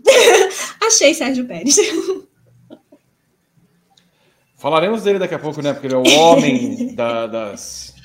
Achei 0.81 1.15
Sérgio 1.15 1.47
Pérez. 1.47 1.77
Falaremos 4.63 5.03
dele 5.03 5.19
daqui 5.19 5.35
a 5.35 5.41
pouco, 5.41 5.61
né? 5.61 5.73
Porque 5.73 5.89
ele 5.89 5.95
é 5.95 5.99
o 5.99 6.21
homem 6.21 6.95
da, 6.95 7.27
das, 7.27 7.97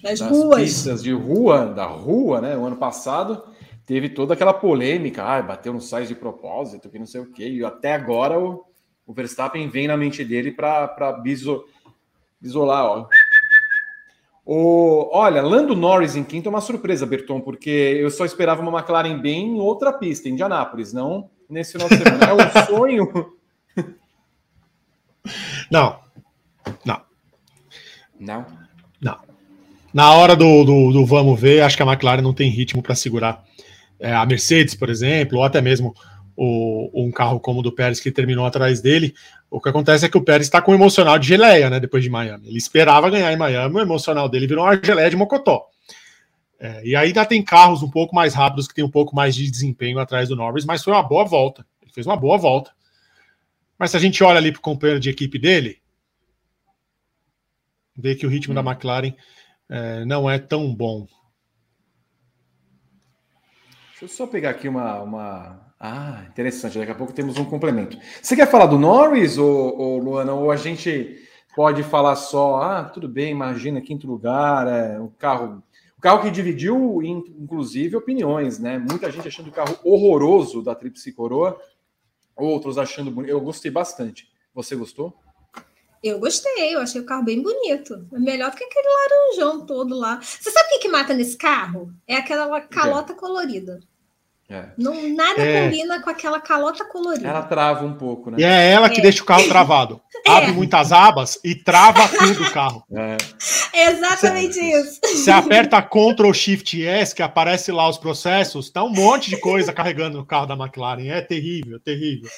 das, 0.00 0.20
das 0.20 0.30
ruas. 0.30 0.62
pistas 0.62 1.02
de 1.02 1.10
rua, 1.10 1.66
da 1.66 1.84
rua, 1.84 2.40
né? 2.40 2.56
O 2.56 2.64
ano 2.64 2.76
passado 2.76 3.42
teve 3.84 4.08
toda 4.08 4.34
aquela 4.34 4.54
polêmica, 4.54 5.24
ah, 5.24 5.42
bateu 5.42 5.72
no 5.72 5.80
size 5.80 6.06
de 6.06 6.14
propósito, 6.14 6.88
que 6.88 6.96
não 6.96 7.06
sei 7.06 7.22
o 7.22 7.32
quê. 7.32 7.48
E 7.48 7.64
até 7.64 7.92
agora 7.92 8.38
o, 8.38 8.64
o 9.04 9.12
Verstappen 9.12 9.68
vem 9.68 9.88
na 9.88 9.96
mente 9.96 10.24
dele 10.24 10.52
para 10.52 11.18
biso, 11.20 11.64
Isolar, 12.40 12.84
ó. 12.84 13.08
O, 14.46 15.10
olha, 15.12 15.42
Lando 15.42 15.74
Norris 15.74 16.14
em 16.14 16.22
quinto 16.22 16.48
é 16.48 16.50
uma 16.50 16.60
surpresa, 16.60 17.04
Berton, 17.04 17.40
porque 17.40 17.98
eu 18.00 18.12
só 18.12 18.24
esperava 18.24 18.62
uma 18.62 18.78
McLaren 18.78 19.18
bem 19.18 19.56
em 19.56 19.60
outra 19.60 19.92
pista, 19.92 20.28
em 20.28 20.32
Indianápolis, 20.34 20.92
não 20.92 21.28
nesse 21.48 21.72
final 21.72 21.88
de 21.88 21.96
semana. 21.96 22.26
É 22.26 22.32
um 22.32 22.38
sonho. 22.66 23.39
Não. 25.70 25.98
Não. 26.84 27.00
Não. 28.18 28.46
Não. 29.00 29.16
Na 29.92 30.12
hora 30.12 30.36
do, 30.36 30.64
do, 30.64 30.92
do 30.92 31.06
vamos 31.06 31.40
ver, 31.40 31.62
acho 31.62 31.76
que 31.76 31.82
a 31.82 31.86
McLaren 31.86 32.22
não 32.22 32.34
tem 32.34 32.50
ritmo 32.50 32.82
para 32.82 32.94
segurar 32.94 33.44
é, 33.98 34.14
a 34.14 34.24
Mercedes, 34.24 34.74
por 34.74 34.88
exemplo, 34.88 35.38
ou 35.38 35.44
até 35.44 35.60
mesmo 35.60 35.94
o, 36.36 36.90
um 36.94 37.10
carro 37.10 37.40
como 37.40 37.60
o 37.60 37.62
do 37.62 37.72
Pérez 37.72 38.00
que 38.00 38.10
terminou 38.10 38.46
atrás 38.46 38.80
dele. 38.80 39.14
O 39.50 39.60
que 39.60 39.68
acontece 39.68 40.06
é 40.06 40.08
que 40.08 40.16
o 40.16 40.22
Pérez 40.22 40.46
está 40.46 40.62
com 40.62 40.72
o 40.72 40.74
emocional 40.74 41.18
de 41.18 41.28
geleia, 41.28 41.68
né? 41.68 41.80
Depois 41.80 42.02
de 42.02 42.08
Miami. 42.08 42.48
Ele 42.48 42.58
esperava 42.58 43.10
ganhar 43.10 43.32
em 43.32 43.36
Miami, 43.36 43.76
o 43.76 43.80
emocional 43.80 44.28
dele 44.28 44.46
virou 44.46 44.64
uma 44.64 44.80
geleia 44.82 45.10
de 45.10 45.16
mocotó. 45.16 45.66
É, 46.58 46.82
e 46.84 46.94
ainda 46.94 47.24
tem 47.24 47.42
carros 47.42 47.82
um 47.82 47.90
pouco 47.90 48.14
mais 48.14 48.34
rápidos 48.34 48.68
que 48.68 48.74
tem 48.74 48.84
um 48.84 48.90
pouco 48.90 49.16
mais 49.16 49.34
de 49.34 49.50
desempenho 49.50 49.98
atrás 49.98 50.28
do 50.28 50.36
Norris, 50.36 50.64
mas 50.64 50.84
foi 50.84 50.92
uma 50.92 51.02
boa 51.02 51.24
volta. 51.24 51.66
Ele 51.82 51.92
fez 51.92 52.06
uma 52.06 52.16
boa 52.16 52.38
volta. 52.38 52.70
Mas 53.80 53.92
se 53.92 53.96
a 53.96 54.00
gente 54.00 54.22
olha 54.22 54.36
ali 54.36 54.52
para 54.52 54.58
o 54.58 54.62
companheiro 54.62 55.00
de 55.00 55.08
equipe 55.08 55.38
dele, 55.38 55.80
vê 57.96 58.14
que 58.14 58.26
o 58.26 58.28
ritmo 58.28 58.52
hum. 58.52 58.62
da 58.62 58.70
McLaren 58.70 59.14
é, 59.70 60.04
não 60.04 60.28
é 60.28 60.38
tão 60.38 60.74
bom. 60.74 61.06
Deixa 63.88 64.04
eu 64.04 64.08
só 64.08 64.26
pegar 64.26 64.50
aqui 64.50 64.68
uma, 64.68 65.00
uma 65.00 65.74
ah, 65.80 66.26
interessante. 66.28 66.78
Daqui 66.78 66.92
a 66.92 66.94
pouco 66.94 67.14
temos 67.14 67.38
um 67.38 67.44
complemento. 67.46 67.96
Você 68.20 68.36
quer 68.36 68.50
falar 68.50 68.66
do 68.66 68.78
Norris, 68.78 69.38
ou, 69.38 69.78
ou 69.78 69.98
Luana? 69.98 70.34
Ou 70.34 70.50
a 70.50 70.56
gente 70.56 71.16
pode 71.56 71.82
falar 71.82 72.16
só, 72.16 72.56
ah, 72.56 72.84
tudo 72.84 73.08
bem, 73.08 73.30
imagina, 73.30 73.80
quinto 73.80 74.06
lugar, 74.06 74.66
é, 74.66 75.00
o 75.00 75.08
carro. 75.08 75.62
O 75.96 76.00
carro 76.00 76.22
que 76.22 76.30
dividiu, 76.30 77.02
inclusive, 77.02 77.96
opiniões, 77.96 78.58
né? 78.58 78.78
Muita 78.78 79.10
gente 79.10 79.28
achando 79.28 79.48
o 79.48 79.52
carro 79.52 79.78
horroroso 79.84 80.62
da 80.62 80.74
Tríplice 80.74 81.12
Coroa, 81.12 81.58
outros 82.40 82.78
achando 82.78 83.10
bonito. 83.10 83.30
Eu 83.30 83.40
gostei 83.40 83.70
bastante. 83.70 84.30
Você 84.54 84.74
gostou? 84.74 85.14
Eu 86.02 86.18
gostei, 86.18 86.74
eu 86.74 86.80
achei 86.80 87.00
o 87.00 87.04
carro 87.04 87.24
bem 87.24 87.42
bonito. 87.42 88.06
É 88.12 88.18
melhor 88.18 88.50
do 88.50 88.56
que 88.56 88.64
aquele 88.64 88.88
laranjão 88.88 89.66
todo 89.66 89.94
lá. 89.94 90.18
Você 90.20 90.50
sabe 90.50 90.68
o 90.68 90.70
que, 90.72 90.78
que 90.80 90.88
mata 90.88 91.12
nesse 91.12 91.36
carro? 91.36 91.92
É 92.06 92.16
aquela 92.16 92.60
calota 92.62 93.12
colorida. 93.12 93.80
É. 94.50 94.64
Não, 94.76 95.08
nada 95.14 95.40
é. 95.40 95.64
combina 95.64 96.02
com 96.02 96.10
aquela 96.10 96.40
calota 96.40 96.84
colorida. 96.84 97.28
Ela 97.28 97.42
trava 97.42 97.86
um 97.86 97.94
pouco, 97.94 98.32
né? 98.32 98.36
E 98.40 98.42
é 98.42 98.72
ela 98.72 98.90
que 98.90 98.98
é. 98.98 99.02
deixa 99.02 99.22
o 99.22 99.24
carro 99.26 99.46
travado. 99.46 100.00
É. 100.26 100.30
Abre 100.32 100.50
muitas 100.50 100.90
abas 100.90 101.38
e 101.44 101.54
trava 101.54 102.08
tudo 102.08 102.42
o 102.42 102.50
carro. 102.50 102.82
É. 102.92 103.16
Exatamente 103.72 104.54
cê, 104.54 104.80
isso. 104.80 105.00
Você 105.04 105.30
aperta 105.30 105.80
Ctrl 105.80 106.32
Shift 106.32 106.84
S, 106.84 107.14
que 107.14 107.22
aparece 107.22 107.70
lá 107.70 107.88
os 107.88 107.96
processos, 107.96 108.70
tá 108.70 108.82
um 108.82 108.90
monte 108.90 109.30
de 109.30 109.36
coisa 109.36 109.72
carregando 109.72 110.18
no 110.18 110.26
carro 110.26 110.46
da 110.46 110.56
McLaren. 110.56 111.06
É 111.06 111.20
terrível, 111.20 111.78
terrível. 111.78 112.28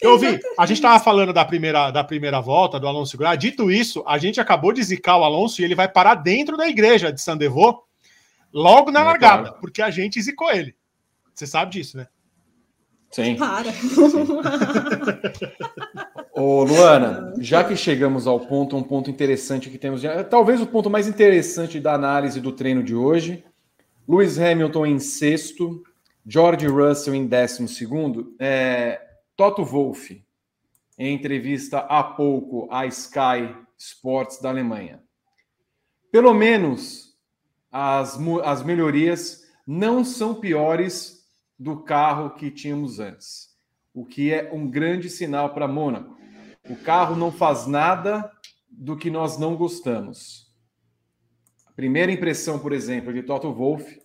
Eu 0.00 0.12
ouvi, 0.12 0.40
a 0.58 0.64
gente 0.64 0.78
estava 0.78 0.98
falando 0.98 1.30
da 1.30 1.44
primeira, 1.44 1.90
da 1.90 2.02
primeira 2.02 2.40
volta 2.40 2.80
do 2.80 2.88
Alonso 2.88 3.18
Guerra. 3.18 3.36
Dito 3.36 3.70
isso, 3.70 4.02
a 4.06 4.16
gente 4.16 4.40
acabou 4.40 4.72
de 4.72 4.82
zicar 4.82 5.18
o 5.18 5.24
Alonso 5.24 5.60
e 5.60 5.64
ele 5.64 5.74
vai 5.74 5.88
parar 5.88 6.14
dentro 6.14 6.56
da 6.56 6.66
igreja 6.66 7.12
de 7.12 7.20
Sandevô 7.20 7.82
logo 8.50 8.90
na 8.90 9.04
largada, 9.04 9.52
porque 9.52 9.82
a 9.82 9.90
gente 9.90 10.20
zicou 10.22 10.50
ele. 10.50 10.74
Você 11.40 11.46
sabe 11.46 11.72
disso, 11.72 11.96
né? 11.96 12.06
Sim. 13.10 13.36
Para. 13.36 13.70
Ô, 16.36 16.64
Luana, 16.64 17.32
já 17.38 17.64
que 17.64 17.74
chegamos 17.74 18.26
ao 18.26 18.40
ponto, 18.40 18.76
um 18.76 18.82
ponto 18.82 19.10
interessante 19.10 19.70
que 19.70 19.78
temos, 19.78 20.02
talvez 20.28 20.60
o 20.60 20.66
ponto 20.66 20.90
mais 20.90 21.08
interessante 21.08 21.80
da 21.80 21.94
análise 21.94 22.42
do 22.42 22.52
treino 22.52 22.82
de 22.82 22.94
hoje. 22.94 23.42
Lewis 24.06 24.38
Hamilton 24.38 24.84
em 24.84 24.98
sexto, 24.98 25.82
George 26.26 26.66
Russell 26.66 27.14
em 27.14 27.26
décimo 27.26 27.68
segundo. 27.68 28.36
É, 28.38 29.00
Toto 29.34 29.64
Wolff, 29.64 30.22
em 30.98 31.14
entrevista 31.14 31.78
há 31.78 32.04
pouco 32.04 32.68
à 32.70 32.84
Sky 32.84 33.56
Sports 33.78 34.42
da 34.42 34.50
Alemanha. 34.50 35.00
Pelo 36.12 36.34
menos 36.34 37.16
as, 37.72 38.18
as 38.44 38.62
melhorias 38.62 39.48
não 39.66 40.04
são 40.04 40.34
piores 40.34 41.19
do 41.60 41.76
carro 41.76 42.30
que 42.30 42.50
tínhamos 42.50 42.98
antes, 42.98 43.50
o 43.92 44.06
que 44.06 44.32
é 44.32 44.50
um 44.50 44.66
grande 44.66 45.10
sinal 45.10 45.52
para 45.52 45.68
Mônaco. 45.68 46.16
O 46.70 46.74
carro 46.74 47.14
não 47.14 47.30
faz 47.30 47.66
nada 47.66 48.32
do 48.70 48.96
que 48.96 49.10
nós 49.10 49.38
não 49.38 49.54
gostamos. 49.54 50.50
A 51.66 51.72
primeira 51.72 52.10
impressão, 52.10 52.58
por 52.58 52.72
exemplo, 52.72 53.12
de 53.12 53.22
Toto 53.22 53.52
Wolff 53.52 54.00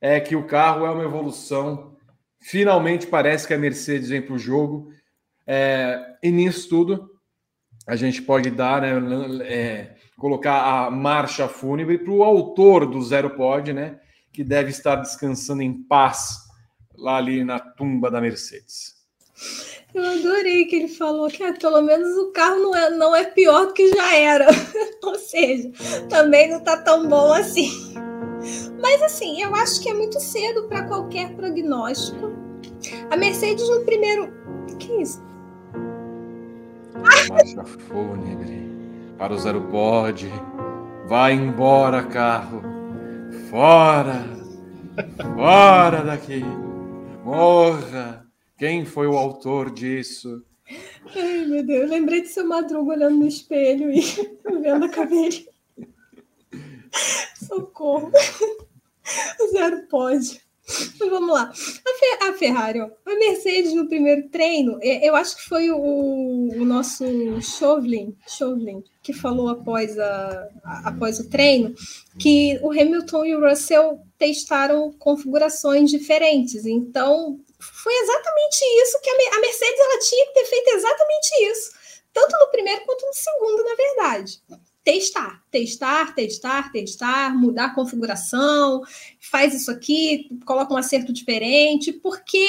é 0.00 0.20
que 0.20 0.36
o 0.36 0.46
carro 0.46 0.86
é 0.86 0.90
uma 0.90 1.02
evolução. 1.02 1.96
Finalmente 2.38 3.08
parece 3.08 3.44
que 3.44 3.54
a 3.54 3.58
Mercedes 3.58 4.10
vem 4.10 4.22
para 4.22 4.34
o 4.34 4.38
jogo. 4.38 4.92
É, 5.44 6.16
e 6.22 6.30
nisso 6.30 6.68
tudo, 6.68 7.10
a 7.88 7.96
gente 7.96 8.22
pode 8.22 8.52
dar, 8.52 8.82
né, 8.82 9.44
é, 9.48 9.96
colocar 10.16 10.86
a 10.86 10.90
marcha 10.92 11.48
fúnebre 11.48 11.98
para 11.98 12.12
o 12.12 12.22
autor 12.22 12.86
do 12.86 13.02
Zero 13.02 13.30
Pod, 13.30 13.72
né, 13.72 13.98
que 14.32 14.44
deve 14.44 14.70
estar 14.70 14.94
descansando 14.94 15.60
em 15.60 15.82
paz 15.82 16.49
lá 17.00 17.16
ali 17.16 17.42
na 17.44 17.58
tumba 17.58 18.10
da 18.10 18.20
Mercedes. 18.20 18.94
Eu 19.92 20.04
adorei 20.04 20.66
que 20.66 20.76
ele 20.76 20.88
falou 20.88 21.28
que 21.28 21.42
ah, 21.42 21.52
pelo 21.52 21.80
menos 21.82 22.16
o 22.16 22.30
carro 22.30 22.60
não 22.60 22.76
é, 22.76 22.90
não 22.90 23.16
é 23.16 23.24
pior 23.24 23.66
do 23.66 23.72
que 23.72 23.88
já 23.88 24.14
era. 24.14 24.46
Ou 25.02 25.18
seja, 25.18 25.72
também 26.08 26.48
não 26.50 26.58
está 26.58 26.76
tão 26.76 27.08
bom 27.08 27.32
assim. 27.32 27.94
Mas 28.80 29.02
assim, 29.02 29.42
eu 29.42 29.54
acho 29.54 29.80
que 29.82 29.90
é 29.90 29.94
muito 29.94 30.20
cedo 30.20 30.68
para 30.68 30.84
qualquer 30.84 31.34
prognóstico. 31.34 32.32
A 33.10 33.16
Mercedes 33.16 33.68
no 33.68 33.84
primeiro. 33.84 34.32
O 34.70 34.76
que 34.76 34.92
é 34.92 35.02
isso? 35.02 35.22
Fúnebre 37.88 38.70
para 39.18 39.34
o 39.34 39.38
zero 39.38 39.60
pode. 39.62 40.30
Vai 41.06 41.34
embora, 41.34 42.02
carro. 42.04 42.62
Fora! 43.50 44.24
Fora 45.34 46.04
daqui! 46.04 46.44
Morra! 47.24 48.26
Quem 48.56 48.84
foi 48.84 49.06
o 49.06 49.16
autor 49.16 49.70
disso? 49.70 50.44
Ai, 51.14 51.44
meu 51.46 51.64
Deus, 51.64 51.82
eu 51.82 51.88
lembrei 51.88 52.22
de 52.22 52.28
seu 52.28 52.46
madruga 52.46 52.92
olhando 52.92 53.16
no 53.18 53.26
espelho 53.26 53.90
e 53.90 54.00
vendo 54.62 54.84
a 54.84 54.88
cabeça. 54.88 55.48
Socorro. 57.46 58.12
O 59.40 59.48
zero 59.52 59.86
pode. 59.88 60.40
Mas 60.98 61.10
vamos 61.10 61.34
lá. 61.34 61.52
A, 62.20 62.32
Ferrari, 62.34 62.80
a 62.80 63.14
Mercedes 63.18 63.74
no 63.74 63.88
primeiro 63.88 64.28
treino, 64.28 64.78
eu 64.82 65.14
acho 65.16 65.36
que 65.36 65.42
foi 65.42 65.70
o, 65.70 65.78
o 65.78 66.64
nosso 66.64 67.04
Chauvelin, 67.42 68.16
Chauvelin 68.26 68.82
que 69.02 69.12
falou 69.12 69.48
após, 69.48 69.98
a, 69.98 70.48
após 70.84 71.18
o 71.18 71.28
treino 71.28 71.74
que 72.18 72.58
o 72.62 72.70
Hamilton 72.70 73.24
e 73.24 73.34
o 73.34 73.40
Russell 73.40 74.00
testaram 74.18 74.92
configurações 74.98 75.90
diferentes. 75.90 76.66
Então, 76.66 77.40
foi 77.58 77.94
exatamente 77.94 78.64
isso 78.82 79.00
que 79.00 79.10
a 79.10 79.40
Mercedes 79.40 79.80
ela 79.80 79.98
tinha 79.98 80.26
que 80.26 80.34
ter 80.34 80.44
feito 80.44 80.68
exatamente 80.70 81.50
isso, 81.50 81.70
tanto 82.12 82.38
no 82.38 82.50
primeiro 82.50 82.84
quanto 82.84 83.06
no 83.06 83.14
segundo, 83.14 83.64
na 83.64 83.74
verdade 83.74 84.42
testar, 84.84 85.42
testar, 85.50 86.14
testar, 86.14 86.72
testar, 86.72 87.36
mudar 87.36 87.66
a 87.66 87.74
configuração, 87.74 88.82
faz 89.18 89.54
isso 89.54 89.70
aqui, 89.70 90.28
coloca 90.44 90.72
um 90.72 90.76
acerto 90.76 91.12
diferente, 91.12 91.92
porque 91.92 92.46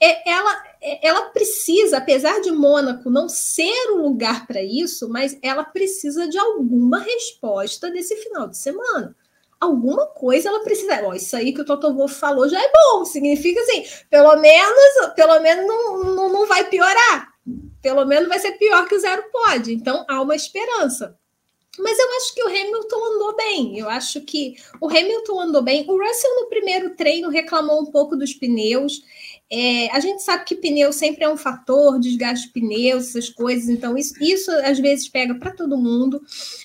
é, 0.00 0.30
ela, 0.30 0.62
ela 1.02 1.22
precisa, 1.30 1.98
apesar 1.98 2.40
de 2.40 2.50
Mônaco 2.50 3.10
não 3.10 3.28
ser 3.28 3.90
o 3.92 4.02
lugar 4.02 4.46
para 4.46 4.62
isso, 4.62 5.08
mas 5.08 5.38
ela 5.42 5.64
precisa 5.64 6.28
de 6.28 6.38
alguma 6.38 6.98
resposta 7.00 7.90
desse 7.90 8.16
final 8.16 8.48
de 8.48 8.56
semana. 8.56 9.14
Alguma 9.60 10.06
coisa 10.06 10.48
ela 10.48 10.62
precisa. 10.62 11.02
Ó, 11.04 11.14
isso 11.14 11.36
aí 11.36 11.52
que 11.52 11.60
o 11.60 11.64
Toto 11.64 11.92
Wolff 11.92 12.14
falou 12.14 12.48
já 12.48 12.62
é 12.62 12.70
bom. 12.72 13.04
Significa 13.04 13.60
assim, 13.60 13.84
pelo 14.08 14.36
menos, 14.36 15.14
pelo 15.16 15.40
menos 15.40 15.66
não, 15.66 16.14
não, 16.14 16.32
não 16.32 16.46
vai 16.46 16.68
piorar 16.68 17.28
pelo 17.82 18.04
menos 18.04 18.28
vai 18.28 18.38
ser 18.38 18.52
pior 18.52 18.86
que 18.88 18.94
o 18.94 19.00
zero 19.00 19.24
pode. 19.30 19.72
Então 19.72 20.04
há 20.08 20.20
uma 20.20 20.36
esperança. 20.36 21.18
Mas 21.78 21.98
eu 21.98 22.10
acho 22.16 22.34
que 22.34 22.42
o 22.42 22.48
Hamilton 22.48 23.04
andou 23.14 23.36
bem. 23.36 23.78
Eu 23.78 23.88
acho 23.88 24.20
que 24.22 24.56
o 24.80 24.88
Hamilton 24.88 25.40
andou 25.40 25.62
bem. 25.62 25.84
O 25.88 25.96
Russell, 25.96 26.40
no 26.40 26.48
primeiro 26.48 26.90
treino, 26.96 27.28
reclamou 27.28 27.80
um 27.80 27.86
pouco 27.86 28.16
dos 28.16 28.34
pneus. 28.34 29.00
É, 29.50 29.88
a 29.92 30.00
gente 30.00 30.22
sabe 30.22 30.44
que 30.44 30.56
pneu 30.56 30.92
sempre 30.92 31.24
é 31.24 31.28
um 31.28 31.36
fator, 31.36 31.98
desgaste 31.98 32.48
de 32.48 32.52
pneus, 32.52 33.08
essas 33.08 33.30
coisas. 33.30 33.68
Então, 33.68 33.96
isso, 33.96 34.14
isso 34.20 34.50
às 34.50 34.78
vezes 34.78 35.08
pega 35.08 35.34
para 35.36 35.52
todo 35.52 35.78
mundo. 35.78 36.20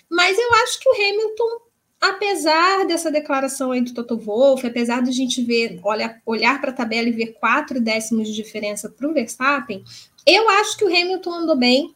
Mas 0.10 0.38
eu 0.38 0.54
acho 0.64 0.80
que 0.80 0.90
o 0.90 0.94
Hamilton, 0.94 1.62
apesar 2.02 2.86
dessa 2.88 3.12
declaração 3.12 3.72
aí 3.72 3.82
do 3.82 3.94
Toto 3.94 4.18
Wolff, 4.18 4.66
apesar 4.66 5.04
de 5.04 5.10
a 5.10 5.14
gente 5.14 5.44
ver, 5.44 5.80
olha, 5.84 6.22
olhar 6.26 6.60
para 6.60 6.72
a 6.72 6.76
tabela 6.76 7.08
e 7.08 7.12
ver 7.12 7.34
quatro 7.34 7.80
décimos 7.80 8.28
de 8.28 8.34
diferença 8.34 8.90
para 8.90 9.08
o 9.08 9.14
Verstappen, 9.14 9.84
eu 10.26 10.50
acho 10.50 10.78
que 10.78 10.86
o 10.86 10.88
Hamilton 10.88 11.34
andou 11.34 11.56
bem, 11.56 11.94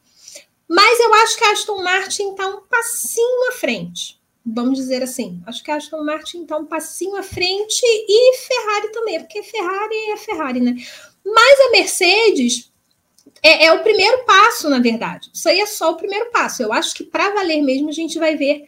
Mas 0.68 1.00
eu 1.00 1.14
acho 1.14 1.38
que 1.38 1.46
a 1.46 1.52
Aston 1.52 1.82
Martin 1.82 2.32
está 2.32 2.46
um 2.48 2.62
passinho 2.62 3.50
à 3.50 3.54
frente. 3.54 4.20
Vamos 4.46 4.78
dizer 4.78 5.02
assim. 5.02 5.42
Acho 5.46 5.64
que 5.64 5.72
a 5.72 5.76
Aston 5.76 6.04
Martin 6.04 6.44
está 6.44 6.58
um 6.58 6.66
passinho 6.66 7.16
à 7.16 7.24
frente 7.24 7.82
e 7.84 8.38
Ferrari 8.38 8.92
também, 8.92 9.20
porque 9.20 9.44
Ferrari 9.44 9.96
é 10.12 10.18
Ferrari, 10.18 10.60
né? 10.60 10.76
Mas 11.26 11.60
a 11.62 11.72
Mercedes 11.72 12.72
é, 13.42 13.66
é, 13.66 13.74
o 13.74 13.84
primeiro 13.84 14.26
passo, 14.26 14.70
na 14.70 14.80
verdade. 14.80 15.30
Isso 15.34 15.48
aí 15.48 15.60
é 15.60 15.66
só 15.66 15.92
o 15.92 15.98
primeiro 15.98 16.32
passo. 16.32 16.62
Eu 16.62 16.74
acho 16.74 16.94
que 16.94 17.04
para 17.04 17.34
valer 17.34 17.62
mesmo 17.62 17.90
a 17.90 17.94
gente 17.94 18.20
vai 18.20 18.36
ver 18.36 18.64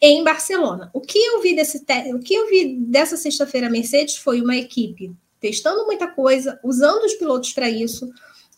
em 0.00 0.22
Barcelona. 0.22 0.90
O 0.92 1.00
que 1.00 1.18
eu 1.18 1.40
vi 1.40 1.54
desse 1.54 1.84
o 2.14 2.18
que 2.18 2.34
eu 2.34 2.48
vi 2.48 2.76
dessa 2.76 3.16
sexta-feira 3.16 3.70
Mercedes 3.70 4.16
foi 4.16 4.40
uma 4.40 4.56
equipe 4.56 5.12
testando 5.40 5.84
muita 5.84 6.06
coisa, 6.06 6.58
usando 6.62 7.04
os 7.04 7.14
pilotos 7.14 7.52
para 7.52 7.68
isso. 7.68 8.10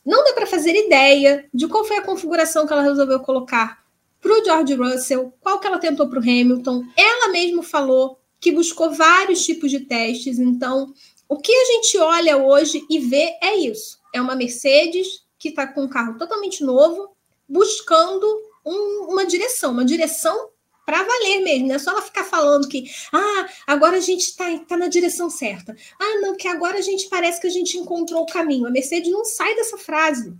Não 0.07 0.23
dá 0.23 0.33
para 0.33 0.47
fazer 0.47 0.73
ideia 0.77 1.49
de 1.53 1.67
qual 1.67 1.85
foi 1.85 1.97
a 1.97 2.03
configuração 2.03 2.65
que 2.65 2.73
ela 2.73 2.83
resolveu 2.83 3.19
colocar 3.19 3.85
para 4.21 4.33
o 4.33 4.45
George 4.45 4.75
Russell, 4.75 5.33
qual 5.41 5.59
que 5.59 5.67
ela 5.67 5.79
tentou 5.79 6.09
para 6.09 6.21
o 6.21 6.23
Hamilton. 6.23 6.85
Ela 6.97 7.29
mesma 7.33 7.63
falou 7.63 8.19
que 8.41 8.53
buscou 8.53 8.93
vários 8.93 9.45
tipos 9.45 9.71
de 9.71 9.81
testes. 9.81 10.39
Então, 10.39 10.95
o 11.29 11.37
que 11.37 11.53
a 11.53 11.65
gente 11.65 11.99
olha 11.99 12.37
hoje 12.37 12.85
e 12.89 13.01
vê 13.01 13.37
é 13.43 13.57
isso: 13.57 13.99
é 14.15 14.21
uma 14.21 14.37
Mercedes 14.37 15.25
que 15.39 15.49
está 15.49 15.67
com 15.67 15.83
um 15.83 15.89
carro 15.89 16.17
totalmente 16.17 16.63
novo, 16.63 17.11
buscando 17.49 18.27
um, 18.65 19.09
uma 19.11 19.27
direção, 19.27 19.73
uma 19.73 19.85
direção 19.85 20.51
para 20.87 21.03
valer 21.03 21.41
mesmo, 21.41 21.67
não 21.67 21.75
é 21.75 21.79
só 21.81 21.91
ela 21.91 22.01
ficar 22.01 22.23
falando 22.23 22.69
que 22.69 22.89
ah, 23.13 23.49
agora 23.67 23.97
a 23.97 24.01
gente 24.01 24.21
está 24.21 24.57
tá 24.61 24.77
na 24.77 24.87
direção 24.87 25.29
certa. 25.29 25.77
Ah, 26.01 26.21
não, 26.21 26.37
que 26.37 26.47
agora 26.47 26.79
a 26.79 26.81
gente 26.81 27.09
parece 27.09 27.41
que 27.41 27.49
a 27.49 27.51
gente 27.51 27.77
encontrou 27.77 28.23
o 28.23 28.27
caminho. 28.27 28.69
A 28.69 28.71
Mercedes 28.71 29.11
não 29.11 29.25
sai 29.25 29.57
dessa 29.57 29.77
frase. 29.77 30.33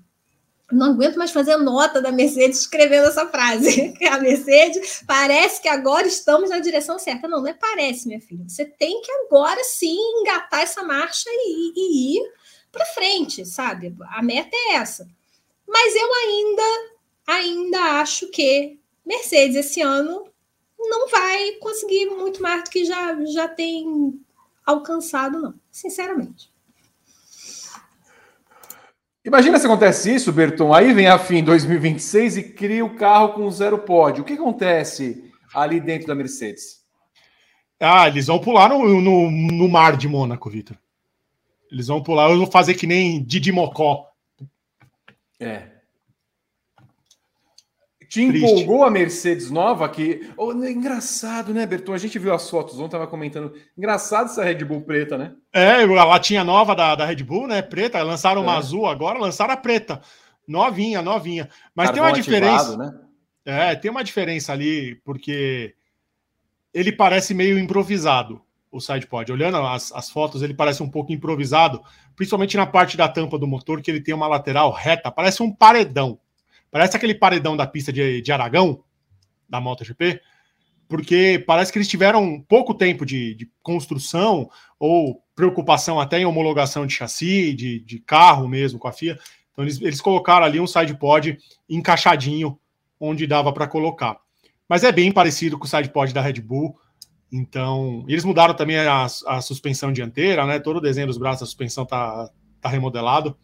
Não 0.71 0.93
aguento 0.93 1.17
mais 1.17 1.33
fazer 1.33 1.57
nota 1.57 2.01
da 2.01 2.13
Mercedes 2.13 2.61
escrevendo 2.61 3.09
essa 3.09 3.27
frase. 3.27 3.93
A 4.09 4.19
Mercedes 4.19 5.03
parece 5.07 5.61
que 5.61 5.69
agora 5.69 6.07
estamos 6.07 6.51
na 6.51 6.59
direção 6.61 6.99
certa. 6.99 7.29
Não, 7.29 7.41
não 7.41 7.49
é 7.49 7.55
parece, 7.55 8.07
minha 8.07 8.21
filha. 8.21 8.45
Você 8.49 8.65
tem 8.65 9.01
que 9.01 9.11
agora 9.13 9.63
sim 9.65 9.97
engatar 10.21 10.63
essa 10.63 10.83
marcha 10.83 11.29
e, 11.29 11.73
e 11.77 12.17
ir 12.17 12.33
para 12.71 12.87
frente, 12.87 13.45
sabe? 13.45 13.95
A 14.11 14.23
meta 14.23 14.51
é 14.53 14.75
essa. 14.75 15.09
Mas 15.67 15.95
eu 15.95 16.15
ainda, 16.15 16.63
ainda 17.27 17.79
acho 18.01 18.29
que 18.29 18.79
Mercedes 19.05 19.57
esse 19.57 19.81
ano 19.81 20.25
não 20.79 21.09
vai 21.09 21.53
conseguir 21.53 22.07
muito 22.07 22.43
mais 22.43 22.65
do 22.65 22.71
que 22.71 22.85
já, 22.85 23.25
já 23.25 23.49
tem 23.49 24.21
alcançado, 24.65 25.41
não, 25.41 25.55
sinceramente. 25.71 26.51
Imagina 29.25 29.59
se 29.59 29.67
acontece 29.67 30.15
isso, 30.15 30.33
Berton. 30.33 30.73
Aí 30.73 30.93
vem 30.93 31.09
a 31.09 31.19
fim 31.19 31.43
2026 31.43 32.37
e 32.37 32.43
cria 32.45 32.85
o 32.85 32.95
carro 32.95 33.31
com 33.31 33.51
zero 33.51 33.79
pódio. 33.79 34.23
O 34.23 34.25
que 34.25 34.35
acontece 34.35 35.33
ali 35.53 35.81
dentro 35.81 36.07
da 36.07 36.15
Mercedes? 36.15 36.85
Ah, 37.81 38.07
eles 38.07 38.29
vão 38.29 38.39
pular 38.39 38.69
no, 38.69 39.01
no, 39.01 39.31
no 39.31 39.69
mar 39.69 39.97
de 39.97 40.09
Mônaco, 40.09 40.49
Vitor. 40.49 40.77
Eles 41.71 41.89
vão 41.89 42.03
pular, 42.03 42.31
eu 42.31 42.39
vou 42.39 42.51
fazer 42.51 42.75
que 42.75 42.87
nem 42.87 43.23
Didi 43.23 43.51
Mocó. 43.51 44.09
É. 45.41 45.76
Te 48.09 48.23
empolgou 48.23 48.85
a 48.85 48.91
Mercedes 48.91 49.51
nova 49.51 49.89
que. 49.89 50.31
Oh, 50.37 50.53
engraçado, 50.53 51.53
né, 51.53 51.67
Berton? 51.67 51.93
A 51.93 51.99
gente 51.99 52.19
viu 52.19 52.33
as 52.33 52.49
fotos 52.49 52.79
ontem, 52.79 52.93
tava 52.93 53.07
comentando. 53.07 53.53
Engraçado 53.77 54.27
essa 54.27 54.45
Red 54.45 54.65
Bull 54.65 54.83
preta, 54.83 55.19
né? 55.19 55.35
É, 55.53 55.83
a 55.83 56.05
latinha 56.05 56.45
nova 56.45 56.75
da, 56.75 56.95
da 56.95 57.05
Red 57.05 57.23
Bull, 57.25 57.47
né? 57.47 57.63
Preta. 57.63 58.03
Lançaram 58.03 58.43
é. 58.43 58.45
uma 58.45 58.57
azul 58.57 58.87
agora, 58.87 59.19
lançaram 59.19 59.53
a 59.53 59.57
preta. 59.57 60.01
Novinha, 60.47 61.03
novinha. 61.03 61.49
Mas 61.75 61.89
Carvão 61.89 62.05
tem 62.05 62.13
uma 62.13 62.23
diferença. 62.23 62.69
Ativado, 62.73 62.79
né? 62.79 63.01
É, 63.45 63.75
tem 63.75 63.91
uma 63.91 64.03
diferença 64.05 64.53
ali, 64.53 64.97
porque 65.05 65.75
ele 66.75 66.93
parece 66.93 67.33
meio 67.33 67.59
improvisado, 67.59 68.43
o 68.71 68.81
sidepod. 68.81 69.31
Olhando 69.33 69.57
as, 69.59 69.93
as 69.93 70.11
fotos, 70.11 70.43
ele 70.43 70.53
parece 70.53 70.83
um 70.83 70.91
pouco 70.91 71.13
improvisado, 71.13 71.81
principalmente 72.15 72.57
na 72.57 72.67
parte 72.67 72.97
da 72.97 73.09
tampa 73.09 73.39
do 73.39 73.47
motor, 73.47 73.81
que 73.81 73.91
ele 73.91 74.01
tem 74.01 74.15
uma 74.15 74.27
lateral 74.27 74.71
reta, 74.73 75.11
parece 75.11 75.43
um 75.43 75.53
paredão. 75.53 76.19
Parece 76.71 76.97
aquele 76.97 77.15
paredão 77.15 77.57
da 77.57 77.67
pista 77.67 77.93
de, 77.93 78.21
de 78.21 78.33
Aragão, 78.33 78.83
da 79.49 79.61
MotoGP, 79.61 80.21
porque 80.89 81.43
parece 81.47 81.73
que 81.73 81.79
eles 81.79 81.89
tiveram 81.89 82.41
pouco 82.49 82.75
tempo 82.75 83.05
de, 83.05 83.35
de 83.35 83.51
construção 83.63 84.49
ou 84.79 85.23
preocupação 85.35 86.01
até 86.01 86.19
em 86.19 86.25
homologação 86.25 86.87
de 86.87 86.95
chassi, 86.95 87.53
de, 87.53 87.81
de 87.81 87.99
carro 88.01 88.49
mesmo 88.49 88.79
com 88.79 88.89
a 88.89 88.93
FIA. 88.93 89.19
Então 89.53 89.65
eles, 89.65 89.81
eles 89.81 90.01
colocaram 90.01 90.45
ali 90.45 90.61
um 90.61 90.67
sidepod 90.67 91.39
encaixadinho 91.69 92.59
onde 93.01 93.27
dava 93.27 93.53
para 93.53 93.67
colocar. 93.67 94.19
Mas 94.69 94.85
é 94.85 94.91
bem 94.91 95.13
parecido 95.13 95.59
com 95.59 95.65
o 95.65 95.69
sidepod 95.69 96.13
da 96.13 96.21
Red 96.21 96.41
Bull. 96.41 96.77
Então, 97.31 98.05
eles 98.09 98.25
mudaram 98.25 98.55
também 98.55 98.79
a, 98.79 99.05
a 99.05 99.41
suspensão 99.41 99.93
dianteira, 99.93 100.47
né? 100.47 100.59
Todo 100.59 100.77
o 100.77 100.81
desenho 100.81 101.07
dos 101.07 101.19
braços 101.19 101.41
da 101.41 101.47
suspensão 101.47 101.85
tá, 101.85 102.31
tá 102.61 102.69
remodelado. 102.69 103.37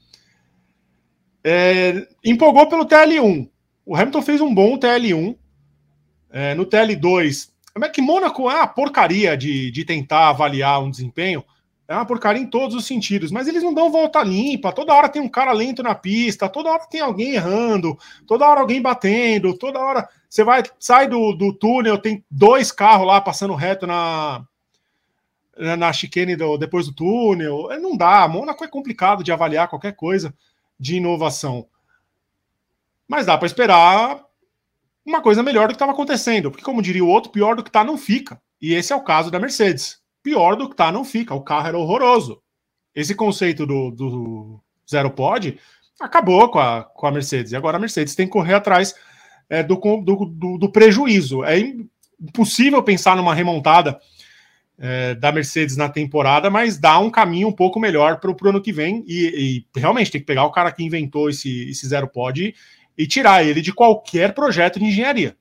É, 1.45 2.07
empolgou 2.25 2.69
pelo 2.69 2.87
TL1. 2.87 3.49
O 3.85 3.97
Hamilton 3.97 4.23
fez 4.23 4.41
um 4.41 4.55
bom 4.55 4.79
TL1. 4.79 5.37
É, 6.31 6.55
no 6.55 6.65
TL2, 6.65 7.51
como 7.75 7.85
é 7.85 7.89
que 7.89 8.01
Mônaco 8.01 8.51
é 8.51 8.55
uma 8.55 8.67
porcaria 8.67 9.37
de, 9.37 9.71
de 9.71 9.85
tentar 9.85 10.29
avaliar 10.29 10.83
um 10.83 10.91
desempenho? 10.91 11.45
É 11.89 11.95
uma 11.95 12.07
porcaria 12.07 12.41
em 12.41 12.47
todos 12.47 12.75
os 12.75 12.87
sentidos, 12.87 13.31
mas 13.31 13.49
eles 13.49 13.63
não 13.63 13.75
dão 13.75 13.91
volta 13.91 14.23
limpa. 14.23 14.73
Toda 14.73 14.95
hora 14.95 15.09
tem 15.09 15.21
um 15.21 15.29
cara 15.29 15.53
lento 15.53 15.83
na 15.83 15.95
pista, 15.95 16.49
toda 16.49 16.71
hora 16.71 16.87
tem 16.89 17.01
alguém 17.01 17.35
errando, 17.35 17.99
toda 18.27 18.47
hora 18.47 18.61
alguém 18.61 18.81
batendo, 18.81 19.57
toda 19.59 19.79
hora 19.79 20.09
você 20.29 20.43
vai, 20.43 20.63
sai 20.79 21.09
do, 21.09 21.35
do 21.35 21.53
túnel, 21.53 21.99
tem 21.99 22.25
dois 22.31 22.73
carros 22.73 23.07
lá 23.07 23.21
passando 23.21 23.55
reto 23.55 23.87
na, 23.87 24.43
na 25.77 25.93
chicane 25.93 26.37
do, 26.37 26.57
depois 26.57 26.87
do 26.87 26.95
túnel. 26.95 27.71
É, 27.71 27.79
não 27.79 27.97
dá. 27.97 28.27
Mônaco 28.29 28.65
é 28.65 28.69
complicado 28.69 29.23
de 29.23 29.33
avaliar 29.33 29.69
qualquer 29.69 29.95
coisa 29.95 30.33
de 30.83 30.97
inovação. 30.97 31.69
Mas 33.07 33.25
dá 33.25 33.39
para 33.39 33.47
esperar 33.47 34.21
uma 35.07 35.23
coisa 35.23 35.41
melhor 35.41 35.69
do 35.69 35.69
que 35.69 35.77
estava 35.77 35.93
acontecendo, 35.93 36.51
porque, 36.51 36.65
como 36.65 36.83
diria 36.83 37.05
o 37.05 37.09
outro, 37.09 37.31
pior 37.31 37.55
do 37.55 37.63
que 37.63 37.69
está 37.69 37.85
não 37.85 37.97
fica. 37.97 38.43
E 38.61 38.75
esse 38.75 38.93
é 38.93 38.97
o 38.97 39.05
caso 39.05 39.31
da 39.31 39.39
Mercedes. 39.39 40.01
Pior 40.25 40.57
do 40.57 40.67
que 40.67 40.75
está 40.75 40.91
não 40.91 41.05
fica. 41.05 41.35
O 41.35 41.41
carro 41.41 41.69
era 41.69 41.79
horroroso. 41.79 42.43
Esse 42.93 43.15
conceito 43.15 43.65
do, 43.65 43.93
do 43.93 44.61
zero 44.91 45.13
pod 45.13 45.57
acabou 46.01 46.51
com 46.51 46.59
a, 46.59 46.83
com 46.83 47.07
a 47.07 47.13
Mercedes. 47.13 47.53
E 47.53 47.57
agora 47.57 47.77
a 47.77 47.81
Mercedes 47.81 48.17
tem 48.17 48.27
que 48.27 48.33
correr 48.33 48.55
atrás 48.55 48.93
é, 49.49 49.63
do, 49.63 49.77
do, 49.77 50.27
do, 50.27 50.59
do 50.59 50.73
prejuízo. 50.73 51.45
É 51.45 51.61
impossível 52.21 52.83
pensar 52.83 53.17
numa 53.17 53.35
remontada 53.35 54.01
é, 54.85 55.15
da 55.15 55.31
Mercedes 55.31 55.77
na 55.77 55.89
temporada, 55.89 56.51
mas 56.51 56.77
dá 56.77 56.99
um 56.99 57.09
caminho 57.09 57.47
um 57.47 57.53
pouco 57.53 57.79
melhor 57.79 58.19
para 58.19 58.33
o 58.33 58.49
ano 58.49 58.61
que 58.61 58.73
vem. 58.73 59.05
E, 59.07 59.65
e, 59.75 59.79
realmente 59.79 60.11
tem 60.11 60.21
que 60.21 60.27
pegar 60.27 60.45
o 60.45 60.51
cara 60.51 60.73
que 60.73 60.83
inventou 60.83 61.31
esse, 61.31 61.71
esse 61.71 61.87
zero 61.87 62.09
pod 62.09 62.43
e, 62.43 62.55
e 63.01 63.07
tirar 63.07 63.47
ele 63.47 63.63
de 63.63 63.73
qualquer 63.73 64.35
projeto 64.35 64.81
de 64.81 64.87
engenharia. 64.87 65.37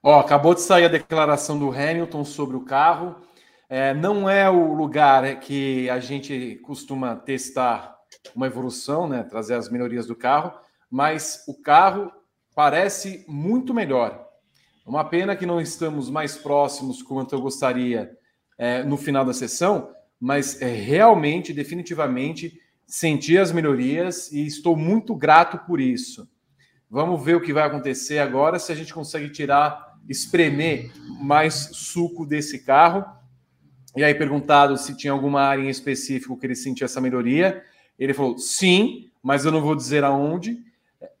Ó, 0.00 0.20
acabou 0.20 0.54
de 0.54 0.60
sair 0.60 0.84
a 0.84 0.88
declaração 0.88 1.58
do 1.58 1.68
Hamilton 1.68 2.24
sobre 2.24 2.56
o 2.56 2.64
carro. 2.64 3.16
É, 3.68 3.92
não 3.92 4.30
é 4.30 4.48
o 4.48 4.72
lugar 4.72 5.40
que 5.40 5.90
a 5.90 5.98
gente 5.98 6.60
costuma 6.62 7.16
testar 7.16 7.96
uma 8.36 8.46
evolução, 8.46 9.08
né, 9.08 9.24
trazer 9.24 9.54
as 9.54 9.68
melhorias 9.68 10.06
do 10.06 10.14
carro, 10.14 10.52
mas 10.88 11.42
o 11.48 11.60
carro 11.60 12.12
parece 12.54 13.24
muito 13.26 13.74
melhor. 13.74 14.24
Uma 14.86 15.02
pena 15.02 15.34
que 15.34 15.46
não 15.46 15.62
estamos 15.62 16.10
mais 16.10 16.36
próximos 16.36 17.02
quanto 17.02 17.34
eu 17.34 17.40
gostaria 17.40 18.18
é, 18.58 18.82
no 18.82 18.98
final 18.98 19.24
da 19.24 19.32
sessão, 19.32 19.90
mas 20.20 20.60
é, 20.60 20.66
realmente, 20.66 21.54
definitivamente, 21.54 22.60
senti 22.86 23.38
as 23.38 23.50
melhorias 23.50 24.30
e 24.30 24.46
estou 24.46 24.76
muito 24.76 25.14
grato 25.14 25.58
por 25.66 25.80
isso. 25.80 26.28
Vamos 26.90 27.24
ver 27.24 27.34
o 27.34 27.40
que 27.40 27.52
vai 27.52 27.64
acontecer 27.64 28.18
agora, 28.18 28.58
se 28.58 28.70
a 28.72 28.74
gente 28.74 28.92
consegue 28.92 29.30
tirar, 29.30 29.98
espremer 30.06 30.92
mais 31.18 31.70
suco 31.72 32.26
desse 32.26 32.62
carro. 32.62 33.06
E 33.96 34.04
aí, 34.04 34.14
perguntado 34.14 34.76
se 34.76 34.94
tinha 34.94 35.14
alguma 35.14 35.40
área 35.40 35.62
em 35.62 35.70
específico 35.70 36.36
que 36.36 36.46
ele 36.46 36.54
sentia 36.54 36.84
essa 36.84 37.00
melhoria, 37.00 37.64
ele 37.98 38.12
falou 38.12 38.36
sim, 38.36 39.10
mas 39.22 39.46
eu 39.46 39.50
não 39.50 39.62
vou 39.62 39.74
dizer 39.74 40.04
aonde. 40.04 40.62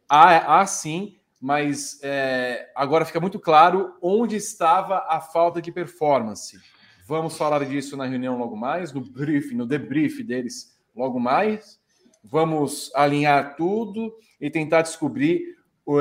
Há, 0.06 0.60
há 0.60 0.66
sim, 0.66 1.16
mas 1.44 1.98
é, 2.02 2.70
agora 2.74 3.04
fica 3.04 3.20
muito 3.20 3.38
claro 3.38 3.94
onde 4.00 4.34
estava 4.34 5.04
a 5.06 5.20
falta 5.20 5.60
de 5.60 5.70
performance. 5.70 6.58
Vamos 7.06 7.36
falar 7.36 7.62
disso 7.66 7.98
na 7.98 8.06
reunião 8.06 8.38
logo 8.38 8.56
mais, 8.56 8.94
no 8.94 9.02
briefing, 9.02 9.56
no 9.56 9.66
debrief 9.66 10.22
deles 10.22 10.74
logo 10.96 11.20
mais. 11.20 11.78
Vamos 12.24 12.90
alinhar 12.94 13.56
tudo 13.56 14.10
e 14.40 14.48
tentar 14.48 14.80
descobrir 14.80 15.42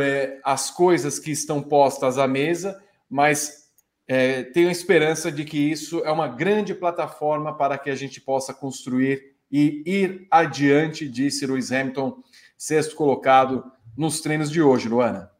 é, 0.01 0.39
as 0.45 0.71
coisas 0.71 1.19
que 1.19 1.31
estão 1.31 1.61
postas 1.61 2.17
à 2.17 2.25
mesa, 2.25 2.81
mas 3.09 3.69
é, 4.07 4.43
tenho 4.43 4.71
esperança 4.71 5.29
de 5.29 5.43
que 5.43 5.57
isso 5.57 5.99
é 6.05 6.11
uma 6.13 6.29
grande 6.29 6.73
plataforma 6.73 7.53
para 7.53 7.77
que 7.77 7.89
a 7.89 7.95
gente 7.95 8.21
possa 8.21 8.53
construir 8.53 9.35
e 9.51 9.83
ir 9.85 10.25
adiante, 10.31 11.05
disse 11.05 11.45
Lewis 11.45 11.69
Hamilton, 11.69 12.23
sexto 12.57 12.95
colocado 12.95 13.69
nos 13.97 14.21
treinos 14.21 14.49
de 14.49 14.61
hoje, 14.61 14.87
Luana? 14.87 15.32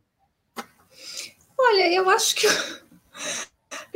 Olha, 1.66 1.94
eu 1.94 2.10
acho 2.10 2.36
que 2.36 2.48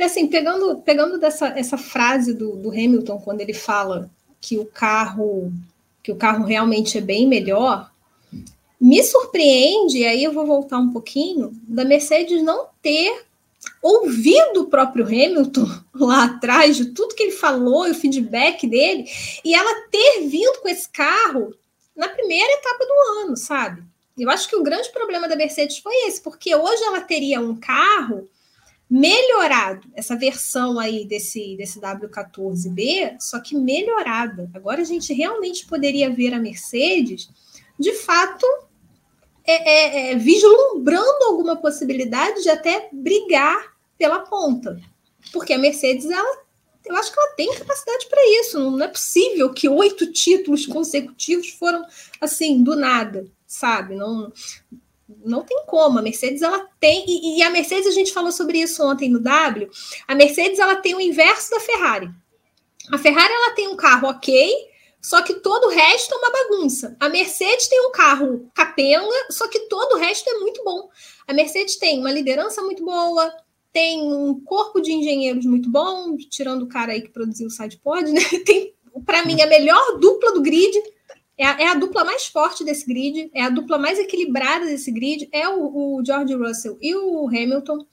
assim, 0.00 0.26
pegando, 0.26 0.80
pegando 0.82 1.18
dessa 1.18 1.48
essa 1.48 1.76
frase 1.76 2.32
do, 2.32 2.56
do 2.56 2.70
Hamilton 2.70 3.18
quando 3.18 3.40
ele 3.40 3.54
fala 3.54 4.10
que 4.40 4.58
o 4.58 4.64
carro 4.64 5.52
que 6.02 6.12
o 6.12 6.16
carro 6.16 6.44
realmente 6.44 6.96
é 6.96 7.02
bem 7.02 7.26
melhor, 7.26 7.90
me 8.80 9.02
surpreende, 9.02 9.98
e 9.98 10.06
aí 10.06 10.24
eu 10.24 10.32
vou 10.32 10.46
voltar 10.46 10.78
um 10.78 10.90
pouquinho, 10.90 11.52
da 11.68 11.84
Mercedes 11.84 12.42
não 12.42 12.68
ter 12.80 13.26
ouvido 13.82 14.62
o 14.62 14.66
próprio 14.68 15.04
Hamilton 15.04 15.68
lá 15.94 16.24
atrás, 16.24 16.76
de 16.76 16.86
tudo 16.86 17.14
que 17.14 17.24
ele 17.24 17.32
falou 17.32 17.86
e 17.86 17.90
o 17.90 17.94
feedback 17.94 18.66
dele, 18.66 19.04
e 19.44 19.54
ela 19.54 19.82
ter 19.90 20.26
vindo 20.28 20.60
com 20.62 20.68
esse 20.68 20.88
carro 20.88 21.54
na 21.94 22.08
primeira 22.08 22.52
etapa 22.54 22.86
do 22.86 23.20
ano, 23.20 23.36
sabe? 23.36 23.82
Eu 24.18 24.30
acho 24.30 24.48
que 24.48 24.56
o 24.56 24.62
grande 24.62 24.90
problema 24.90 25.28
da 25.28 25.36
Mercedes 25.36 25.78
foi 25.78 25.94
esse, 26.06 26.20
porque 26.20 26.54
hoje 26.54 26.82
ela 26.82 27.00
teria 27.00 27.40
um 27.40 27.54
carro 27.54 28.28
melhorado, 28.90 29.86
essa 29.94 30.16
versão 30.16 30.78
aí 30.78 31.04
desse, 31.04 31.56
desse 31.56 31.78
W14B, 31.78 33.16
só 33.20 33.38
que 33.38 33.54
melhorada. 33.54 34.50
Agora 34.54 34.80
a 34.80 34.84
gente 34.84 35.12
realmente 35.12 35.66
poderia 35.66 36.08
ver 36.08 36.32
a 36.32 36.38
Mercedes, 36.38 37.28
de 37.78 37.92
fato, 37.92 38.46
é, 39.46 39.52
é, 39.52 40.12
é, 40.12 40.14
vislumbrando 40.16 41.24
alguma 41.24 41.56
possibilidade 41.56 42.42
de 42.42 42.50
até 42.50 42.88
brigar 42.92 43.76
pela 43.96 44.20
ponta. 44.20 44.80
Porque 45.32 45.52
a 45.52 45.58
Mercedes, 45.58 46.06
ela, 46.06 46.42
eu 46.84 46.96
acho 46.96 47.12
que 47.12 47.20
ela 47.20 47.32
tem 47.32 47.54
capacidade 47.54 48.06
para 48.08 48.20
isso. 48.40 48.58
Não 48.70 48.84
é 48.84 48.88
possível 48.88 49.52
que 49.52 49.68
oito 49.68 50.10
títulos 50.12 50.66
consecutivos 50.66 51.50
foram 51.50 51.84
assim, 52.20 52.62
do 52.62 52.74
nada, 52.74 53.26
sabe? 53.48 53.96
Não, 53.96 54.30
não 55.24 55.42
tem 55.42 55.64
como. 55.66 55.98
A 55.98 56.02
Mercedes 56.02 56.42
ela 56.42 56.68
tem 56.78 57.04
e, 57.08 57.38
e, 57.38 57.42
a 57.42 57.50
Mercedes 57.50 57.86
a 57.86 57.92
gente 57.92 58.12
falou 58.12 58.30
sobre 58.30 58.58
isso 58.60 58.84
ontem 58.84 59.08
no 59.08 59.18
W. 59.18 59.68
A 60.06 60.14
Mercedes 60.14 60.58
ela 60.58 60.76
tem 60.76 60.94
o 60.94 61.00
inverso 61.00 61.50
da 61.50 61.58
Ferrari. 61.58 62.10
A 62.92 62.98
Ferrari 62.98 63.32
ela 63.32 63.54
tem 63.54 63.66
um 63.68 63.76
carro 63.76 64.08
ok, 64.08 64.52
só 65.00 65.22
que 65.22 65.34
todo 65.34 65.66
o 65.66 65.70
resto 65.70 66.14
é 66.14 66.18
uma 66.18 66.30
bagunça. 66.30 66.96
A 67.00 67.08
Mercedes 67.08 67.68
tem 67.68 67.80
um 67.86 67.90
carro 67.90 68.50
capenga, 68.54 69.26
só 69.30 69.48
que 69.48 69.60
todo 69.60 69.94
o 69.94 69.98
resto 69.98 70.28
é 70.28 70.38
muito 70.38 70.62
bom. 70.62 70.88
A 71.26 71.32
Mercedes 71.32 71.76
tem 71.76 71.98
uma 71.98 72.12
liderança 72.12 72.62
muito 72.62 72.84
boa, 72.84 73.32
tem 73.72 74.02
um 74.02 74.40
corpo 74.40 74.80
de 74.80 74.92
engenheiros 74.92 75.44
muito 75.44 75.70
bom, 75.70 76.16
tirando 76.16 76.62
o 76.62 76.68
cara 76.68 76.92
aí 76.92 77.02
que 77.02 77.10
produziu 77.10 77.46
o 77.46 77.50
sidepod, 77.50 78.10
né? 78.10 78.20
Tem, 78.44 78.74
para 79.04 79.24
mim, 79.24 79.40
a 79.40 79.46
melhor 79.46 79.98
dupla 79.98 80.32
do 80.32 80.40
grid 80.40 80.72
é 81.38 81.46
a, 81.46 81.60
é 81.60 81.66
a, 81.68 81.74
dupla 81.74 82.04
mais 82.04 82.26
forte 82.26 82.64
desse 82.64 82.84
grid, 82.84 83.30
é 83.32 83.42
a 83.42 83.48
dupla 83.48 83.78
mais 83.78 83.98
equilibrada 83.98 84.66
desse 84.66 84.90
grid, 84.90 85.28
é 85.32 85.48
o, 85.48 85.98
o 85.98 86.04
George 86.04 86.34
Russell 86.34 86.76
e 86.80 86.94
o 86.96 87.28
Hamilton. 87.28 87.86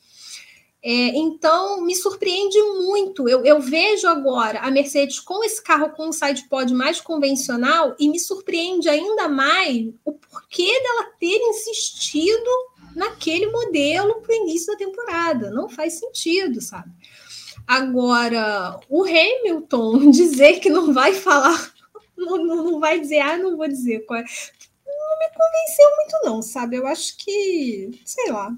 É, 0.88 1.18
então, 1.18 1.82
me 1.82 1.96
surpreende 1.96 2.62
muito. 2.62 3.28
Eu, 3.28 3.44
eu, 3.44 3.60
vejo 3.60 4.08
agora 4.08 4.60
a 4.60 4.70
Mercedes 4.70 5.20
com 5.20 5.44
esse 5.44 5.62
carro 5.64 5.90
com 5.90 6.10
um 6.10 6.12
sidepod 6.12 6.72
mais 6.74 7.02
convencional 7.02 7.96
e 8.00 8.08
me 8.08 8.20
surpreende 8.20 8.88
ainda 8.88 9.28
mais 9.28 9.88
o 10.04 10.14
porquê 10.14 10.80
dela 10.82 11.12
ter 11.20 11.38
insistido 11.38 12.50
naquele 12.96 13.48
modelo 13.48 14.22
para 14.22 14.32
o 14.32 14.36
início 14.36 14.74
da 14.74 14.78
temporada. 14.78 15.50
Não 15.50 15.68
faz 15.68 16.00
sentido, 16.00 16.62
sabe? 16.62 16.92
Agora, 17.68 18.80
o 18.88 19.04
Hamilton 19.04 20.10
dizer 20.12 20.60
que 20.60 20.70
não 20.70 20.94
vai 20.94 21.14
falar 21.14 21.74
não, 22.18 22.38
não, 22.38 22.80
vai 22.80 23.00
dizer, 23.00 23.20
ah, 23.20 23.38
não 23.38 23.58
vou 23.58 23.68
dizer 23.68 24.06
qual 24.06 24.20
é. 24.20 24.24
Não 24.86 25.20
me 25.20 25.30
convenceu 25.30 25.96
muito, 25.96 26.26
não, 26.26 26.42
sabe? 26.42 26.78
Eu 26.78 26.88
acho 26.88 27.18
que, 27.18 28.00
sei 28.06 28.32
lá. 28.32 28.56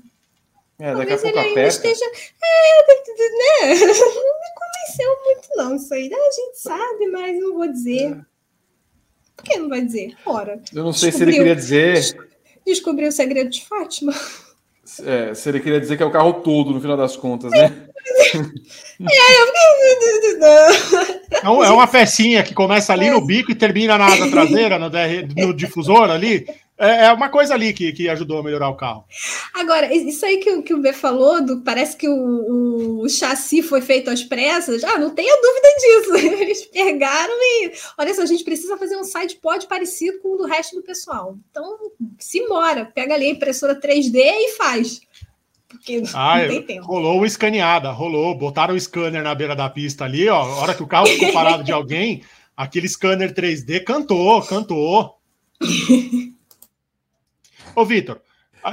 É, 0.80 0.94
pouco 0.94 1.28
ele 1.28 1.40
ainda 1.40 1.68
esteja. 1.68 2.06
É, 2.06 2.82
né? 3.18 3.76
Não 3.88 4.40
me 4.40 4.50
convenceu 4.56 5.24
muito, 5.26 5.50
não. 5.56 5.76
Isso 5.76 5.94
aí 5.94 6.14
a 6.14 6.32
gente 6.32 6.60
sabe, 6.60 7.08
mas 7.08 7.40
não 7.40 7.56
vou 7.56 7.68
dizer. 7.68 8.12
É. 8.12 8.26
Por 9.36 9.44
que 9.44 9.58
não 9.58 9.70
vai 9.70 9.84
dizer? 9.84 10.16
Ora. 10.26 10.62
Eu 10.74 10.84
não 10.84 10.94
sei 10.94 11.12
se 11.12 11.22
ele 11.22 11.34
queria 11.34 11.56
dizer. 11.56 12.30
Descobriu 12.66 13.10
o 13.10 13.12
segredo 13.12 13.50
de 13.50 13.66
Fátima. 13.66 14.14
É, 15.06 15.34
se 15.34 15.50
ele 15.50 15.60
queria 15.60 15.80
dizer 15.80 15.98
que 15.98 16.04
é 16.04 16.06
o 16.06 16.12
carro 16.12 16.34
todo, 16.36 16.72
no 16.72 16.80
final 16.80 16.96
das 16.96 17.16
contas, 17.16 17.52
né? 17.52 17.74
É, 19.00 19.42
eu 19.42 19.54
é, 21.64 21.70
uma 21.70 21.88
pecinha 21.88 22.42
que 22.42 22.54
começa 22.54 22.94
ali 22.94 23.12
no 23.12 23.22
bico 23.22 23.52
e 23.52 23.56
termina 23.56 23.98
na 23.98 24.06
asa 24.06 24.30
traseira, 24.30 24.80
no, 24.80 24.90
no 25.36 25.54
difusor 25.54 26.10
ali. 26.10 26.48
É, 26.78 27.06
é 27.06 27.12
uma 27.12 27.30
coisa 27.30 27.56
ali 27.56 27.74
que, 27.74 27.92
que 27.92 28.08
ajudou 28.08 28.40
a 28.40 28.44
melhorar 28.44 28.70
o 28.70 28.76
carro. 28.76 29.04
Agora, 29.54 29.92
isso 29.94 30.24
aí 30.26 30.38
que, 30.38 30.62
que 30.62 30.74
o 30.74 30.82
B 30.82 30.94
falou, 30.94 31.44
do, 31.44 31.62
parece 31.62 31.98
que 31.98 32.08
o, 32.08 33.02
o 33.02 33.10
chassi 33.10 33.64
foi 33.64 33.82
feito 33.82 34.10
às 34.12 34.24
pressas. 34.24 34.84
Ah, 34.84 35.00
não 35.00 35.10
tenha 35.10 35.36
dúvida 35.42 35.68
disso. 35.80 36.38
Eles 36.42 36.66
pegaram 36.68 37.34
e. 37.34 37.72
Olha 37.98 38.14
só, 38.14 38.22
a 38.22 38.28
gente 38.28 38.44
precisa 38.44 38.78
fazer 38.78 38.96
um 38.96 39.04
site 39.04 39.38
pod 39.38 39.66
parecido 39.66 40.20
com 40.20 40.36
o 40.36 40.38
do 40.38 40.46
resto 40.46 40.76
do 40.76 40.84
pessoal. 40.84 41.36
Então, 41.50 41.78
se 42.20 42.46
mora, 42.48 42.86
pega 42.86 43.16
ali 43.16 43.26
a 43.26 43.32
impressora 43.32 43.80
3D 43.80 44.16
e 44.16 44.56
faz. 44.56 45.02
Porque 45.68 46.04
ah, 46.14 46.40
não 46.40 46.48
tem 46.48 46.62
tempo. 46.62 46.86
Rolou 46.86 47.26
escaneada, 47.26 47.92
rolou. 47.92 48.36
Botaram 48.36 48.76
o 48.76 48.80
scanner 48.80 49.24
na 49.24 49.34
beira 49.34 49.56
da 49.56 49.68
pista 49.68 50.06
ali, 50.06 50.30
ó. 50.30 50.42
A 50.42 50.56
hora 50.62 50.76
que 50.76 50.84
o 50.84 50.88
carro 50.88 51.08
ficou 51.08 51.34
parado 51.34 51.64
de 51.64 51.72
alguém, 51.74 52.24
aquele 52.56 52.88
scanner 52.88 53.34
3D 53.34 53.84
cantou, 53.84 54.42
cantou. 54.44 55.18
Ô, 57.78 57.86
Vitor, 57.86 58.20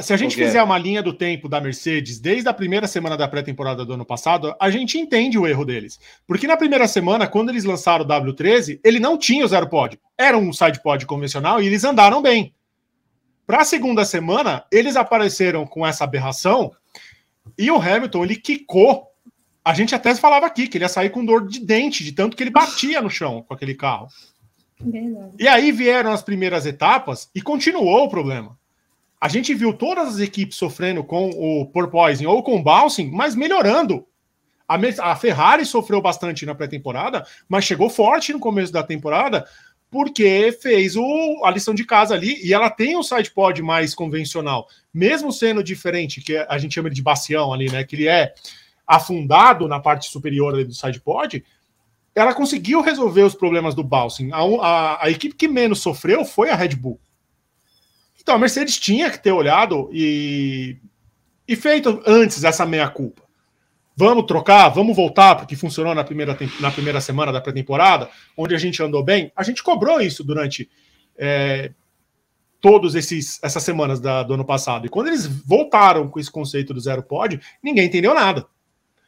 se 0.00 0.14
a 0.14 0.16
gente 0.16 0.34
fizer 0.34 0.62
uma 0.62 0.78
linha 0.78 1.02
do 1.02 1.12
tempo 1.12 1.46
da 1.46 1.60
Mercedes 1.60 2.18
desde 2.18 2.48
a 2.48 2.54
primeira 2.54 2.86
semana 2.86 3.18
da 3.18 3.28
pré-temporada 3.28 3.84
do 3.84 3.92
ano 3.92 4.04
passado, 4.06 4.56
a 4.58 4.70
gente 4.70 4.96
entende 4.96 5.38
o 5.38 5.46
erro 5.46 5.62
deles. 5.62 6.00
Porque 6.26 6.46
na 6.46 6.56
primeira 6.56 6.88
semana, 6.88 7.26
quando 7.26 7.50
eles 7.50 7.64
lançaram 7.64 8.02
o 8.02 8.08
W13, 8.08 8.80
ele 8.82 8.98
não 8.98 9.18
tinha 9.18 9.44
o 9.44 9.48
zero 9.48 9.68
pod. 9.68 10.00
Era 10.16 10.38
um 10.38 10.54
side 10.54 10.82
pod 10.82 11.04
convencional 11.04 11.60
e 11.60 11.66
eles 11.66 11.84
andaram 11.84 12.22
bem. 12.22 12.54
Para 13.46 13.60
a 13.60 13.64
segunda 13.66 14.06
semana, 14.06 14.64
eles 14.72 14.96
apareceram 14.96 15.66
com 15.66 15.86
essa 15.86 16.04
aberração 16.04 16.72
e 17.58 17.70
o 17.70 17.76
Hamilton, 17.76 18.24
ele 18.24 18.36
quicou. 18.36 19.08
A 19.62 19.74
gente 19.74 19.94
até 19.94 20.14
falava 20.14 20.46
aqui 20.46 20.66
que 20.66 20.78
ele 20.78 20.86
ia 20.86 20.88
sair 20.88 21.10
com 21.10 21.22
dor 21.22 21.46
de 21.46 21.60
dente, 21.60 22.02
de 22.02 22.12
tanto 22.12 22.38
que 22.38 22.42
ele 22.42 22.50
batia 22.50 23.02
no 23.02 23.10
chão 23.10 23.44
com 23.46 23.52
aquele 23.52 23.74
carro. 23.74 24.08
Verdade. 24.80 25.34
E 25.38 25.46
aí 25.46 25.70
vieram 25.70 26.10
as 26.10 26.22
primeiras 26.22 26.64
etapas 26.64 27.28
e 27.34 27.42
continuou 27.42 28.04
o 28.04 28.08
problema. 28.08 28.58
A 29.24 29.28
gente 29.28 29.54
viu 29.54 29.72
todas 29.72 30.06
as 30.06 30.18
equipes 30.18 30.58
sofrendo 30.58 31.02
com 31.02 31.30
o 31.30 31.64
porpoising 31.64 32.26
ou 32.26 32.42
com 32.42 32.56
o 32.56 32.62
bouncing, 32.62 33.10
mas 33.10 33.34
melhorando. 33.34 34.06
A, 34.68 34.76
a 35.00 35.16
Ferrari 35.16 35.64
sofreu 35.64 36.02
bastante 36.02 36.44
na 36.44 36.54
pré-temporada, 36.54 37.26
mas 37.48 37.64
chegou 37.64 37.88
forte 37.88 38.34
no 38.34 38.38
começo 38.38 38.70
da 38.70 38.82
temporada 38.82 39.46
porque 39.90 40.52
fez 40.60 40.94
o, 40.94 41.42
a 41.42 41.50
lição 41.50 41.72
de 41.72 41.86
casa 41.86 42.14
ali 42.14 42.38
e 42.44 42.52
ela 42.52 42.68
tem 42.68 42.98
um 42.98 43.02
sidepod 43.02 43.62
mais 43.62 43.94
convencional, 43.94 44.68
mesmo 44.92 45.32
sendo 45.32 45.64
diferente, 45.64 46.20
que 46.20 46.36
a 46.36 46.58
gente 46.58 46.74
chama 46.74 46.90
de 46.90 47.00
bacião 47.00 47.50
ali, 47.50 47.72
né? 47.72 47.82
Que 47.82 47.96
ele 47.96 48.08
é 48.08 48.34
afundado 48.86 49.66
na 49.66 49.80
parte 49.80 50.10
superior 50.10 50.62
do 50.62 50.74
sidepod, 50.74 51.42
ela 52.14 52.34
conseguiu 52.34 52.82
resolver 52.82 53.22
os 53.22 53.34
problemas 53.34 53.74
do 53.74 53.82
bouncing. 53.82 54.30
A, 54.32 54.40
a, 54.40 55.04
a, 55.06 55.10
equipe 55.10 55.34
que 55.34 55.48
menos 55.48 55.80
sofreu 55.80 56.26
foi 56.26 56.50
a 56.50 56.54
Red 56.54 56.76
Bull. 56.76 57.00
Então 58.24 58.36
a 58.36 58.38
Mercedes 58.38 58.80
tinha 58.80 59.10
que 59.10 59.22
ter 59.22 59.32
olhado 59.32 59.90
e, 59.92 60.78
e 61.46 61.54
feito 61.54 62.02
antes 62.06 62.42
essa 62.42 62.64
meia-culpa. 62.64 63.22
Vamos 63.94 64.24
trocar, 64.24 64.70
vamos 64.70 64.96
voltar 64.96 65.36
porque 65.36 65.54
funcionou 65.54 65.94
na 65.94 66.02
primeira, 66.02 66.36
na 66.58 66.70
primeira 66.70 67.02
semana 67.02 67.30
da 67.30 67.40
pré-temporada, 67.40 68.08
onde 68.34 68.54
a 68.54 68.58
gente 68.58 68.82
andou 68.82 69.04
bem. 69.04 69.30
A 69.36 69.42
gente 69.42 69.62
cobrou 69.62 70.00
isso 70.00 70.24
durante 70.24 70.70
é, 71.18 71.70
todas 72.62 72.94
essas 72.94 73.62
semanas 73.62 74.00
da, 74.00 74.22
do 74.22 74.32
ano 74.32 74.44
passado. 74.44 74.86
E 74.86 74.88
quando 74.88 75.08
eles 75.08 75.26
voltaram 75.26 76.08
com 76.08 76.18
esse 76.18 76.30
conceito 76.30 76.72
do 76.72 76.80
zero 76.80 77.02
pod, 77.02 77.38
ninguém 77.62 77.86
entendeu 77.86 78.14
nada. 78.14 78.46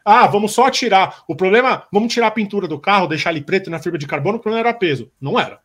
Ah, 0.04 0.26
vamos 0.26 0.52
só 0.52 0.68
tirar. 0.68 1.24
O 1.26 1.34
problema, 1.34 1.84
vamos 1.90 2.12
tirar 2.12 2.26
a 2.26 2.32
pintura 2.32 2.68
do 2.68 2.78
carro, 2.78 3.08
deixar 3.08 3.30
ele 3.30 3.40
preto 3.40 3.70
na 3.70 3.78
fibra 3.78 3.98
de 3.98 4.06
carbono, 4.06 4.36
o 4.36 4.40
problema 4.40 4.68
era 4.68 4.76
peso. 4.76 5.10
Não 5.18 5.40
era. 5.40 5.58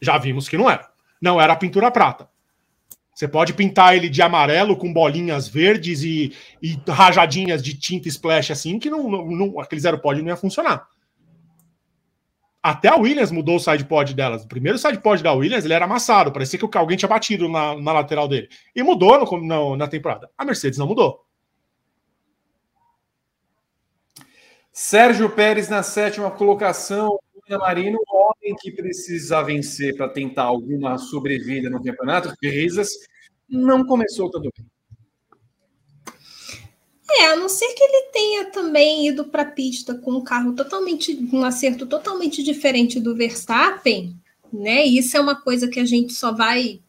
Já 0.00 0.16
vimos 0.16 0.48
que 0.48 0.56
não 0.56 0.70
era. 0.70 0.88
Não 1.20 1.38
era 1.38 1.52
a 1.52 1.56
pintura 1.56 1.90
prata. 1.90 2.31
Você 3.14 3.28
pode 3.28 3.52
pintar 3.52 3.94
ele 3.94 4.08
de 4.08 4.22
amarelo 4.22 4.76
com 4.76 4.92
bolinhas 4.92 5.46
verdes 5.46 6.02
e, 6.02 6.32
e 6.62 6.80
rajadinhas 6.88 7.62
de 7.62 7.78
tinta 7.78 8.08
splash 8.08 8.50
assim, 8.50 8.78
que 8.78 8.88
não, 8.88 9.08
não, 9.08 9.60
aquele 9.60 9.80
zero 9.80 10.00
pod 10.00 10.20
não 10.20 10.28
ia 10.28 10.36
funcionar. 10.36 10.86
Até 12.62 12.88
a 12.88 12.96
Williams 12.96 13.32
mudou 13.32 13.56
o 13.56 13.60
side 13.60 13.84
pod 13.84 14.14
delas. 14.14 14.44
O 14.44 14.48
primeiro 14.48 14.78
side 14.78 14.98
pod 15.00 15.22
da 15.22 15.32
Williams 15.32 15.64
ele 15.64 15.74
era 15.74 15.84
amassado, 15.84 16.32
parecia 16.32 16.58
que 16.58 16.78
alguém 16.78 16.96
tinha 16.96 17.08
batido 17.08 17.48
na, 17.48 17.76
na 17.78 17.92
lateral 17.92 18.28
dele. 18.28 18.48
E 18.74 18.82
mudou 18.82 19.18
no, 19.18 19.40
no, 19.40 19.76
na 19.76 19.88
temporada. 19.88 20.30
A 20.38 20.44
Mercedes 20.44 20.78
não 20.78 20.86
mudou. 20.86 21.26
Sérgio 24.72 25.28
Pérez 25.28 25.68
na 25.68 25.82
sétima 25.82 26.30
colocação. 26.30 27.18
Marino, 27.50 27.98
homem 28.10 28.56
que 28.60 28.70
precisa 28.72 29.42
vencer 29.42 29.96
para 29.96 30.08
tentar 30.08 30.44
alguma 30.44 30.96
sobrevida 30.98 31.68
no 31.68 31.82
campeonato, 31.82 32.32
Risas, 32.42 32.90
não 33.48 33.84
começou 33.84 34.30
tudo 34.30 34.50
bem. 34.56 34.66
É, 37.18 37.26
a 37.26 37.36
não 37.36 37.48
ser 37.48 37.68
que 37.74 37.82
ele 37.82 38.10
tenha 38.10 38.44
também 38.46 39.06
ido 39.06 39.26
para 39.26 39.42
a 39.42 39.50
pista 39.50 39.94
com 39.94 40.12
um 40.12 40.24
carro 40.24 40.54
totalmente, 40.54 41.28
um 41.32 41.44
acerto 41.44 41.86
totalmente 41.86 42.42
diferente 42.42 42.98
do 42.98 43.14
Verstappen, 43.14 44.16
né? 44.50 44.84
Isso 44.84 45.16
é 45.16 45.20
uma 45.20 45.38
coisa 45.40 45.68
que 45.68 45.78
a 45.78 45.84
gente 45.84 46.14
só 46.14 46.32
vai 46.32 46.80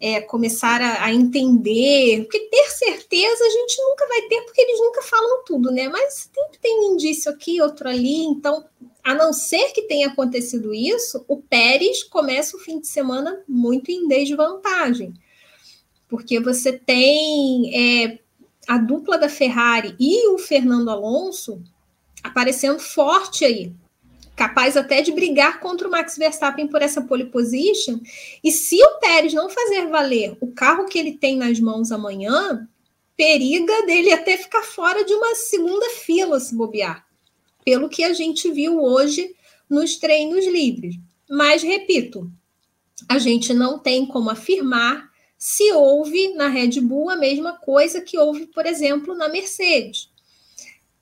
é, 0.00 0.20
começar 0.20 0.82
a, 0.82 1.04
a, 1.04 1.14
entender, 1.14 2.22
porque 2.22 2.40
ter 2.40 2.70
certeza 2.70 3.44
a 3.44 3.50
gente 3.50 3.80
nunca 3.82 4.08
vai 4.08 4.22
ter, 4.22 4.42
porque 4.42 4.60
eles 4.60 4.80
nunca 4.80 5.00
falam 5.02 5.44
tudo, 5.44 5.70
né? 5.70 5.88
Mas 5.88 6.28
sempre 6.34 6.58
tem 6.60 6.80
um 6.80 6.94
indício 6.94 7.30
aqui, 7.30 7.62
outro 7.62 7.88
ali, 7.88 8.24
então, 8.24 8.64
a 9.04 9.14
não 9.14 9.32
ser 9.32 9.72
que 9.72 9.82
tenha 9.82 10.08
acontecido 10.08 10.72
isso, 10.72 11.24
o 11.26 11.38
Pérez 11.38 12.02
começa 12.04 12.56
o 12.56 12.60
fim 12.60 12.80
de 12.80 12.86
semana 12.86 13.42
muito 13.48 13.90
em 13.90 14.06
desvantagem, 14.06 15.12
porque 16.08 16.38
você 16.38 16.72
tem 16.72 17.74
é, 17.74 18.18
a 18.68 18.78
dupla 18.78 19.18
da 19.18 19.28
Ferrari 19.28 19.96
e 19.98 20.28
o 20.28 20.38
Fernando 20.38 20.90
Alonso 20.90 21.62
aparecendo 22.22 22.78
forte 22.78 23.44
aí, 23.44 23.72
capaz 24.36 24.76
até 24.76 25.02
de 25.02 25.12
brigar 25.12 25.60
contra 25.60 25.88
o 25.88 25.90
Max 25.90 26.16
Verstappen 26.16 26.68
por 26.68 26.80
essa 26.80 27.02
pole 27.02 27.26
position. 27.26 27.98
E 28.42 28.52
se 28.52 28.76
o 28.82 28.98
Pérez 29.00 29.34
não 29.34 29.50
fazer 29.50 29.88
valer 29.88 30.36
o 30.40 30.52
carro 30.52 30.86
que 30.86 30.98
ele 30.98 31.12
tem 31.12 31.36
nas 31.36 31.58
mãos 31.58 31.90
amanhã, 31.90 32.68
periga 33.16 33.84
dele 33.86 34.12
até 34.12 34.36
ficar 34.36 34.62
fora 34.62 35.04
de 35.04 35.12
uma 35.12 35.34
segunda 35.34 35.88
fila 35.90 36.38
se 36.38 36.54
bobear, 36.54 37.04
pelo 37.64 37.88
que 37.88 38.04
a 38.04 38.12
gente 38.12 38.50
viu 38.50 38.82
hoje 38.82 39.34
nos 39.68 39.96
treinos 39.96 40.46
livres. 40.46 40.96
Mas 41.28 41.62
repito, 41.62 42.30
a 43.08 43.18
gente 43.18 43.52
não 43.54 43.78
tem 43.78 44.06
como 44.06 44.30
afirmar 44.30 45.10
se 45.38 45.72
houve 45.72 46.34
na 46.34 46.48
Red 46.48 46.80
Bull 46.80 47.10
a 47.10 47.16
mesma 47.16 47.54
coisa 47.54 48.00
que 48.00 48.16
houve, 48.16 48.46
por 48.46 48.64
exemplo, 48.64 49.14
na 49.14 49.28
Mercedes. 49.28 50.08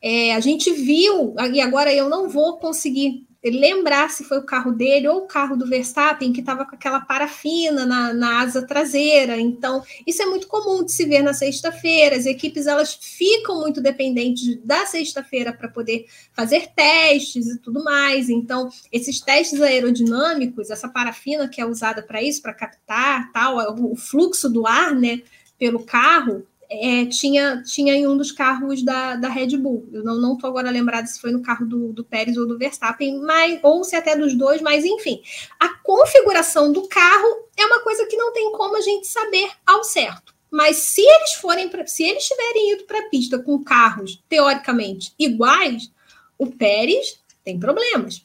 É, 0.01 0.35
a 0.35 0.41
gente 0.41 0.73
viu, 0.73 1.35
e 1.53 1.61
agora 1.61 1.93
eu 1.93 2.09
não 2.09 2.29
vou 2.29 2.57
conseguir 2.57 3.27
lembrar 3.43 4.11
se 4.11 4.22
foi 4.24 4.38
o 4.38 4.45
carro 4.45 4.70
dele 4.70 5.09
ou 5.09 5.18
o 5.18 5.26
carro 5.26 5.57
do 5.57 5.66
Verstappen 5.66 6.32
que 6.32 6.41
estava 6.41 6.66
com 6.66 6.74
aquela 6.74 7.01
parafina 7.01 7.86
na, 7.86 8.12
na, 8.12 8.41
asa 8.41 8.66
traseira. 8.66 9.41
Então, 9.41 9.82
isso 10.07 10.22
é 10.22 10.26
muito 10.26 10.47
comum 10.47 10.84
de 10.84 10.93
se 10.93 11.07
ver 11.07 11.22
na 11.22 11.32
sexta-feira. 11.32 12.16
As 12.16 12.26
equipes 12.26 12.66
elas 12.66 12.95
ficam 12.95 13.61
muito 13.61 13.80
dependentes 13.80 14.59
da 14.62 14.84
sexta-feira 14.84 15.53
para 15.55 15.68
poder 15.68 16.05
fazer 16.34 16.68
testes 16.74 17.47
e 17.47 17.59
tudo 17.59 17.82
mais. 17.82 18.28
Então, 18.28 18.68
esses 18.93 19.20
testes 19.20 19.62
aerodinâmicos, 19.62 20.68
essa 20.68 20.88
parafina 20.88 21.49
que 21.49 21.61
é 21.61 21.64
usada 21.64 22.03
para 22.03 22.22
isso, 22.22 22.43
para 22.43 22.53
captar 22.53 23.32
tal, 23.32 23.57
o 23.82 23.97
fluxo 23.97 24.51
do 24.51 24.66
ar, 24.66 24.95
né, 24.95 25.22
pelo 25.59 25.84
carro, 25.84 26.47
é, 26.71 27.05
tinha, 27.07 27.62
tinha 27.64 27.95
em 27.95 28.07
um 28.07 28.16
dos 28.16 28.31
carros 28.31 28.83
da, 28.85 29.16
da 29.16 29.29
Red 29.29 29.57
Bull. 29.57 29.89
Eu 29.93 30.05
não 30.05 30.35
estou 30.35 30.49
agora 30.49 30.71
lembrada 30.71 31.07
se 31.07 31.21
foi 31.21 31.33
no 31.33 31.43
carro 31.43 31.66
do, 31.66 31.93
do 31.93 32.05
Pérez 32.05 32.37
ou 32.37 32.47
do 32.47 32.57
Verstappen, 32.57 33.21
mas, 33.21 33.59
ou 33.64 33.83
se 33.83 33.97
até 33.97 34.16
dos 34.16 34.35
dois, 34.35 34.62
mas 34.62 34.85
enfim. 34.85 35.21
A 35.59 35.68
configuração 35.83 36.73
do 36.73 36.87
carro 36.87 37.49
é 37.57 37.66
uma 37.66 37.81
coisa 37.81 38.07
que 38.07 38.16
não 38.16 38.33
tem 38.33 38.53
como 38.53 38.77
a 38.77 38.81
gente 38.81 39.09
saber 39.09 39.51
ao 39.66 39.83
certo. 39.83 40.33
Mas 40.49 40.77
se 40.77 41.01
eles 41.01 41.33
forem 41.35 41.68
pra, 41.68 41.87
se 41.87 42.05
eles 42.05 42.25
tiverem 42.25 42.73
ido 42.73 42.85
para 42.85 43.01
a 43.01 43.09
pista 43.09 43.39
com 43.39 43.62
carros 43.62 44.23
teoricamente 44.29 45.12
iguais, 45.18 45.91
o 46.39 46.47
Pérez 46.47 47.21
tem 47.45 47.59
problemas 47.59 48.25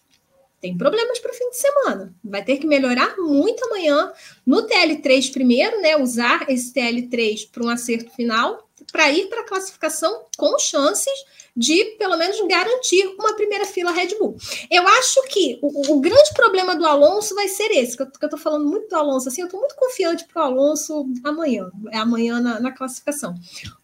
tem 0.62 0.78
problemas 0.78 1.20
para 1.20 1.32
o 1.32 1.36
fim 1.36 1.50
de 1.50 1.58
semana. 1.58 2.16
Vai 2.24 2.44
ter 2.44 2.58
que 2.58 2.68
melhorar 2.68 3.16
muito 3.18 3.64
amanhã 3.66 4.12
no 4.46 4.68
TL3 4.68 5.32
primeiro, 5.32 5.80
né? 5.82 5.98
Usar 5.98 6.50
esse 6.50 6.74
TL3 6.74 7.50
para 7.52 7.64
um 7.64 7.70
acerto 7.70 8.12
final, 8.16 8.68
para 8.92 9.12
ir 9.12 9.28
para 9.28 9.42
a 9.42 9.48
classificação 9.48 10.26
com 10.38 10.58
chances 10.58 11.14
de 11.56 11.86
pelo 11.98 12.18
menos 12.18 12.40
garantir 12.48 13.08
uma 13.18 13.34
primeira 13.34 13.66
fila 13.66 13.92
Red 13.92 14.18
Bull. 14.20 14.36
Eu 14.70 14.86
acho 14.88 15.24
que 15.30 15.58
o, 15.62 15.94
o 15.94 16.02
grande 16.02 16.34
problema 16.34 16.76
do 16.76 16.86
Alonso 16.86 17.34
vai 17.34 17.48
ser 17.48 17.72
esse, 17.72 17.96
que 17.96 18.04
eu, 18.04 18.08
estou 18.08 18.38
falando 18.38 18.68
muito 18.68 18.90
do 18.90 18.96
Alonso, 18.96 19.30
assim, 19.30 19.42
eu 19.42 19.48
estou 19.48 19.60
muito 19.60 19.76
confiante 19.76 20.26
para 20.26 20.42
o 20.42 20.46
Alonso 20.46 21.08
amanhã, 21.24 21.72
é 21.92 21.98
amanhã 21.98 22.42
na, 22.42 22.60
na 22.60 22.72
classificação. 22.72 23.34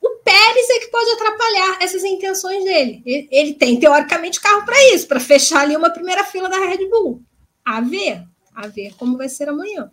O 0.01 0.09
Pérez 0.23 0.69
é 0.69 0.79
que 0.79 0.87
pode 0.87 1.09
atrapalhar 1.11 1.77
essas 1.81 2.03
intenções 2.03 2.63
dele. 2.63 3.01
Ele, 3.05 3.27
ele 3.31 3.53
tem, 3.53 3.79
teoricamente, 3.79 4.41
carro 4.41 4.65
para 4.65 4.93
isso, 4.93 5.07
para 5.07 5.19
fechar 5.19 5.61
ali 5.61 5.75
uma 5.75 5.89
primeira 5.89 6.23
fila 6.23 6.49
da 6.49 6.59
Red 6.59 6.89
Bull. 6.89 7.21
A 7.65 7.79
ver, 7.81 8.23
a 8.53 8.67
ver 8.67 8.93
como 8.97 9.17
vai 9.17 9.29
ser 9.29 9.49
amanhã. 9.49 9.89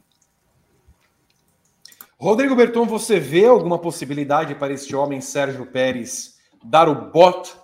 Rodrigo 2.20 2.56
Berton, 2.56 2.84
você 2.84 3.20
vê 3.20 3.46
alguma 3.46 3.78
possibilidade 3.78 4.54
para 4.56 4.72
este 4.72 4.96
homem, 4.96 5.20
Sérgio 5.20 5.64
Pérez, 5.66 6.36
dar 6.64 6.88
o 6.88 7.10
bot 7.12 7.54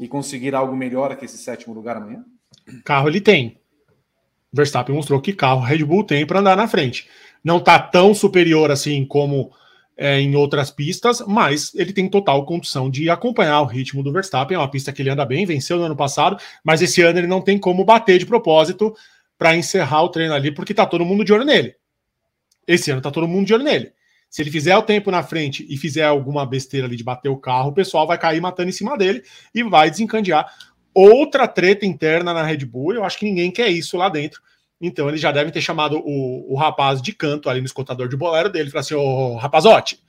e 0.00 0.08
conseguir 0.08 0.54
algo 0.54 0.76
melhor 0.76 1.16
que 1.16 1.24
esse 1.24 1.38
sétimo 1.38 1.74
lugar 1.74 1.96
amanhã? 1.96 2.24
Carro 2.84 3.08
ele 3.08 3.20
tem. 3.20 3.58
Verstappen 4.52 4.94
mostrou 4.94 5.20
que 5.20 5.32
carro 5.32 5.60
Red 5.60 5.84
Bull 5.84 6.04
tem 6.04 6.26
para 6.26 6.40
andar 6.40 6.56
na 6.56 6.68
frente. 6.68 7.08
Não 7.42 7.58
está 7.58 7.78
tão 7.78 8.14
superior 8.14 8.70
assim 8.70 9.04
como 9.04 9.52
é, 9.96 10.20
em 10.20 10.34
outras 10.36 10.70
pistas, 10.70 11.22
mas 11.26 11.74
ele 11.74 11.92
tem 11.92 12.08
total 12.08 12.44
condição 12.44 12.90
de 12.90 13.08
acompanhar 13.08 13.60
o 13.60 13.66
ritmo 13.66 14.02
do 14.02 14.12
Verstappen. 14.12 14.56
É 14.56 14.58
uma 14.58 14.70
pista 14.70 14.92
que 14.92 15.02
ele 15.02 15.10
anda 15.10 15.24
bem, 15.24 15.46
venceu 15.46 15.78
no 15.78 15.84
ano 15.84 15.96
passado, 15.96 16.36
mas 16.62 16.82
esse 16.82 17.02
ano 17.02 17.18
ele 17.18 17.26
não 17.26 17.40
tem 17.40 17.58
como 17.58 17.84
bater 17.84 18.18
de 18.18 18.26
propósito 18.26 18.94
para 19.38 19.56
encerrar 19.56 20.02
o 20.02 20.08
treino 20.08 20.34
ali, 20.34 20.52
porque 20.52 20.72
está 20.72 20.86
todo 20.86 21.04
mundo 21.04 21.24
de 21.24 21.32
olho 21.32 21.44
nele. 21.44 21.74
Esse 22.66 22.90
ano 22.90 22.98
está 22.98 23.10
todo 23.10 23.28
mundo 23.28 23.46
de 23.46 23.54
olho 23.54 23.64
nele. 23.64 23.92
Se 24.28 24.42
ele 24.42 24.50
fizer 24.50 24.76
o 24.76 24.82
tempo 24.82 25.10
na 25.10 25.22
frente 25.22 25.66
e 25.68 25.76
fizer 25.76 26.04
alguma 26.04 26.44
besteira 26.44 26.86
ali 26.86 26.96
de 26.96 27.04
bater 27.04 27.28
o 27.28 27.36
carro, 27.36 27.70
o 27.70 27.74
pessoal 27.74 28.06
vai 28.06 28.18
cair 28.18 28.40
matando 28.40 28.68
em 28.68 28.72
cima 28.72 28.96
dele 28.96 29.22
e 29.54 29.62
vai 29.62 29.90
desencandear 29.90 30.52
outra 30.92 31.46
treta 31.46 31.86
interna 31.86 32.32
na 32.32 32.42
Red 32.42 32.64
Bull. 32.64 32.94
Eu 32.94 33.04
acho 33.04 33.18
que 33.18 33.24
ninguém 33.24 33.50
quer 33.50 33.68
isso 33.68 33.96
lá 33.96 34.08
dentro. 34.08 34.40
Então 34.80 35.08
eles 35.08 35.20
já 35.20 35.32
devem 35.32 35.52
ter 35.52 35.60
chamado 35.60 35.98
o, 36.04 36.52
o 36.52 36.56
rapaz 36.56 37.00
de 37.00 37.12
canto 37.12 37.48
ali 37.48 37.60
no 37.60 37.66
escutador 37.66 38.08
de 38.08 38.16
bolero 38.16 38.50
dele 38.50 38.70
falar 38.70 38.80
assim: 38.80 38.94
Ô 38.94 39.36
rapazote, 39.36 40.00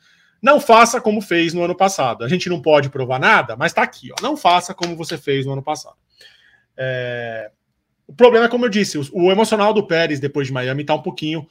não 0.42 0.60
faça 0.60 1.00
como 1.00 1.22
fez 1.22 1.54
no 1.54 1.64
ano 1.64 1.76
passado. 1.76 2.24
A 2.24 2.28
gente 2.28 2.50
não 2.50 2.62
pode 2.62 2.90
provar 2.90 3.20
nada, 3.20 3.56
mas 3.56 3.74
tá 3.74 3.82
aqui, 3.82 4.10
ó. 4.12 4.22
Não 4.22 4.36
faça 4.36 4.74
como 4.74 4.96
você 4.96 5.18
fez 5.18 5.46
no 5.46 5.54
ano 5.54 5.64
passado. 5.64 5.96
É... 6.76 7.52
O 8.06 8.14
problema 8.14 8.46
é, 8.46 8.50
como 8.50 8.66
eu 8.66 8.70
disse, 8.70 8.98
o, 8.98 9.06
o 9.14 9.32
emocional 9.32 9.74
do 9.74 9.86
Pérez 9.86 10.20
depois 10.20 10.48
de 10.48 10.54
Miami 10.54 10.86
tá 10.86 10.96
um 10.96 11.02
pouquinho 11.02 11.46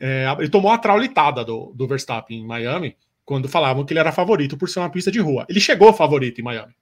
é, 0.00 0.26
ele 0.38 0.48
tomou 0.48 0.70
a 0.70 0.78
traulitada 0.78 1.44
do, 1.44 1.72
do 1.74 1.86
Verstappen 1.86 2.38
em 2.38 2.46
Miami 2.46 2.96
quando 3.24 3.48
falavam 3.48 3.84
que 3.84 3.92
ele 3.92 4.00
era 4.00 4.12
favorito 4.12 4.56
por 4.56 4.68
ser 4.68 4.78
uma 4.78 4.90
pista 4.90 5.10
de 5.10 5.20
rua. 5.20 5.44
Ele 5.48 5.60
chegou 5.60 5.92
favorito 5.92 6.40
em 6.40 6.44
Miami. 6.44 6.74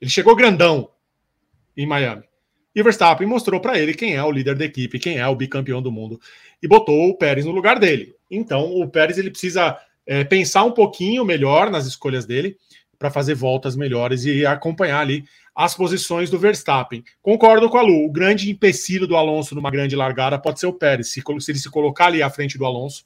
Ele 0.00 0.10
chegou 0.10 0.34
grandão 0.34 0.90
em 1.76 1.86
Miami. 1.86 2.24
E 2.74 2.80
o 2.80 2.84
Verstappen 2.84 3.26
mostrou 3.26 3.60
para 3.60 3.78
ele 3.78 3.94
quem 3.94 4.14
é 4.14 4.22
o 4.22 4.30
líder 4.30 4.56
da 4.56 4.64
equipe, 4.64 4.98
quem 4.98 5.18
é 5.18 5.26
o 5.26 5.36
bicampeão 5.36 5.82
do 5.82 5.92
mundo, 5.92 6.20
e 6.62 6.68
botou 6.68 7.08
o 7.08 7.16
Pérez 7.16 7.44
no 7.44 7.52
lugar 7.52 7.78
dele. 7.78 8.14
Então, 8.30 8.72
o 8.74 8.88
Pérez 8.88 9.18
ele 9.18 9.30
precisa 9.30 9.78
é, 10.06 10.24
pensar 10.24 10.64
um 10.64 10.72
pouquinho 10.72 11.24
melhor 11.24 11.70
nas 11.70 11.86
escolhas 11.86 12.24
dele 12.26 12.56
para 12.98 13.10
fazer 13.10 13.34
voltas 13.34 13.76
melhores 13.76 14.24
e 14.24 14.44
acompanhar 14.44 15.00
ali 15.00 15.24
as 15.54 15.74
posições 15.74 16.30
do 16.30 16.38
Verstappen. 16.38 17.04
Concordo 17.22 17.68
com 17.68 17.78
a 17.78 17.82
Lu, 17.82 18.04
o 18.04 18.12
grande 18.12 18.50
empecilho 18.50 19.06
do 19.06 19.16
Alonso 19.16 19.54
numa 19.54 19.70
grande 19.70 19.94
largada 19.94 20.38
pode 20.38 20.60
ser 20.60 20.66
o 20.66 20.72
Pérez. 20.72 21.12
Se, 21.12 21.22
se 21.40 21.50
ele 21.50 21.58
se 21.58 21.70
colocar 21.70 22.06
ali 22.06 22.22
à 22.22 22.30
frente 22.30 22.58
do 22.58 22.64
Alonso, 22.64 23.04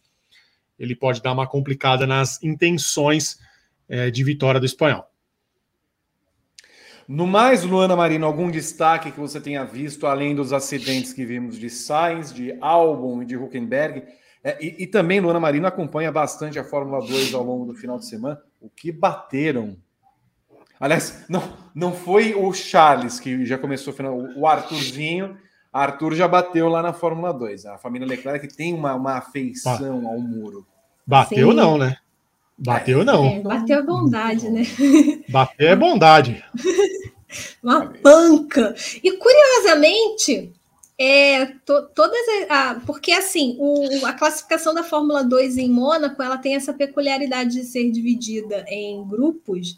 ele 0.79 0.97
pode 0.97 1.23
dar 1.23 1.33
uma 1.33 1.47
complicada 1.47 2.07
nas 2.07 2.43
intenções 2.43 3.39
é, 3.89 4.11
de 4.11 4.25
vitória 4.25 4.59
do 4.59 4.67
espanhol. 4.67 5.07
No 7.07 7.27
mais, 7.27 7.63
Luana 7.65 7.97
Marino, 7.97 8.27
algum 8.27 8.51
destaque 8.51 9.11
que 9.11 9.21
você 9.21 9.41
tenha 9.41 9.65
visto, 9.65 10.07
além 10.07 10.35
dos 10.35 10.53
acidentes 10.53 11.13
que 11.13 11.27
vimos 11.27 11.59
de 11.59 11.69
Sainz, 11.69 12.33
de 12.33 12.57
Albon 12.61 13.23
e 13.23 13.27
de 13.27 13.37
Huckenberg? 13.37 14.05
É, 14.43 14.57
e, 14.65 14.85
e, 14.85 14.87
também, 14.87 15.21
Luana 15.21 15.41
Marino 15.41 15.67
acompanha 15.67 16.11
bastante 16.11 16.59
a 16.59 16.65
Fórmula 16.65 17.01
2 17.01 17.35
ao 17.35 17.45
longo 17.45 17.67
do 17.67 17.75
final 17.75 17.99
de 17.99 18.07
semana. 18.07 18.41
O 18.63 18.71
que 18.71 18.91
bateram 18.91 19.77
Aliás, 20.83 21.25
não, 21.29 21.41
não 21.73 21.93
foi 21.93 22.35
o 22.35 22.53
Charles 22.53 23.21
que 23.21 23.47
já 23.47 23.57
começou 23.57 23.95
o 24.35 24.49
Arthurzinho. 24.49 25.37
Arthur 25.73 26.13
já 26.13 26.27
bateu 26.27 26.69
lá 26.69 26.83
na 26.83 26.93
Fórmula 26.93 27.33
2. 27.33 27.67
A 27.67 27.79
família 27.79 28.05
Leclerc 28.05 28.49
tem 28.49 28.75
uma, 28.75 28.93
uma 28.93 29.13
afeição 29.13 30.09
ao 30.09 30.19
muro. 30.19 30.67
Bateu 31.07 31.51
Sim. 31.51 31.57
não, 31.57 31.79
né? 31.79 31.99
Bateu 32.59 33.05
não. 33.05 33.25
É, 33.25 33.41
bateu 33.41 33.79
a 33.79 33.83
bondade, 33.83 34.51
né? 34.51 34.63
Bater 35.29 35.69
é 35.69 35.77
bondade. 35.77 36.45
uma 37.63 37.87
panca. 37.87 38.75
E 39.05 39.13
curiosamente, 39.19 40.53
é, 41.05 41.47
to, 41.67 41.89
todas 41.97 42.21
a, 42.49 42.81
porque 42.87 43.11
assim, 43.11 43.57
o, 43.59 44.07
a 44.07 44.13
classificação 44.13 44.73
da 44.73 44.85
Fórmula 44.85 45.25
2 45.25 45.57
em 45.57 45.69
Mônaco, 45.69 46.23
ela 46.23 46.39
tem 46.39 46.55
essa 46.55 46.73
peculiaridade 46.73 47.51
de 47.55 47.65
ser 47.65 47.91
dividida 47.91 48.65
em 48.69 49.05
grupos 49.09 49.77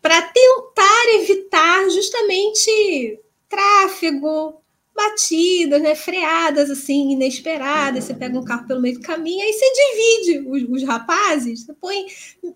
para 0.00 0.22
tentar 0.22 1.14
evitar 1.14 1.90
justamente 1.90 3.18
tráfego, 3.48 4.62
batidas, 4.94 5.82
né? 5.82 5.96
Freadas 5.96 6.70
assim, 6.70 7.10
inesperadas. 7.10 8.04
Você 8.04 8.14
pega 8.14 8.38
um 8.38 8.44
carro 8.44 8.68
pelo 8.68 8.80
meio 8.80 8.94
do 8.94 9.02
caminho, 9.02 9.44
aí 9.44 9.52
você 9.52 9.72
divide 9.72 10.48
os, 10.48 10.82
os 10.82 10.88
rapazes, 10.88 11.64
você 11.64 11.74
põe 11.74 12.06
11 12.44 12.54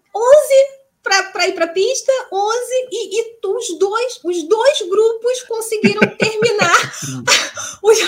para 1.05 1.47
ir 1.47 1.53
para 1.53 1.67
a 1.67 1.69
pista, 1.69 2.11
11, 2.33 2.57
e, 2.91 3.21
e, 3.21 3.47
os, 3.47 3.79
dois, 3.79 4.21
os 4.25 4.43
dois 4.49 4.79
grupos 4.89 5.43
conseguiram 5.43 6.01
terminar 6.17 6.93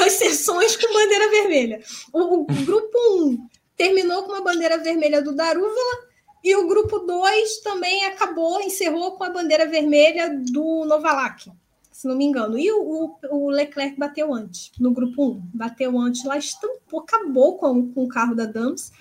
as 0.05 0.13
sessões 0.13 0.77
com 0.77 0.93
bandeira 0.93 1.31
vermelha. 1.31 1.81
O, 2.13 2.41
o 2.41 2.45
grupo 2.47 2.99
1 3.21 3.49
terminou 3.77 4.23
com 4.23 4.33
uma 4.33 4.43
bandeira 4.43 4.79
vermelha 4.79 5.21
do 5.21 5.33
Darúvala, 5.33 6.07
e 6.43 6.55
o 6.57 6.67
grupo 6.67 7.01
2 7.01 7.59
também 7.59 8.07
acabou, 8.07 8.61
encerrou 8.61 9.13
com 9.13 9.25
a 9.25 9.31
bandeira 9.31 9.67
vermelha 9.67 10.31
do 10.31 10.85
Novalak 10.85 11.51
se 11.97 12.07
não 12.07 12.15
me 12.15 12.27
engano. 12.27 12.59
E 12.59 12.71
o, 12.71 13.17
o, 13.31 13.49
Leclerc 13.49 13.99
bateu 13.99 14.35
antes, 14.35 14.71
no 14.79 14.93
grupo 14.93 15.31
1. 15.31 15.51
Bateu 15.55 15.99
antes 15.99 16.23
lá, 16.27 16.37
estampou, 16.37 17.01
acabou 17.01 17.57
com, 17.57 17.91
com 17.91 18.05
o 18.05 18.09
carro 18.09 18.35
da 18.35 18.45
Dams. 18.45 18.93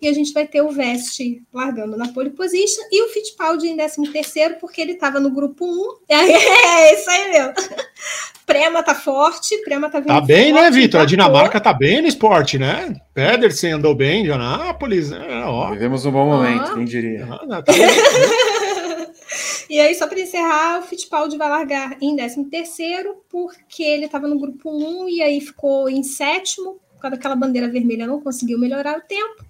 E 0.00 0.08
a 0.08 0.12
gente 0.12 0.32
vai 0.32 0.46
ter 0.46 0.62
o 0.62 0.70
Veste 0.70 1.42
largando 1.52 1.96
na 1.96 2.08
pole 2.08 2.30
position 2.30 2.82
e 2.90 3.02
o 3.04 3.08
Fittipaldi 3.08 3.68
em 3.68 3.76
13 3.76 4.12
terceiro, 4.12 4.56
porque 4.60 4.80
ele 4.80 4.92
estava 4.92 5.20
no 5.20 5.30
grupo 5.30 5.64
1. 5.64 6.04
É, 6.14 6.94
isso 6.94 7.10
aí 7.10 7.32
mesmo. 7.32 7.54
Prema 8.46 8.82
tá 8.82 8.94
forte, 8.94 9.56
Prema 9.62 9.88
tá 9.88 10.00
vindo 10.00 10.08
Tá 10.08 10.20
bem, 10.20 10.52
né, 10.52 10.60
forte, 10.60 10.74
né, 10.74 10.82
Vitor? 10.82 11.00
A 11.00 11.04
Dinamarca 11.06 11.60
tá 11.60 11.72
bem 11.72 12.02
no 12.02 12.08
esporte, 12.08 12.58
né? 12.58 12.94
Pedersen 13.14 13.72
andou 13.72 13.94
bem, 13.94 14.20
Indianápolis, 14.20 15.10
né? 15.10 15.44
Ó. 15.46 15.70
Vivemos 15.70 16.04
um 16.04 16.12
bom 16.12 16.26
momento, 16.26 16.74
quem 16.74 16.84
diria. 16.84 17.26
Ah, 17.30 17.62
tá 17.62 17.72
e 19.70 19.80
aí, 19.80 19.94
só 19.94 20.06
para 20.06 20.20
encerrar, 20.20 20.80
o 20.80 20.82
Fittipaldi 20.82 21.38
vai 21.38 21.48
largar 21.48 21.96
em 22.00 22.14
13 22.14 22.44
terceiro, 22.44 23.24
porque 23.30 23.82
ele 23.82 24.04
estava 24.04 24.28
no 24.28 24.38
grupo 24.38 24.70
1 24.70 25.08
e 25.08 25.22
aí 25.22 25.40
ficou 25.40 25.88
em 25.88 26.02
sétimo, 26.02 26.80
por 26.94 27.00
causa 27.00 27.16
daquela 27.16 27.36
bandeira 27.36 27.68
vermelha, 27.68 28.06
não 28.06 28.20
conseguiu 28.20 28.58
melhorar 28.58 28.98
o 28.98 29.02
tempo. 29.02 29.42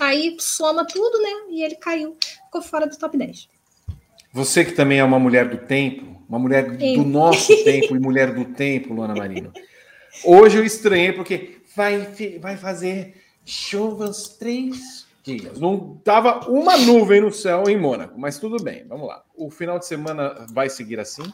Aí 0.00 0.36
soma 0.38 0.86
tudo, 0.86 1.20
né? 1.20 1.30
E 1.50 1.64
ele 1.64 1.74
caiu, 1.76 2.16
ficou 2.44 2.62
fora 2.62 2.86
do 2.86 2.96
top 2.96 3.16
10. 3.16 3.48
Você 4.32 4.64
que 4.64 4.72
também 4.72 4.98
é 4.98 5.04
uma 5.04 5.18
mulher 5.18 5.48
do 5.48 5.58
tempo, 5.58 6.20
uma 6.28 6.38
mulher 6.38 6.76
do 6.76 7.04
nosso 7.04 7.52
tempo 7.64 7.94
e 7.94 7.98
mulher 7.98 8.34
do 8.34 8.44
tempo, 8.44 8.94
Luana 8.94 9.14
Marino. 9.14 9.52
Hoje 10.24 10.58
eu 10.58 10.64
estranhei 10.64 11.12
porque 11.12 11.60
vai, 11.74 12.06
vai 12.40 12.56
fazer 12.56 13.14
chuvas 13.44 14.28
três 14.38 15.06
dias. 15.22 15.58
Não 15.58 15.96
tava 16.04 16.48
uma 16.50 16.76
nuvem 16.76 17.20
no 17.20 17.32
céu 17.32 17.64
em 17.68 17.78
Mônaco, 17.78 18.18
mas 18.18 18.38
tudo 18.38 18.62
bem, 18.62 18.84
vamos 18.86 19.08
lá. 19.08 19.22
O 19.34 19.50
final 19.50 19.78
de 19.78 19.86
semana 19.86 20.46
vai 20.52 20.68
seguir 20.68 21.00
assim? 21.00 21.24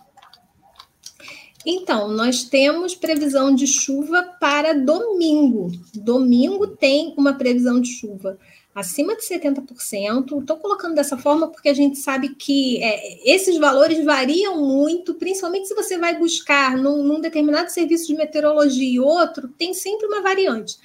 Então, 1.64 2.08
nós 2.08 2.44
temos 2.44 2.94
previsão 2.94 3.54
de 3.54 3.66
chuva 3.66 4.22
para 4.40 4.72
domingo. 4.72 5.70
Domingo 5.94 6.66
tem 6.66 7.14
uma 7.16 7.34
previsão 7.34 7.80
de 7.80 7.90
chuva 7.90 8.38
acima 8.74 9.14
de 9.14 9.22
70%. 9.22 10.40
Estou 10.40 10.56
colocando 10.56 10.94
dessa 10.94 11.18
forma 11.18 11.48
porque 11.48 11.68
a 11.68 11.74
gente 11.74 11.98
sabe 11.98 12.30
que 12.34 12.82
é, 12.82 13.30
esses 13.30 13.58
valores 13.58 14.02
variam 14.04 14.58
muito, 14.58 15.14
principalmente 15.14 15.68
se 15.68 15.74
você 15.74 15.98
vai 15.98 16.18
buscar 16.18 16.76
num, 16.76 17.02
num 17.02 17.20
determinado 17.20 17.70
serviço 17.70 18.06
de 18.06 18.14
meteorologia 18.14 18.88
e 18.88 19.00
outro, 19.00 19.48
tem 19.48 19.74
sempre 19.74 20.06
uma 20.06 20.22
variante 20.22 20.78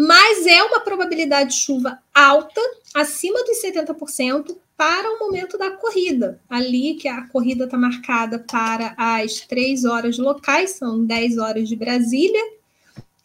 mas 0.00 0.46
é 0.46 0.62
uma 0.62 0.78
probabilidade 0.78 1.50
de 1.50 1.56
chuva 1.56 1.98
alta, 2.14 2.60
acima 2.94 3.42
dos 3.42 3.60
70%, 3.60 4.56
para 4.76 5.12
o 5.12 5.18
momento 5.18 5.58
da 5.58 5.72
corrida. 5.72 6.40
Ali 6.48 6.94
que 6.94 7.08
a 7.08 7.26
corrida 7.26 7.64
está 7.64 7.76
marcada 7.76 8.38
para 8.38 8.94
as 8.96 9.40
3 9.40 9.84
horas 9.84 10.16
locais, 10.16 10.70
são 10.70 11.04
10 11.04 11.38
horas 11.38 11.68
de 11.68 11.74
Brasília, 11.74 12.40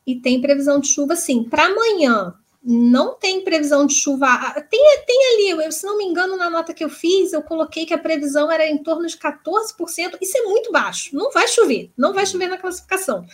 e 0.06 0.16
tem 0.16 0.42
previsão 0.42 0.80
de 0.80 0.88
chuva, 0.88 1.16
sim. 1.16 1.44
Para 1.44 1.68
amanhã, 1.68 2.34
não 2.64 3.14
tem 3.16 3.44
previsão 3.44 3.86
de 3.86 3.94
chuva. 3.94 4.26
Tem, 4.70 5.04
tem 5.06 5.34
ali, 5.34 5.66
eu, 5.66 5.72
se 5.72 5.86
não 5.86 5.98
me 5.98 6.06
engano, 6.06 6.38
na 6.38 6.50
nota 6.50 6.74
que 6.74 6.84
eu 6.84 6.90
fiz, 6.90 7.34
eu 7.34 7.42
coloquei 7.42 7.86
que 7.86 7.94
a 7.94 7.98
previsão 7.98 8.50
era 8.50 8.66
em 8.66 8.78
torno 8.78 9.06
de 9.06 9.18
14%. 9.18 10.18
Isso 10.22 10.38
é 10.38 10.44
muito 10.44 10.72
baixo. 10.72 11.14
Não 11.14 11.30
vai 11.30 11.48
chover, 11.48 11.92
não 11.98 12.14
vai 12.14 12.26
chover 12.26 12.48
na 12.48 12.58
classificação. 12.58 13.26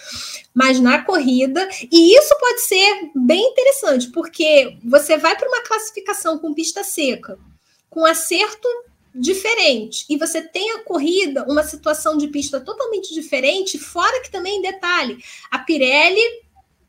Mas 0.54 0.80
na 0.80 1.04
corrida, 1.04 1.70
e 1.92 2.18
isso 2.18 2.36
pode 2.40 2.62
ser 2.62 3.12
bem 3.16 3.52
interessante, 3.52 4.08
porque 4.08 4.78
você 4.84 5.16
vai 5.18 5.38
para 5.38 5.48
uma 5.48 5.62
classificação 5.62 6.40
com 6.40 6.54
pista 6.54 6.84
seca, 6.84 7.38
com 7.88 8.06
acerto 8.06 8.68
diferente, 9.14 10.06
e 10.08 10.18
você 10.18 10.42
tem 10.42 10.72
a 10.72 10.84
corrida, 10.84 11.44
uma 11.50 11.64
situação 11.64 12.16
de 12.16 12.28
pista 12.28 12.62
totalmente 12.62 13.14
diferente, 13.14 13.78
fora 13.78 14.22
que 14.22 14.32
também, 14.32 14.62
detalhe, 14.62 15.18
a 15.50 15.60
Pirelli 15.60 16.22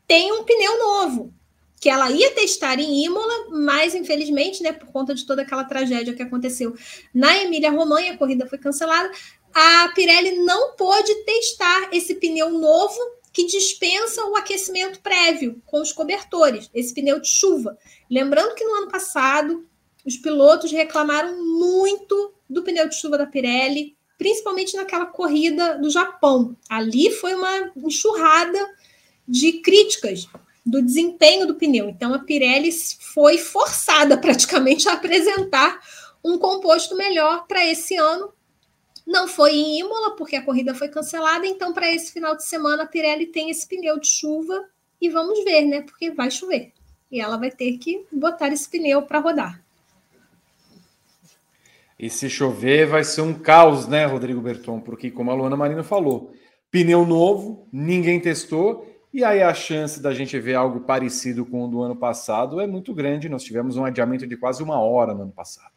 tem 0.07 0.31
um 0.31 0.43
pneu 0.43 0.77
novo 0.77 1.33
que 1.81 1.89
ela 1.89 2.11
ia 2.11 2.29
testar 2.35 2.79
em 2.79 3.03
Imola, 3.03 3.49
mas 3.49 3.95
infelizmente, 3.95 4.61
né, 4.61 4.71
por 4.71 4.87
conta 4.89 5.15
de 5.15 5.25
toda 5.25 5.41
aquela 5.41 5.63
tragédia 5.63 6.13
que 6.13 6.21
aconteceu 6.21 6.75
na 7.11 7.35
Emília-Romanha, 7.39 8.13
a 8.13 8.17
corrida 8.17 8.45
foi 8.45 8.59
cancelada, 8.59 9.11
a 9.51 9.91
Pirelli 9.95 10.37
não 10.45 10.75
pôde 10.75 11.13
testar 11.25 11.89
esse 11.91 12.13
pneu 12.15 12.51
novo 12.51 12.99
que 13.33 13.47
dispensa 13.47 14.23
o 14.27 14.35
aquecimento 14.35 14.99
prévio 14.99 15.59
com 15.65 15.81
os 15.81 15.91
cobertores, 15.91 16.69
esse 16.71 16.93
pneu 16.93 17.19
de 17.19 17.27
chuva. 17.27 17.75
Lembrando 18.09 18.53
que 18.53 18.63
no 18.63 18.75
ano 18.75 18.87
passado 18.87 19.65
os 20.05 20.15
pilotos 20.17 20.71
reclamaram 20.71 21.43
muito 21.43 22.31
do 22.47 22.61
pneu 22.61 22.87
de 22.87 22.95
chuva 22.95 23.17
da 23.17 23.25
Pirelli, 23.25 23.97
principalmente 24.19 24.75
naquela 24.75 25.07
corrida 25.07 25.79
do 25.79 25.89
Japão. 25.89 26.55
Ali 26.69 27.09
foi 27.09 27.33
uma 27.33 27.71
enxurrada 27.75 28.69
de 29.27 29.53
críticas 29.53 30.27
do 30.71 30.81
desempenho 30.81 31.45
do 31.45 31.55
pneu. 31.55 31.89
Então, 31.89 32.13
a 32.13 32.19
Pirelli 32.19 32.71
foi 32.71 33.37
forçada 33.37 34.15
praticamente 34.17 34.87
a 34.87 34.93
apresentar 34.93 35.81
um 36.23 36.37
composto 36.37 36.95
melhor 36.95 37.45
para 37.45 37.65
esse 37.65 37.97
ano. 37.97 38.33
Não 39.05 39.27
foi 39.27 39.53
em 39.53 39.79
Imola, 39.79 40.15
porque 40.15 40.37
a 40.37 40.41
corrida 40.41 40.73
foi 40.73 40.87
cancelada. 40.87 41.45
Então, 41.45 41.73
para 41.73 41.91
esse 41.91 42.13
final 42.13 42.37
de 42.37 42.45
semana, 42.45 42.83
a 42.83 42.87
Pirelli 42.87 43.25
tem 43.25 43.49
esse 43.49 43.67
pneu 43.67 43.99
de 43.99 44.07
chuva 44.07 44.63
e 45.01 45.09
vamos 45.09 45.43
ver, 45.43 45.63
né? 45.63 45.81
Porque 45.81 46.11
vai 46.11 46.31
chover. 46.31 46.71
E 47.11 47.19
ela 47.19 47.35
vai 47.35 47.51
ter 47.51 47.77
que 47.77 48.05
botar 48.09 48.47
esse 48.47 48.69
pneu 48.69 49.01
para 49.01 49.19
rodar. 49.19 49.61
E 51.99 52.09
se 52.09 52.29
chover, 52.29 52.87
vai 52.87 53.03
ser 53.03 53.21
um 53.21 53.33
caos, 53.33 53.87
né, 53.87 54.05
Rodrigo 54.05 54.39
Berton? 54.39 54.79
Porque, 54.79 55.11
como 55.11 55.29
a 55.29 55.33
Luana 55.33 55.57
Marino 55.57 55.83
falou, 55.83 56.33
pneu 56.71 57.05
novo, 57.05 57.67
ninguém 57.71 58.19
testou 58.19 58.90
e 59.13 59.23
aí 59.23 59.41
a 59.41 59.53
chance 59.53 60.01
da 60.01 60.13
gente 60.13 60.39
ver 60.39 60.55
algo 60.55 60.81
parecido 60.81 61.45
com 61.45 61.65
o 61.65 61.67
do 61.67 61.81
ano 61.81 61.95
passado 61.95 62.61
é 62.61 62.67
muito 62.67 62.93
grande. 62.93 63.27
Nós 63.27 63.43
tivemos 63.43 63.75
um 63.75 63.83
adiamento 63.83 64.25
de 64.25 64.37
quase 64.37 64.63
uma 64.63 64.79
hora 64.79 65.13
no 65.13 65.23
ano 65.23 65.31
passado. 65.31 65.73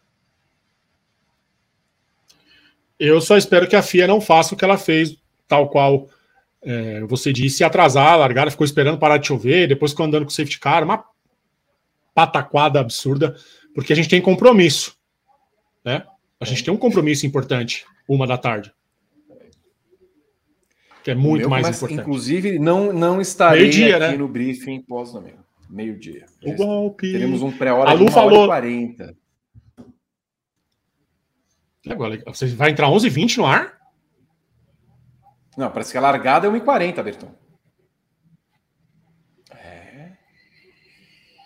Eu 2.98 3.20
só 3.20 3.36
espero 3.36 3.68
que 3.68 3.74
a 3.74 3.82
FIA 3.82 4.06
não 4.06 4.20
faça 4.20 4.54
o 4.54 4.56
que 4.56 4.64
ela 4.64 4.78
fez, 4.78 5.16
tal 5.48 5.68
qual 5.68 6.08
é, 6.62 7.00
você 7.00 7.32
disse, 7.32 7.64
atrasar 7.64 8.12
a 8.12 8.16
largada, 8.16 8.52
ficou 8.52 8.64
esperando 8.64 8.98
parar 8.98 9.18
de 9.18 9.26
chover, 9.26 9.66
depois 9.66 9.90
ficou 9.90 10.06
andando 10.06 10.24
com 10.24 10.30
o 10.30 10.34
safety 10.34 10.60
car, 10.60 10.84
uma 10.84 11.04
pataquada 12.14 12.78
absurda, 12.78 13.36
porque 13.74 13.92
a 13.92 13.96
gente 13.96 14.08
tem 14.08 14.22
compromisso, 14.22 14.96
né? 15.84 16.06
A 16.38 16.44
gente 16.44 16.62
tem 16.62 16.72
um 16.72 16.76
compromisso 16.76 17.26
importante, 17.26 17.84
uma 18.08 18.26
da 18.26 18.38
tarde 18.38 18.72
que 21.04 21.10
é 21.10 21.14
muito 21.14 21.50
mais 21.50 21.66
começa, 21.66 21.84
importante. 21.84 22.00
Inclusive, 22.00 22.58
não, 22.58 22.90
não 22.90 23.20
estarei 23.20 23.68
aqui 23.68 23.98
né? 23.98 24.16
no 24.16 24.26
briefing 24.26 24.80
pós-domingo. 24.80 25.44
Meio-dia. 25.68 26.24
O 26.42 26.54
golpe. 26.54 27.12
Teremos 27.12 27.42
um 27.42 27.52
pré-hora 27.52 27.94
de 27.94 28.04
1 28.04 28.08
falou... 28.08 28.46
40. 28.46 29.14
Agora, 31.90 32.22
você 32.26 32.46
vai 32.46 32.70
entrar 32.70 32.88
11h20 32.88 33.36
no 33.36 33.44
ar? 33.44 33.78
Não, 35.58 35.70
parece 35.70 35.92
que 35.92 35.98
a 35.98 36.00
largada 36.00 36.46
é 36.46 36.50
1h40, 36.50 37.02
Berton. 37.02 37.30
É. 39.50 40.12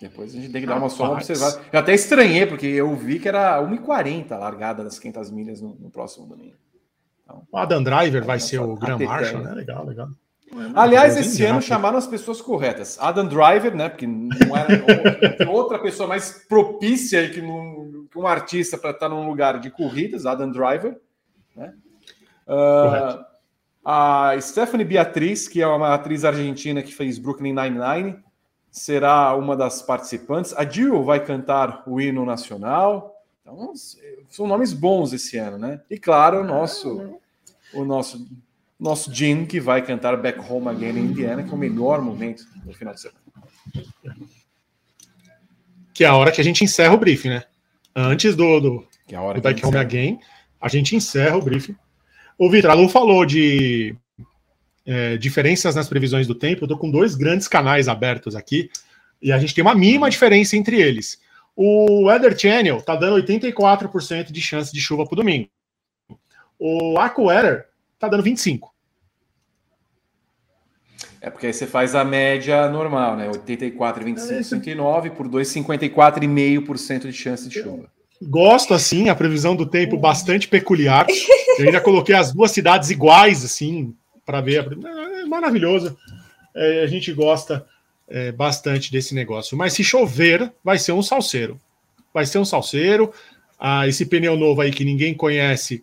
Depois 0.00 0.32
a 0.32 0.40
gente 0.40 0.52
tem 0.52 0.60
que 0.60 0.68
dar 0.68 0.76
uma 0.76 0.88
só 0.88 1.14
observada. 1.14 1.60
Eu 1.72 1.80
até 1.80 1.92
estranhei, 1.94 2.46
porque 2.46 2.66
eu 2.66 2.94
vi 2.94 3.18
que 3.18 3.26
era 3.26 3.60
1h40 3.60 4.30
a 4.30 4.38
largada 4.38 4.84
das 4.84 5.00
500 5.00 5.32
milhas 5.32 5.60
no, 5.60 5.74
no 5.74 5.90
próximo 5.90 6.26
domingo. 6.26 6.56
Então, 7.28 7.46
o 7.52 7.58
Adam 7.58 7.82
Driver 7.82 8.24
vai 8.24 8.40
ser 8.40 8.58
o 8.58 8.74
Grand 8.74 8.98
Marshal, 8.98 9.42
né? 9.42 9.52
Legal, 9.52 9.84
legal. 9.84 10.08
Aliás, 10.74 11.14
esse 11.14 11.44
ano 11.44 11.60
chamaram 11.60 11.98
as 11.98 12.06
pessoas 12.06 12.40
corretas. 12.40 12.96
Adam 12.98 13.26
Driver, 13.26 13.76
né? 13.76 13.90
Porque 13.90 14.06
não 14.06 14.56
era 14.56 15.46
outra 15.50 15.78
pessoa 15.78 16.08
mais 16.08 16.46
propícia 16.48 17.28
que, 17.28 17.42
que 17.42 18.18
um 18.18 18.26
artista 18.26 18.78
para 18.78 18.92
estar 18.92 19.10
num 19.10 19.28
lugar 19.28 19.60
de 19.60 19.70
corridas, 19.70 20.24
Adam 20.24 20.50
Driver. 20.50 20.98
Né? 21.54 21.74
Uh, 22.46 23.22
a 23.84 24.40
Stephanie 24.40 24.86
Beatriz, 24.86 25.46
que 25.46 25.60
é 25.60 25.66
uma 25.66 25.92
atriz 25.92 26.24
argentina 26.24 26.82
que 26.82 26.94
fez 26.94 27.18
Brooklyn 27.18 27.52
Nine-Nine, 27.52 28.18
será 28.70 29.34
uma 29.36 29.54
das 29.54 29.82
participantes. 29.82 30.54
A 30.56 30.64
Jill 30.64 31.04
vai 31.04 31.22
cantar 31.22 31.82
o 31.86 32.00
hino 32.00 32.24
nacional. 32.24 33.17
Então, 33.50 33.72
são 34.28 34.46
nomes 34.46 34.74
bons 34.74 35.14
esse 35.14 35.38
ano, 35.38 35.56
né? 35.56 35.80
E 35.88 35.98
claro, 35.98 36.42
o 36.42 36.44
nosso, 36.44 37.18
o 37.72 37.82
nosso 37.82 38.28
nosso 38.78 39.12
Jim, 39.12 39.46
que 39.46 39.58
vai 39.58 39.84
cantar 39.84 40.16
Back 40.18 40.38
Home 40.38 40.68
Again 40.68 40.98
in 40.98 41.06
Indiana, 41.06 41.42
que 41.42 41.50
é 41.50 41.54
o 41.54 41.58
melhor 41.58 42.00
momento 42.00 42.44
do 42.64 42.72
final 42.74 42.94
de 42.94 43.00
semana. 43.00 43.18
Que 45.92 46.04
é 46.04 46.06
a 46.06 46.14
hora 46.14 46.30
que 46.30 46.40
a 46.40 46.44
gente 46.44 46.62
encerra 46.62 46.94
o 46.94 46.98
briefing, 46.98 47.30
né? 47.30 47.44
Antes 47.96 48.36
do, 48.36 48.60
do, 48.60 48.88
que 49.06 49.14
é 49.14 49.18
a 49.18 49.22
hora 49.22 49.40
do 49.40 49.42
Back 49.42 49.64
Home 49.66 49.78
Again, 49.78 50.20
a 50.60 50.68
gente 50.68 50.94
encerra 50.94 51.36
o 51.36 51.42
briefing. 51.42 51.74
O 52.38 52.48
Vitor, 52.48 52.70
a 52.70 52.74
Lu 52.74 52.88
falou 52.88 53.26
de 53.26 53.96
é, 54.86 55.16
diferenças 55.16 55.74
nas 55.74 55.88
previsões 55.88 56.26
do 56.26 56.34
tempo. 56.34 56.64
Eu 56.64 56.68
tô 56.68 56.78
com 56.78 56.90
dois 56.90 57.16
grandes 57.16 57.48
canais 57.48 57.88
abertos 57.88 58.36
aqui 58.36 58.70
e 59.20 59.32
a 59.32 59.38
gente 59.38 59.54
tem 59.54 59.62
uma 59.62 59.74
mínima 59.74 60.08
diferença 60.08 60.56
entre 60.56 60.80
eles. 60.80 61.18
O 61.60 62.04
Weather 62.04 62.38
Channel 62.38 62.80
tá 62.80 62.94
dando 62.94 63.20
84% 63.20 64.30
de 64.30 64.40
chance 64.40 64.72
de 64.72 64.80
chuva 64.80 65.04
para 65.04 65.14
o 65.14 65.16
domingo. 65.16 65.48
O 66.56 66.96
AccuWeather 66.96 67.66
tá 67.98 68.06
dando 68.06 68.22
25%. 68.22 68.60
É 71.20 71.28
porque 71.28 71.48
aí 71.48 71.52
você 71.52 71.66
faz 71.66 71.96
a 71.96 72.04
média 72.04 72.68
normal, 72.68 73.16
né? 73.16 73.26
84, 73.26 74.04
25, 74.04 74.44
109 74.44 75.10
por 75.10 75.26
2, 75.26 75.48
54,5% 75.48 77.00
de 77.08 77.12
chance 77.12 77.48
de 77.48 77.60
chuva. 77.60 77.90
Gosto 78.22 78.72
assim, 78.72 79.08
a 79.08 79.16
previsão 79.16 79.56
do 79.56 79.66
tempo 79.66 79.96
bastante 79.96 80.46
peculiar. 80.46 81.08
Eu 81.58 81.66
ainda 81.66 81.80
coloquei 81.80 82.14
as 82.14 82.32
duas 82.32 82.52
cidades 82.52 82.90
iguais, 82.90 83.44
assim, 83.44 83.96
para 84.24 84.40
ver. 84.40 84.64
É 85.22 85.24
maravilhoso. 85.24 85.98
É, 86.54 86.84
a 86.84 86.86
gente 86.86 87.12
gosta 87.12 87.66
é, 88.08 88.32
bastante 88.32 88.90
desse 88.90 89.14
negócio. 89.14 89.56
Mas 89.56 89.74
se 89.74 89.84
chover, 89.84 90.52
vai 90.64 90.78
ser 90.78 90.92
um 90.92 91.02
salseiro. 91.02 91.60
Vai 92.12 92.26
ser 92.26 92.38
um 92.38 92.44
salseiro. 92.44 93.12
Ah, 93.58 93.86
esse 93.86 94.06
pneu 94.06 94.36
novo 94.36 94.60
aí 94.60 94.70
que 94.70 94.84
ninguém 94.84 95.14
conhece, 95.14 95.82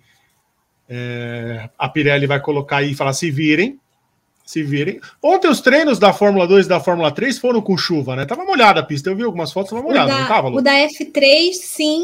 é, 0.89 1.69
a 1.77 1.89
Pirelli 1.89 2.25
vai 2.25 2.39
colocar 2.39 2.77
aí 2.77 2.91
e 2.91 2.95
falar: 2.95 3.13
se 3.13 3.29
virem, 3.29 3.79
se 4.45 4.63
virem. 4.63 4.99
Ontem 5.21 5.49
os 5.49 5.61
treinos 5.61 5.99
da 5.99 6.13
Fórmula 6.13 6.47
2 6.47 6.65
e 6.65 6.69
da 6.69 6.79
Fórmula 6.79 7.11
3 7.11 7.37
foram 7.37 7.61
com 7.61 7.77
chuva, 7.77 8.15
né? 8.15 8.25
Tava 8.25 8.45
molhada 8.45 8.79
a 8.79 8.83
pista. 8.83 9.09
Eu 9.09 9.15
vi 9.15 9.23
algumas 9.23 9.51
fotos, 9.51 9.71
tava 9.71 9.81
molhada, 9.81 10.11
da, 10.11 10.19
não 10.21 10.27
tava? 10.27 10.47
Lu? 10.47 10.57
O 10.57 10.61
da 10.61 10.71
F3, 10.71 11.53
sim, 11.53 12.03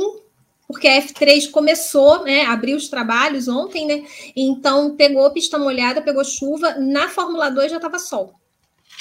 porque 0.67 0.87
a 0.87 1.01
F3 1.01 1.49
começou, 1.51 2.23
né? 2.23 2.45
Abriu 2.45 2.75
os 2.75 2.89
trabalhos 2.89 3.47
ontem, 3.47 3.85
né? 3.85 4.03
Então 4.35 4.95
pegou 4.95 5.31
pista 5.31 5.57
molhada, 5.57 6.01
pegou 6.01 6.23
chuva. 6.23 6.75
Na 6.75 7.07
Fórmula 7.07 7.49
2 7.49 7.71
já 7.71 7.79
tava 7.79 7.99
sol. 7.99 8.33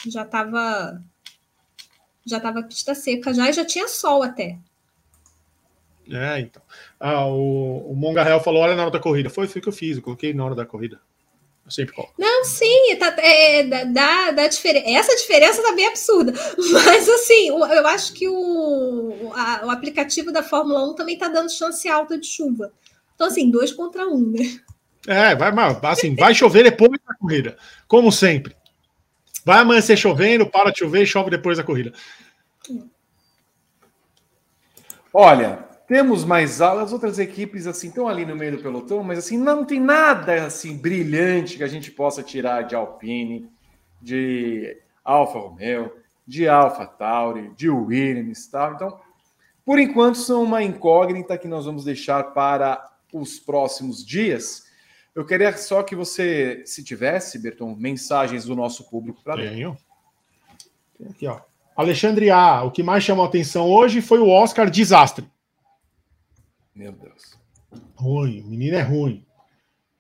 Já 0.07 0.25
tava 0.25 1.01
já 2.27 2.37
estava 2.37 2.63
pista 2.63 2.95
seca 2.95 3.33
já 3.33 3.49
e 3.49 3.53
já 3.53 3.65
tinha 3.65 3.89
sol 3.89 4.23
até. 4.23 4.59
É, 6.11 6.41
então. 6.41 6.63
Ah, 6.99 7.27
o, 7.27 7.93
o 7.93 7.95
Mongarel 7.95 8.41
falou: 8.41 8.63
olha 8.63 8.75
na 8.75 8.83
hora 8.83 8.91
da 8.91 8.99
corrida. 8.99 9.31
Foi, 9.31 9.47
o 9.47 9.49
que 9.49 9.67
eu 9.67 9.73
fiz, 9.73 9.97
eu 9.97 10.03
coloquei 10.03 10.35
na 10.35 10.45
hora 10.45 10.55
da 10.55 10.67
corrida. 10.67 11.01
Eu 11.65 11.71
sempre 11.71 11.95
coloco. 11.95 12.15
Não, 12.19 12.45
sim, 12.45 12.97
tá, 12.99 13.15
é, 13.19 13.63
dá, 13.85 14.33
dá 14.33 14.49
diferença. 14.49 14.89
Essa 14.89 15.17
diferença 15.17 15.63
tá 15.63 15.73
bem 15.73 15.87
absurda. 15.87 16.33
Mas 16.73 17.09
assim, 17.09 17.49
eu 17.49 17.87
acho 17.87 18.13
que 18.13 18.29
o, 18.29 19.31
a, 19.35 19.67
o 19.67 19.71
aplicativo 19.71 20.33
da 20.33 20.43
Fórmula 20.43 20.91
1 20.91 20.95
também 20.95 21.17
tá 21.17 21.29
dando 21.29 21.53
chance 21.53 21.89
alta 21.89 22.19
de 22.19 22.27
chuva. 22.27 22.73
Então, 23.15 23.29
assim, 23.29 23.51
dois 23.51 23.73
contra 23.73 24.09
um, 24.09 24.33
né? 24.33 24.61
É, 25.07 25.35
vai, 25.35 25.53
assim, 25.85 26.15
vai 26.15 26.35
chover 26.35 26.65
depois 26.65 26.99
da 27.07 27.15
corrida, 27.15 27.57
como 27.87 28.11
sempre. 28.11 28.55
Vai 29.45 29.59
amanhecer 29.59 29.97
chovendo, 29.97 30.47
para 30.47 30.71
de 30.71 30.79
chover 30.79 31.03
e 31.03 31.07
chove 31.07 31.31
depois 31.31 31.59
da 31.59 31.65
corrida. 31.65 31.93
Olha, 35.13 35.65
temos 35.89 36.25
mais 36.25 36.61
as 36.61 36.93
outras 36.93 37.19
equipes 37.19 37.67
assim 37.67 37.89
estão 37.89 38.07
ali 38.07 38.25
no 38.25 38.37
meio 38.37 38.57
do 38.57 38.63
pelotão, 38.63 39.03
mas 39.03 39.19
assim 39.19 39.37
não 39.37 39.65
tem 39.65 39.81
nada 39.81 40.47
assim 40.47 40.77
brilhante 40.77 41.57
que 41.57 41.65
a 41.65 41.69
gente 41.69 41.91
possa 41.91 42.23
tirar 42.23 42.63
de 42.63 42.77
Alpine, 42.77 43.51
de 44.01 44.77
Alfa 45.05 45.39
Romeo, 45.39 45.93
de 46.27 46.49
Alfa 46.49 46.87
Tauri, 46.87 47.51
de 47.57 47.69
Williams, 47.69 48.47
tal. 48.47 48.75
Então, 48.75 49.01
por 49.65 49.81
enquanto 49.81 50.19
são 50.19 50.45
uma 50.45 50.63
incógnita 50.63 51.37
que 51.37 51.49
nós 51.49 51.65
vamos 51.65 51.85
deixar 51.85 52.33
para 52.33 52.89
os 53.13 53.41
próximos 53.41 54.07
dias. 54.07 54.70
Eu 55.15 55.25
queria 55.25 55.57
só 55.57 55.83
que 55.83 55.97
você, 55.97 56.63
se 56.65 56.85
tivesse, 56.85 57.39
Berton, 57.39 57.75
mensagens 57.75 58.45
do 58.45 58.55
nosso 58.55 58.89
público 58.89 59.23
para 59.23 59.37
Tenho. 59.37 59.77
Tem 60.97 61.09
aqui, 61.09 61.27
ó. 61.27 61.41
Alexandre 61.77 62.31
A. 62.31 62.63
O 62.63 62.71
que 62.71 62.83
mais 62.83 63.03
chamou 63.03 63.25
a 63.25 63.29
atenção 63.29 63.69
hoje 63.69 64.01
foi 64.01 64.19
o 64.19 64.29
Oscar 64.29 64.71
Desastre. 64.71 65.27
Meu 66.75 66.93
Deus. 66.93 67.39
Ruim, 67.95 68.43
o 68.43 68.47
menino 68.47 68.77
é 68.77 68.83
ruim. 68.83 69.27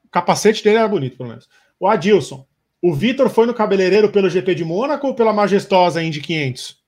O 0.04 0.08
capacete 0.08 0.62
dele 0.62 0.78
era 0.78 0.88
bonito, 0.88 1.16
pelo 1.16 1.28
menos. 1.28 1.48
O 1.78 1.86
Adilson. 1.86 2.46
O 2.82 2.94
Vitor 2.94 3.28
foi 3.28 3.46
no 3.46 3.54
cabeleireiro 3.54 4.10
pelo 4.10 4.30
GP 4.30 4.54
de 4.54 4.64
Mônaco 4.64 5.06
ou 5.06 5.14
pela 5.14 5.32
majestosa 5.32 6.02
Indy 6.02 6.20
500? 6.20 6.79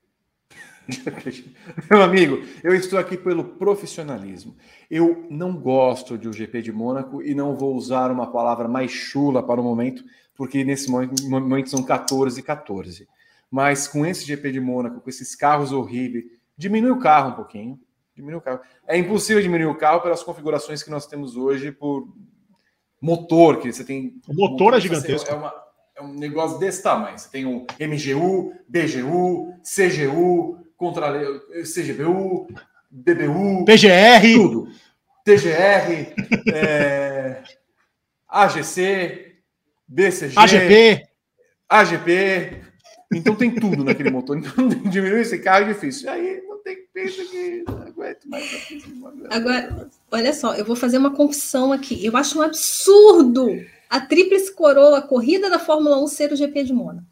Meu 1.91 2.03
amigo, 2.03 2.43
eu 2.63 2.75
estou 2.75 2.99
aqui 2.99 3.17
pelo 3.17 3.45
profissionalismo. 3.45 4.57
Eu 4.91 5.27
não 5.31 5.57
gosto 5.57 6.19
de 6.19 6.29
um 6.29 6.33
GP 6.33 6.63
de 6.63 6.73
Mônaco 6.73 7.23
e 7.23 7.35
não 7.35 7.57
vou 7.57 7.75
usar 7.75 8.11
uma 8.11 8.31
palavra 8.31 8.69
mais 8.69 8.91
chula 8.91 9.43
para 9.43 9.61
o 9.61 9.65
momento, 9.65 10.05
porque 10.35 10.65
nesse 10.65 10.91
momento, 10.91 11.71
são 11.71 11.83
14 11.83 12.41
e 12.41 12.43
14. 12.43 13.09
Mas 13.51 13.87
com 13.87 14.07
esse 14.07 14.25
GP 14.25 14.53
de 14.53 14.61
Mônaco, 14.61 15.01
com 15.01 15.11
esses 15.11 15.35
carros 15.35 15.73
horríveis, 15.73 16.25
diminui 16.57 16.91
o 16.91 16.99
carro 16.99 17.31
um 17.31 17.35
pouquinho. 17.35 17.79
Diminui 18.15 18.39
o 18.39 18.41
carro. 18.41 18.61
É 18.87 18.97
impossível 18.97 19.43
diminuir 19.43 19.67
o 19.67 19.77
carro 19.77 20.01
pelas 20.01 20.23
configurações 20.23 20.83
que 20.83 20.91
nós 20.91 21.07
temos 21.07 21.37
hoje 21.37 21.73
por 21.73 22.09
motor, 23.01 23.59
que 23.59 23.73
você 23.73 23.85
tem. 23.85 24.21
O 24.29 24.35
motor 24.35 24.75
é 24.75 24.81
gigantesco. 24.81 25.31
É 25.31 25.35
uma, 25.35 25.53
é 25.97 26.03
um 26.03 26.15
negócio 26.15 26.59
desse 26.59 26.83
tamanho. 26.83 27.19
Você 27.19 27.31
tem 27.31 27.45
o 27.45 27.67
MGU, 27.81 28.55
BGU, 28.69 29.55
CGU, 29.63 30.62
contra 30.83 31.13
CGBU, 31.63 32.49
BBU, 32.91 33.65
PGR, 33.65 34.35
tudo. 34.35 34.69
TGR, 35.25 36.13
é, 36.53 37.41
AGC, 38.29 39.37
BCG, 39.87 40.35
AGP, 40.37 41.07
AGP. 41.69 42.63
Então 43.15 43.37
tem 43.37 43.55
tudo 43.55 43.85
naquele 43.85 44.11
motor. 44.11 44.37
Então 44.37 44.69
diminuir 44.91 45.21
esse 45.21 45.39
carro 45.39 45.67
é 45.67 45.73
difícil. 45.73 46.11
Aí 46.11 46.43
não 46.49 46.61
tem 46.65 46.75
que 46.75 46.89
pensar 46.93 47.25
que 47.27 47.63
não 47.65 47.79
aguento 47.79 48.29
mais. 48.29 48.51
Agora, 49.31 49.89
olha 50.11 50.33
só, 50.33 50.57
eu 50.57 50.65
vou 50.65 50.75
fazer 50.75 50.99
uma 50.99 51.15
confissão 51.15 51.73
aqui. 51.73 52.05
Eu 52.05 52.17
acho 52.17 52.41
um 52.41 52.43
absurdo 52.43 53.47
a 53.89 54.01
tríplice 54.01 54.53
coroa, 54.53 54.99
a 54.99 55.03
corrida 55.03 55.49
da 55.49 55.61
Fórmula 55.61 56.03
1 56.03 56.09
ser 56.09 56.33
o 56.33 56.37
GP 56.37 56.65
de 56.65 56.73
Mônaco. 56.73 57.12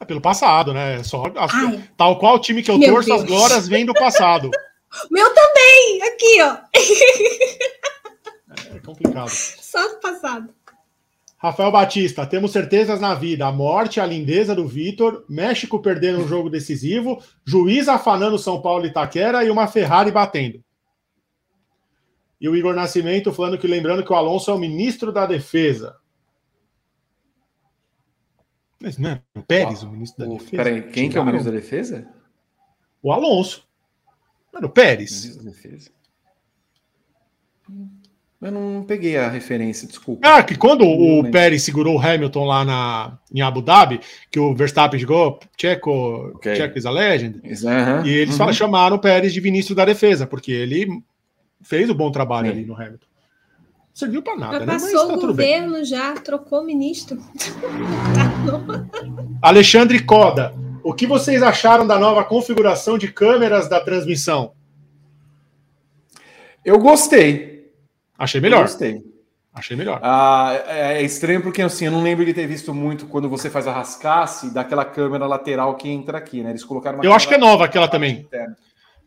É 0.00 0.04
pelo 0.04 0.20
passado, 0.20 0.72
né? 0.72 1.02
Só 1.02 1.24
as, 1.36 1.50
tal 1.96 2.18
qual 2.18 2.36
o 2.36 2.40
time 2.40 2.62
que 2.62 2.70
eu 2.70 2.78
Meu 2.78 2.92
torço, 2.92 3.08
Deus. 3.08 3.22
as 3.22 3.26
glórias 3.26 3.68
vêm 3.68 3.84
do 3.84 3.94
passado. 3.94 4.50
Meu 5.10 5.34
também! 5.34 6.02
Aqui, 6.02 6.42
ó. 6.42 6.56
É 8.74 8.78
complicado. 8.80 9.28
Só 9.28 9.86
do 9.88 10.00
passado. 10.00 10.54
Rafael 11.36 11.70
Batista, 11.70 12.26
temos 12.26 12.50
certezas 12.50 13.00
na 13.00 13.14
vida. 13.14 13.46
A 13.46 13.52
morte, 13.52 14.00
a 14.00 14.06
lindeza 14.06 14.54
do 14.56 14.66
Vitor, 14.66 15.24
México 15.28 15.78
perdendo 15.80 16.20
um 16.20 16.26
jogo 16.26 16.50
decisivo, 16.50 17.22
juiz 17.44 17.88
afanando 17.88 18.38
São 18.38 18.60
Paulo 18.60 18.84
e 18.84 18.88
Itaquera 18.88 19.44
e 19.44 19.50
uma 19.50 19.68
Ferrari 19.68 20.10
batendo. 20.10 20.60
E 22.40 22.48
o 22.48 22.56
Igor 22.56 22.74
Nascimento 22.74 23.32
falando 23.32 23.58
que 23.58 23.68
lembrando 23.68 24.04
que 24.04 24.12
o 24.12 24.16
Alonso 24.16 24.50
é 24.50 24.54
o 24.54 24.58
ministro 24.58 25.12
da 25.12 25.26
Defesa. 25.26 25.96
Mas 28.80 28.96
não 28.96 29.10
é 29.10 29.22
o 29.34 29.42
Pérez, 29.42 29.82
o, 29.82 29.88
o 29.88 29.92
ministro 29.92 30.24
da 30.24 30.30
o, 30.30 30.38
Defesa? 30.38 30.62
Peraí, 30.62 30.82
quem 30.82 31.10
que 31.10 31.18
é 31.18 31.20
o 31.20 31.24
ministro 31.24 31.52
da 31.52 31.58
Defesa? 31.58 32.08
O 33.02 33.12
Alonso. 33.12 33.66
Mano, 34.52 34.66
o 34.66 34.70
Pérez. 34.70 35.24
Ministro 35.24 35.44
da 35.44 35.50
Defesa. 35.50 35.90
Eu 38.40 38.52
não 38.52 38.84
peguei 38.84 39.16
a 39.16 39.28
referência, 39.28 39.88
desculpa. 39.88 40.26
Ah, 40.26 40.44
que 40.44 40.56
quando 40.56 40.84
o. 40.84 41.28
Pérez 41.28 41.64
segurou 41.64 41.96
o 41.96 42.00
Hamilton 42.00 42.44
lá 42.44 42.64
na, 42.64 43.18
em 43.34 43.40
Abu 43.40 43.60
Dhabi, 43.60 44.00
que 44.30 44.38
o 44.38 44.54
Verstappen 44.54 44.98
chegou, 44.98 45.40
Checo, 45.60 46.30
okay. 46.36 46.54
Checo 46.54 46.78
is 46.78 46.86
a 46.86 46.90
legend, 46.90 47.40
uhum, 47.44 48.06
e 48.06 48.10
eles 48.10 48.38
uhum. 48.38 48.52
chamaram 48.52 48.94
o 48.94 49.00
Pérez 49.00 49.32
de 49.32 49.40
ministro 49.40 49.74
da 49.74 49.84
defesa, 49.84 50.24
porque 50.24 50.52
ele 50.52 51.02
fez 51.62 51.90
o 51.90 51.92
um 51.92 51.96
bom 51.96 52.12
trabalho 52.12 52.50
ali 52.50 52.64
no 52.64 52.74
Hamilton. 52.74 53.06
Serviu 53.92 54.22
para 54.22 54.36
nada, 54.36 54.60
já 54.60 54.66
né? 54.66 54.72
Passou 54.74 55.08
tá 55.08 55.14
o 55.14 55.20
governo, 55.20 55.74
bem. 55.74 55.84
já 55.84 56.14
trocou 56.14 56.64
ministro. 56.64 57.18
Alexandre 59.42 60.02
Coda, 60.02 60.54
o 60.82 60.92
que 60.92 61.06
vocês 61.06 61.42
acharam 61.42 61.86
da 61.86 61.98
nova 61.98 62.24
configuração 62.24 62.98
de 62.98 63.08
câmeras 63.08 63.68
da 63.68 63.80
transmissão? 63.80 64.52
Eu 66.64 66.78
gostei. 66.78 67.72
Achei 68.18 68.40
melhor. 68.40 68.58
Eu 68.60 68.62
gostei. 68.62 69.02
Achei 69.54 69.76
melhor. 69.76 70.00
Ah, 70.02 70.60
é, 70.66 71.00
é 71.00 71.02
estranho 71.02 71.42
porque 71.42 71.62
assim, 71.62 71.86
eu 71.86 71.92
não 71.92 72.02
lembro 72.02 72.24
de 72.24 72.32
ter 72.32 72.46
visto 72.46 72.72
muito 72.72 73.06
quando 73.06 73.28
você 73.28 73.50
faz 73.50 73.66
a 73.66 73.72
rascasse 73.72 74.52
daquela 74.52 74.84
câmera 74.84 75.26
lateral 75.26 75.74
que 75.74 75.88
entra 75.88 76.18
aqui, 76.18 76.42
né? 76.42 76.50
Eles 76.50 76.64
colocaram 76.64 77.02
Eu 77.02 77.12
acho 77.12 77.26
que 77.26 77.34
é 77.34 77.38
nova 77.38 77.64
aquela 77.64 77.88
também. 77.88 78.20
Interna 78.20 78.56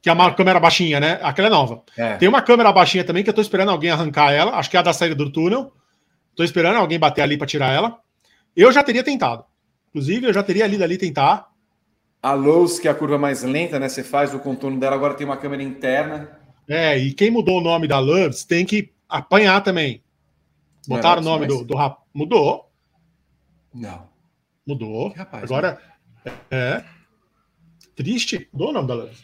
que 0.01 0.09
é 0.09 0.13
uma 0.13 0.33
câmera 0.33 0.59
baixinha, 0.59 0.99
né? 0.99 1.19
Aquela 1.21 1.47
é 1.47 1.51
nova. 1.51 1.83
É. 1.95 2.15
Tem 2.17 2.27
uma 2.27 2.41
câmera 2.41 2.71
baixinha 2.71 3.03
também 3.03 3.23
que 3.23 3.29
eu 3.29 3.33
tô 3.33 3.41
esperando 3.41 3.69
alguém 3.69 3.91
arrancar 3.91 4.31
ela, 4.31 4.55
acho 4.55 4.69
que 4.69 4.75
é 4.75 4.79
a 4.79 4.83
da 4.83 4.93
saída 4.93 5.13
do 5.13 5.31
túnel. 5.31 5.71
Tô 6.35 6.43
esperando 6.43 6.77
alguém 6.77 6.97
bater 6.97 7.21
ali 7.21 7.37
para 7.37 7.45
tirar 7.45 7.71
ela. 7.71 7.99
Eu 8.55 8.71
já 8.71 8.83
teria 8.83 9.03
tentado. 9.03 9.45
Inclusive, 9.89 10.27
eu 10.27 10.33
já 10.33 10.43
teria 10.43 10.65
ali 10.65 10.77
dali 10.77 10.97
tentar. 10.97 11.51
A 12.21 12.33
Lowe's, 12.33 12.79
que 12.79 12.87
é 12.87 12.91
a 12.91 12.95
curva 12.95 13.17
mais 13.17 13.43
lenta, 13.43 13.79
né? 13.79 13.89
Você 13.89 14.03
faz 14.03 14.33
o 14.33 14.39
contorno 14.39 14.79
dela, 14.79 14.95
agora 14.95 15.15
tem 15.15 15.25
uma 15.25 15.37
câmera 15.37 15.63
interna. 15.63 16.39
É, 16.67 16.97
e 16.97 17.13
quem 17.13 17.31
mudou 17.31 17.57
o 17.59 17.63
nome 17.63 17.87
da 17.87 17.99
Loves 17.99 18.45
tem 18.45 18.65
que 18.65 18.93
apanhar 19.09 19.61
também. 19.61 20.03
Botaram 20.87 21.21
o 21.21 21.25
nome 21.25 21.47
mas... 21.47 21.57
do, 21.57 21.65
do 21.65 21.75
rap... 21.75 21.97
Mudou. 22.13 22.71
Não. 23.73 24.07
Mudou. 24.65 25.09
Rapaz, 25.09 25.43
agora, 25.43 25.81
é. 26.49 26.83
Triste. 27.95 28.47
Mudou 28.53 28.69
o 28.69 28.73
nome 28.73 28.87
da 28.87 28.93
Loves. 28.93 29.23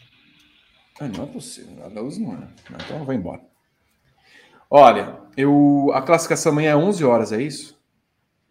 Ah, 1.00 1.08
não 1.08 1.24
é 1.24 1.26
possível. 1.26 1.84
A 1.84 1.88
Loves 1.88 2.18
não 2.18 2.34
é. 2.34 2.48
Então 2.84 2.98
eu 2.98 3.04
vou 3.04 3.14
embora. 3.14 3.40
Olha, 4.70 5.18
eu, 5.36 5.90
a 5.94 6.02
classificação 6.02 6.52
amanhã 6.52 6.72
é 6.72 6.76
11 6.76 7.04
horas, 7.04 7.32
é 7.32 7.40
isso? 7.40 7.77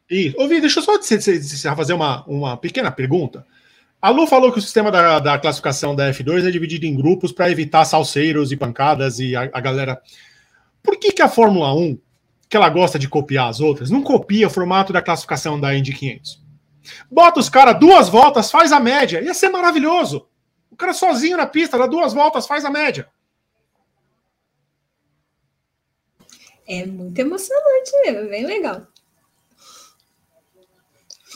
Isso. 0.09 0.35
Ouvi, 0.39 0.61
deixa 0.61 0.79
eu 0.79 0.83
só 0.83 1.75
fazer 1.75 1.93
uma, 1.93 2.23
uma 2.25 2.57
pequena 2.57 2.91
pergunta. 2.91 3.45
A 4.01 4.09
Lu 4.09 4.27
falou 4.27 4.51
que 4.51 4.59
o 4.59 4.61
sistema 4.61 4.91
da, 4.91 5.19
da 5.19 5.39
classificação 5.39 5.95
da 5.95 6.11
F2 6.11 6.47
é 6.47 6.51
dividido 6.51 6.85
em 6.85 6.95
grupos 6.95 7.31
para 7.31 7.49
evitar 7.49 7.83
salseiros 7.83 8.51
e 8.51 8.57
pancadas 8.57 9.19
e 9.19 9.35
a, 9.35 9.49
a, 9.51 9.59
galera. 9.59 10.01
Por 10.83 10.97
que, 10.97 11.11
que 11.11 11.21
a 11.21 11.27
Fórmula 11.27 11.73
1, 11.73 11.99
que 12.47 12.55
ela 12.55 12.69
gosta 12.69 12.97
de 12.97 13.09
copiar 13.09 13.49
as 13.49 13.59
outras, 13.59 13.89
não 13.89 14.03
copia 14.03 14.47
o 14.47 14.51
formato 14.51 14.93
da 14.93 15.01
classificação 15.01 15.59
da 15.59 15.75
Indy 15.75 15.93
500? 15.93 16.41
Bota 17.11 17.39
os 17.39 17.49
caras 17.49 17.79
duas 17.79 18.07
voltas, 18.07 18.51
faz 18.51 18.71
a 18.71 18.79
média. 18.79 19.21
Ia 19.21 19.33
ser 19.33 19.49
maravilhoso. 19.49 20.27
O 20.71 20.75
cara 20.75 20.93
sozinho 20.93 21.35
na 21.35 21.47
pista, 21.47 21.77
dá 21.77 21.87
duas 21.87 22.13
voltas, 22.13 22.45
faz 22.47 22.63
a 22.63 22.69
média. 22.69 23.09
É 26.67 26.85
muito 26.85 27.17
emocionante 27.17 27.91
mesmo, 28.05 28.29
bem 28.29 28.45
legal. 28.45 28.85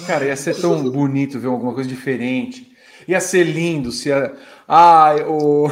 Cara, 0.06 0.26
ia 0.26 0.36
ser 0.36 0.60
tão 0.60 0.84
bonito 0.90 1.40
ver 1.40 1.48
alguma 1.48 1.73
coisa 1.73 1.90
diferente. 1.90 2.72
Ia 3.07 3.19
ser 3.19 3.44
lindo 3.44 3.91
se 3.91 4.11
a. 4.11 4.34
Ah, 4.68 5.15
o... 5.28 5.69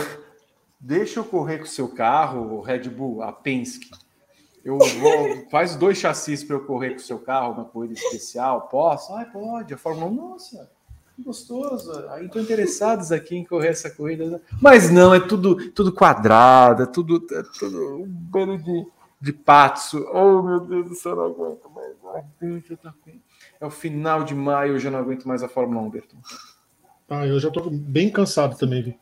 deixa 0.80 1.20
eu 1.20 1.24
correr 1.24 1.60
com 1.60 1.64
o 1.64 1.68
seu 1.68 1.88
carro, 1.88 2.58
o 2.58 2.62
Red 2.62 2.90
Bull, 2.90 3.22
a 3.22 3.32
Penske. 3.32 3.90
Eu 4.64 4.78
vou, 4.78 5.48
faz 5.50 5.76
dois 5.76 5.98
chassis 5.98 6.44
para 6.44 6.58
eu 6.58 6.66
correr 6.66 6.92
com 6.92 6.98
o 6.98 7.02
seu 7.02 7.20
carro, 7.20 7.54
uma 7.54 7.66
corrida 7.66 7.94
especial. 7.94 8.68
Posso? 8.70 9.14
Ah, 9.14 9.26
pode. 9.26 9.74
A 9.74 9.78
Fórmula 9.78 10.12
1, 10.12 10.14
nossa, 10.14 10.70
que 11.16 11.24
gostoso. 11.24 11.92
Aí 12.10 12.26
estão 12.26 12.42
interessados 12.42 13.12
aqui 13.12 13.38
em 13.38 13.46
correr 13.46 13.70
essa 13.70 13.90
corrida. 13.90 14.42
Mas 14.62 14.90
não, 14.90 15.14
é 15.14 15.20
tudo, 15.20 15.72
tudo 15.72 15.94
quadrado, 15.94 16.84
é 16.84 16.86
tudo, 16.86 17.26
é 17.32 17.44
tudo 17.58 18.04
um 18.04 18.08
bando 18.08 18.58
de 18.58 18.86
de 19.20 19.34
Patso. 19.34 20.06
Oh, 20.14 20.42
meu 20.42 20.60
Deus 20.62 20.90
do 20.90 20.96
céu, 20.96 21.16
não 21.16 21.26
aguento 21.26 21.70
mais. 21.70 21.96
É 23.62 23.66
o 23.66 23.70
final 23.70 24.24
de 24.24 24.34
maio, 24.34 24.74
eu 24.74 24.80
já 24.80 24.90
não 24.90 25.00
aguento 25.00 25.28
mais 25.28 25.44
a 25.44 25.50
Fórmula 25.50 25.82
1, 25.88 25.90
Berton. 25.90 26.18
Ah, 27.10 27.26
eu 27.26 27.40
já 27.40 27.50
tô 27.50 27.70
bem 27.70 28.10
cansado 28.10 28.58
também, 28.58 28.82
Vi. 28.82 28.96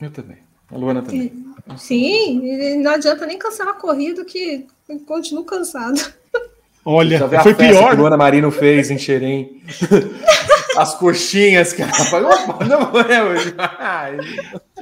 Eu 0.00 0.10
também. 0.10 0.38
A 0.70 0.76
Luana 0.76 1.00
também. 1.00 1.32
Sim, 1.76 2.76
não 2.82 2.90
adianta 2.92 3.24
nem 3.24 3.38
cansar 3.38 3.68
a 3.68 3.74
corrida 3.74 4.24
que 4.24 4.66
continuo 5.06 5.44
cansado. 5.44 6.00
Olha, 6.84 7.28
foi 7.42 7.54
pior. 7.54 7.90
Que 7.90 7.96
a 7.96 7.98
Luana 7.98 8.16
Marino 8.16 8.50
fez 8.50 8.90
em 8.90 8.98
Xerém. 8.98 9.62
As 10.76 10.94
coxinhas 10.94 11.72
que 11.72 11.82
ela 11.82 11.92
falou. 11.92 12.32
Não 12.66 13.00
é 13.00 13.22
hoje. 13.22 13.54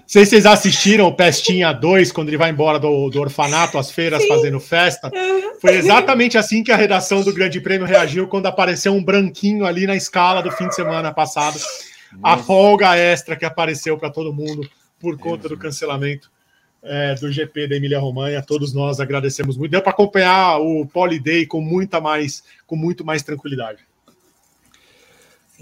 sei 0.07 0.25
se 0.25 0.31
vocês 0.31 0.47
assistiram 0.47 1.07
o 1.07 1.15
Pestinha 1.15 1.73
2, 1.73 2.13
quando 2.13 2.29
ele 2.29 2.37
vai 2.37 2.51
embora 2.51 2.79
do, 2.79 3.09
do 3.11 3.21
orfanato, 3.21 3.79
às 3.79 3.91
feiras, 3.91 4.23
Sim. 4.23 4.29
fazendo 4.29 4.61
festa. 4.61 5.11
Foi 5.61 5.77
exatamente 5.77 6.37
assim 6.37 6.63
que 6.63 6.73
a 6.73 6.77
redação 6.77 7.23
do 7.23 7.33
Grande 7.33 7.61
Prêmio 7.61 7.87
reagiu 7.87 8.29
quando 8.29 8.47
apareceu 8.47 8.93
um 8.93 9.03
branquinho 9.03 9.65
ali 9.65 9.87
na 9.87 9.97
escala 9.97 10.43
do 10.43 10.51
fim 10.51 10.69
de 10.69 10.75
semana 10.75 11.13
passado. 11.13 11.59
A 12.23 12.37
folga 12.37 12.97
extra 12.97 13.37
que 13.37 13.45
apareceu 13.45 13.99
para 13.99 14.11
todo 14.11 14.33
mundo 14.33 14.69
por 15.01 15.19
conta 15.19 15.49
do 15.49 15.57
cancelamento 15.57 16.31
é, 16.83 17.15
do 17.15 17.33
GP 17.33 17.67
da 17.67 17.77
Emília 17.77 17.99
Romanha. 17.99 18.43
Todos 18.43 18.73
nós 18.73 19.01
agradecemos 19.01 19.57
muito. 19.57 19.73
Deu 19.73 19.83
para 19.83 19.91
acompanhar 19.91 20.59
o 20.61 20.87
Day 21.23 21.47
com 21.47 21.61
muita 21.61 22.01
mais, 22.01 22.45
com 22.67 22.77
muito 22.77 23.05
mais 23.05 23.23
tranquilidade. 23.23 23.79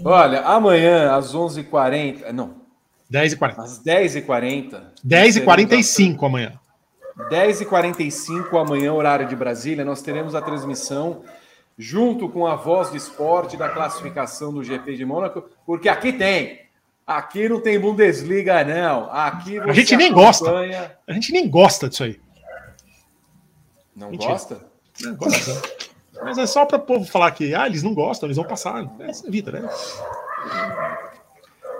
Olha, 0.03 0.41
amanhã 0.41 1.15
às 1.15 1.35
11h40, 1.35 2.31
não, 2.31 2.63
10h40. 3.11 3.59
Às 3.59 3.83
10h40. 3.83 4.81
10h45 5.05 6.23
amanhã. 6.25 6.59
10h45 7.29 8.59
amanhã, 8.59 8.91
horário 8.91 9.27
de 9.27 9.35
Brasília, 9.35 9.85
nós 9.85 10.01
teremos 10.01 10.33
a 10.33 10.41
transmissão 10.41 11.23
junto 11.77 12.27
com 12.29 12.47
a 12.47 12.55
voz 12.55 12.89
do 12.89 12.97
esporte 12.97 13.55
da 13.55 13.69
classificação 13.69 14.53
do 14.53 14.63
GP 14.63 14.95
de 14.95 15.05
Mônaco, 15.05 15.43
porque 15.65 15.89
aqui 15.89 16.13
tem. 16.13 16.63
Aqui 17.05 17.49
não 17.49 17.59
tem 17.59 17.79
Bundesliga, 17.79 18.63
não. 18.63 19.11
Aqui 19.11 19.59
a 19.59 19.73
gente 19.73 19.95
nem 19.95 20.07
acompanha... 20.09 20.79
gosta. 20.79 20.99
A 21.05 21.13
gente 21.13 21.31
nem 21.33 21.49
gosta 21.49 21.89
disso 21.89 22.03
aí. 22.03 22.19
Não 23.95 24.09
Mentira. 24.09 24.31
gosta? 24.31 24.65
Não 25.01 25.15
gosta. 25.15 25.61
Mas 26.23 26.37
é 26.37 26.45
só 26.45 26.65
para 26.65 26.77
o 26.77 26.81
povo 26.81 27.05
falar 27.05 27.31
que 27.31 27.53
ah, 27.53 27.67
eles 27.67 27.83
não 27.83 27.93
gostam, 27.93 28.27
eles 28.27 28.37
vão 28.37 28.45
passar. 28.45 28.83
É, 28.99 29.09
evita, 29.27 29.51
né? 29.51 29.69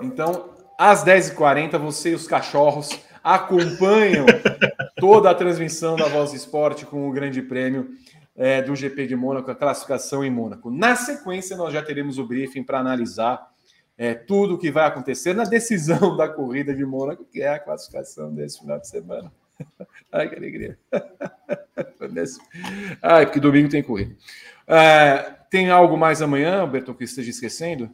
Então, 0.00 0.50
às 0.78 1.04
10h40, 1.04 1.78
você 1.78 2.10
e 2.10 2.14
os 2.14 2.26
cachorros 2.26 2.90
acompanham 3.22 4.26
toda 4.98 5.30
a 5.30 5.34
transmissão 5.34 5.96
da 5.96 6.08
Voz 6.08 6.32
Esporte 6.32 6.84
com 6.84 7.08
o 7.08 7.12
Grande 7.12 7.40
Prêmio 7.40 7.90
é, 8.36 8.60
do 8.60 8.74
GP 8.74 9.06
de 9.06 9.16
Mônaco, 9.16 9.50
a 9.50 9.54
classificação 9.54 10.24
em 10.24 10.30
Mônaco. 10.30 10.70
Na 10.70 10.96
sequência, 10.96 11.56
nós 11.56 11.72
já 11.72 11.82
teremos 11.82 12.18
o 12.18 12.26
briefing 12.26 12.64
para 12.64 12.80
analisar 12.80 13.48
é, 13.96 14.12
tudo 14.12 14.54
o 14.54 14.58
que 14.58 14.70
vai 14.70 14.86
acontecer 14.86 15.34
na 15.34 15.44
decisão 15.44 16.16
da 16.18 16.28
corrida 16.28 16.74
de 16.74 16.84
Mônaco, 16.84 17.24
que 17.24 17.40
é 17.40 17.48
a 17.48 17.58
classificação 17.58 18.34
desse 18.34 18.58
final 18.58 18.78
de 18.78 18.88
semana. 18.88 19.32
Ai, 20.12 20.28
que 20.28 20.36
alegria. 20.36 20.78
Ai, 23.02 23.26
porque 23.26 23.40
domingo 23.40 23.68
tem 23.68 23.82
corrida. 23.82 24.14
É, 24.66 25.34
tem 25.50 25.70
algo 25.70 25.96
mais 25.96 26.22
amanhã, 26.22 26.60
Alberto, 26.60 26.94
que 26.94 27.04
esteja 27.04 27.30
esquecendo? 27.30 27.90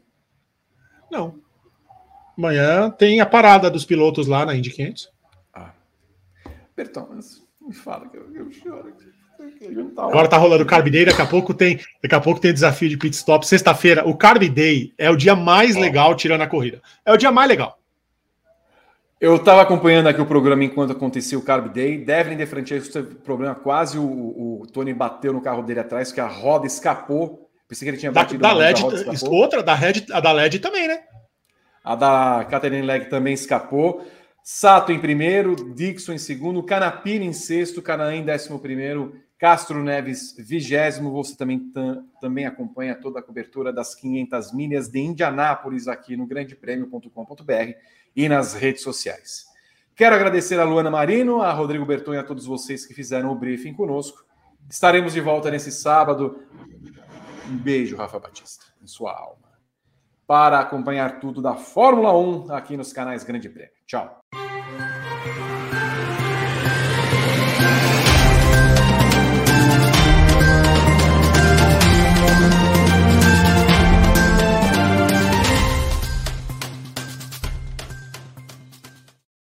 Não. 1.11 1.41
Amanhã 2.37 2.91
tem 2.91 3.20
a 3.20 3.27
parada 3.27 3.70
dos 3.70 3.85
pilotos 3.85 4.27
lá 4.27 4.47
na 4.47 4.55
Indy 4.55 4.70
500. 4.70 5.11
Ah. 5.53 5.73
Bertão, 6.77 7.09
me 7.61 7.74
fala 7.74 8.09
que 8.09 8.16
eu, 8.16 8.35
eu 8.35 8.51
choro. 8.53 8.95
Agora 9.97 10.28
tá 10.28 10.37
rolando 10.37 10.65
o 10.65 10.66
Carb 10.66 10.89
Day, 10.91 11.07
daqui 11.07 11.23
a 11.23 11.27
pouco 11.27 11.55
tem, 11.55 11.81
daqui 12.03 12.15
a 12.15 12.20
pouco 12.20 12.41
tem 12.41 12.53
desafio 12.53 12.89
de 12.89 12.99
pit 12.99 13.16
stop. 13.16 13.47
Sexta-feira, 13.47 14.07
o 14.07 14.15
Carb 14.15 14.43
Day 14.49 14.93
é 14.99 15.11
o 15.11 15.16
dia 15.16 15.35
mais 15.35 15.77
legal 15.77 16.15
tirando 16.15 16.43
a 16.43 16.47
corrida. 16.47 16.82
É 17.05 17.12
o 17.12 17.16
dia 17.16 17.32
mais 17.32 17.49
legal. 17.49 17.80
Eu 19.20 19.36
estava 19.36 19.60
acompanhando 19.60 20.06
aqui 20.06 20.18
o 20.18 20.24
programa 20.24 20.64
enquanto 20.64 20.92
acontecia 20.92 21.38
o 21.38 21.42
Carb 21.42 21.68
Day. 21.68 21.98
Devlin 21.98 22.38
de 22.38 22.47
Francesco 22.47 22.90
teve 22.90 23.16
problema, 23.16 23.55
quase 23.55 23.98
o, 23.98 24.02
o, 24.02 24.66
Tony 24.72 24.94
bateu 24.94 25.30
no 25.30 25.42
carro 25.42 25.62
dele 25.62 25.80
atrás, 25.80 26.10
que 26.10 26.22
a 26.22 26.26
roda 26.26 26.66
escapou. 26.66 27.51
Pensei 27.68 27.84
que 27.84 27.90
ele 27.90 27.98
tinha 27.98 28.10
batido 28.10 28.40
da, 28.40 28.48
da 28.48 28.55
LED, 28.55 28.82
outra 29.28 29.62
da 29.62 29.74
Red, 29.74 30.06
a 30.10 30.20
da 30.20 30.32
LED 30.32 30.59
também, 30.60 30.88
né? 30.88 31.01
A 31.84 31.94
da 31.94 32.47
Catherine 32.48 32.86
Legg 32.86 33.10
também 33.10 33.34
escapou. 33.34 34.06
Sato 34.42 34.90
em 34.90 34.98
primeiro, 34.98 35.74
Dixon 35.74 36.14
em 36.14 36.18
segundo, 36.18 36.62
Canapino 36.62 37.24
em 37.24 37.34
sexto, 37.34 37.82
Canaã 37.82 38.14
em 38.14 38.24
décimo 38.24 38.59
primeiro, 38.59 39.14
Castro 39.38 39.82
Neves 39.82 40.34
vigésimo. 40.38 41.12
Você 41.12 41.36
também, 41.36 41.60
também 42.22 42.47
acompanha 42.47 42.94
toda 42.94 43.20
a 43.20 43.22
cobertura 43.22 43.70
das 43.70 43.94
500 43.94 44.55
milhas 44.55 44.88
de 44.88 44.98
Indianápolis 44.98 45.88
aqui 45.88 46.16
no 46.16 46.26
grandepremio.com.br 46.26 47.74
e 48.15 48.28
nas 48.28 48.55
redes 48.55 48.82
sociais. 48.82 49.47
Quero 49.95 50.15
agradecer 50.15 50.59
a 50.59 50.65
Luana 50.65 50.91
Marino, 50.91 51.43
a 51.43 51.53
Rodrigo 51.53 51.85
Berton 51.85 52.15
e 52.15 52.19
a 52.19 52.24
todos 52.24 52.47
vocês 52.47 52.87
que 52.87 52.95
fizeram 52.95 53.31
o 53.31 53.35
briefing 53.35 53.74
conosco. 53.74 54.24
Estaremos 54.69 55.12
de 55.12 55.20
volta 55.20 55.51
nesse 55.51 55.70
sábado. 55.70 56.41
Um 57.49 57.57
beijo, 57.57 57.97
Rafa 57.97 58.19
Batista, 58.19 58.65
em 58.82 58.87
sua 58.87 59.12
alma 59.12 59.51
para 60.31 60.61
acompanhar 60.61 61.19
tudo 61.19 61.43
da 61.43 61.57
Fórmula 61.57 62.16
1 62.16 62.53
aqui 62.53 62.77
nos 62.77 62.93
canais 62.93 63.24
Grande 63.24 63.49
Prêmio. 63.49 63.73
Tchau. 63.85 64.20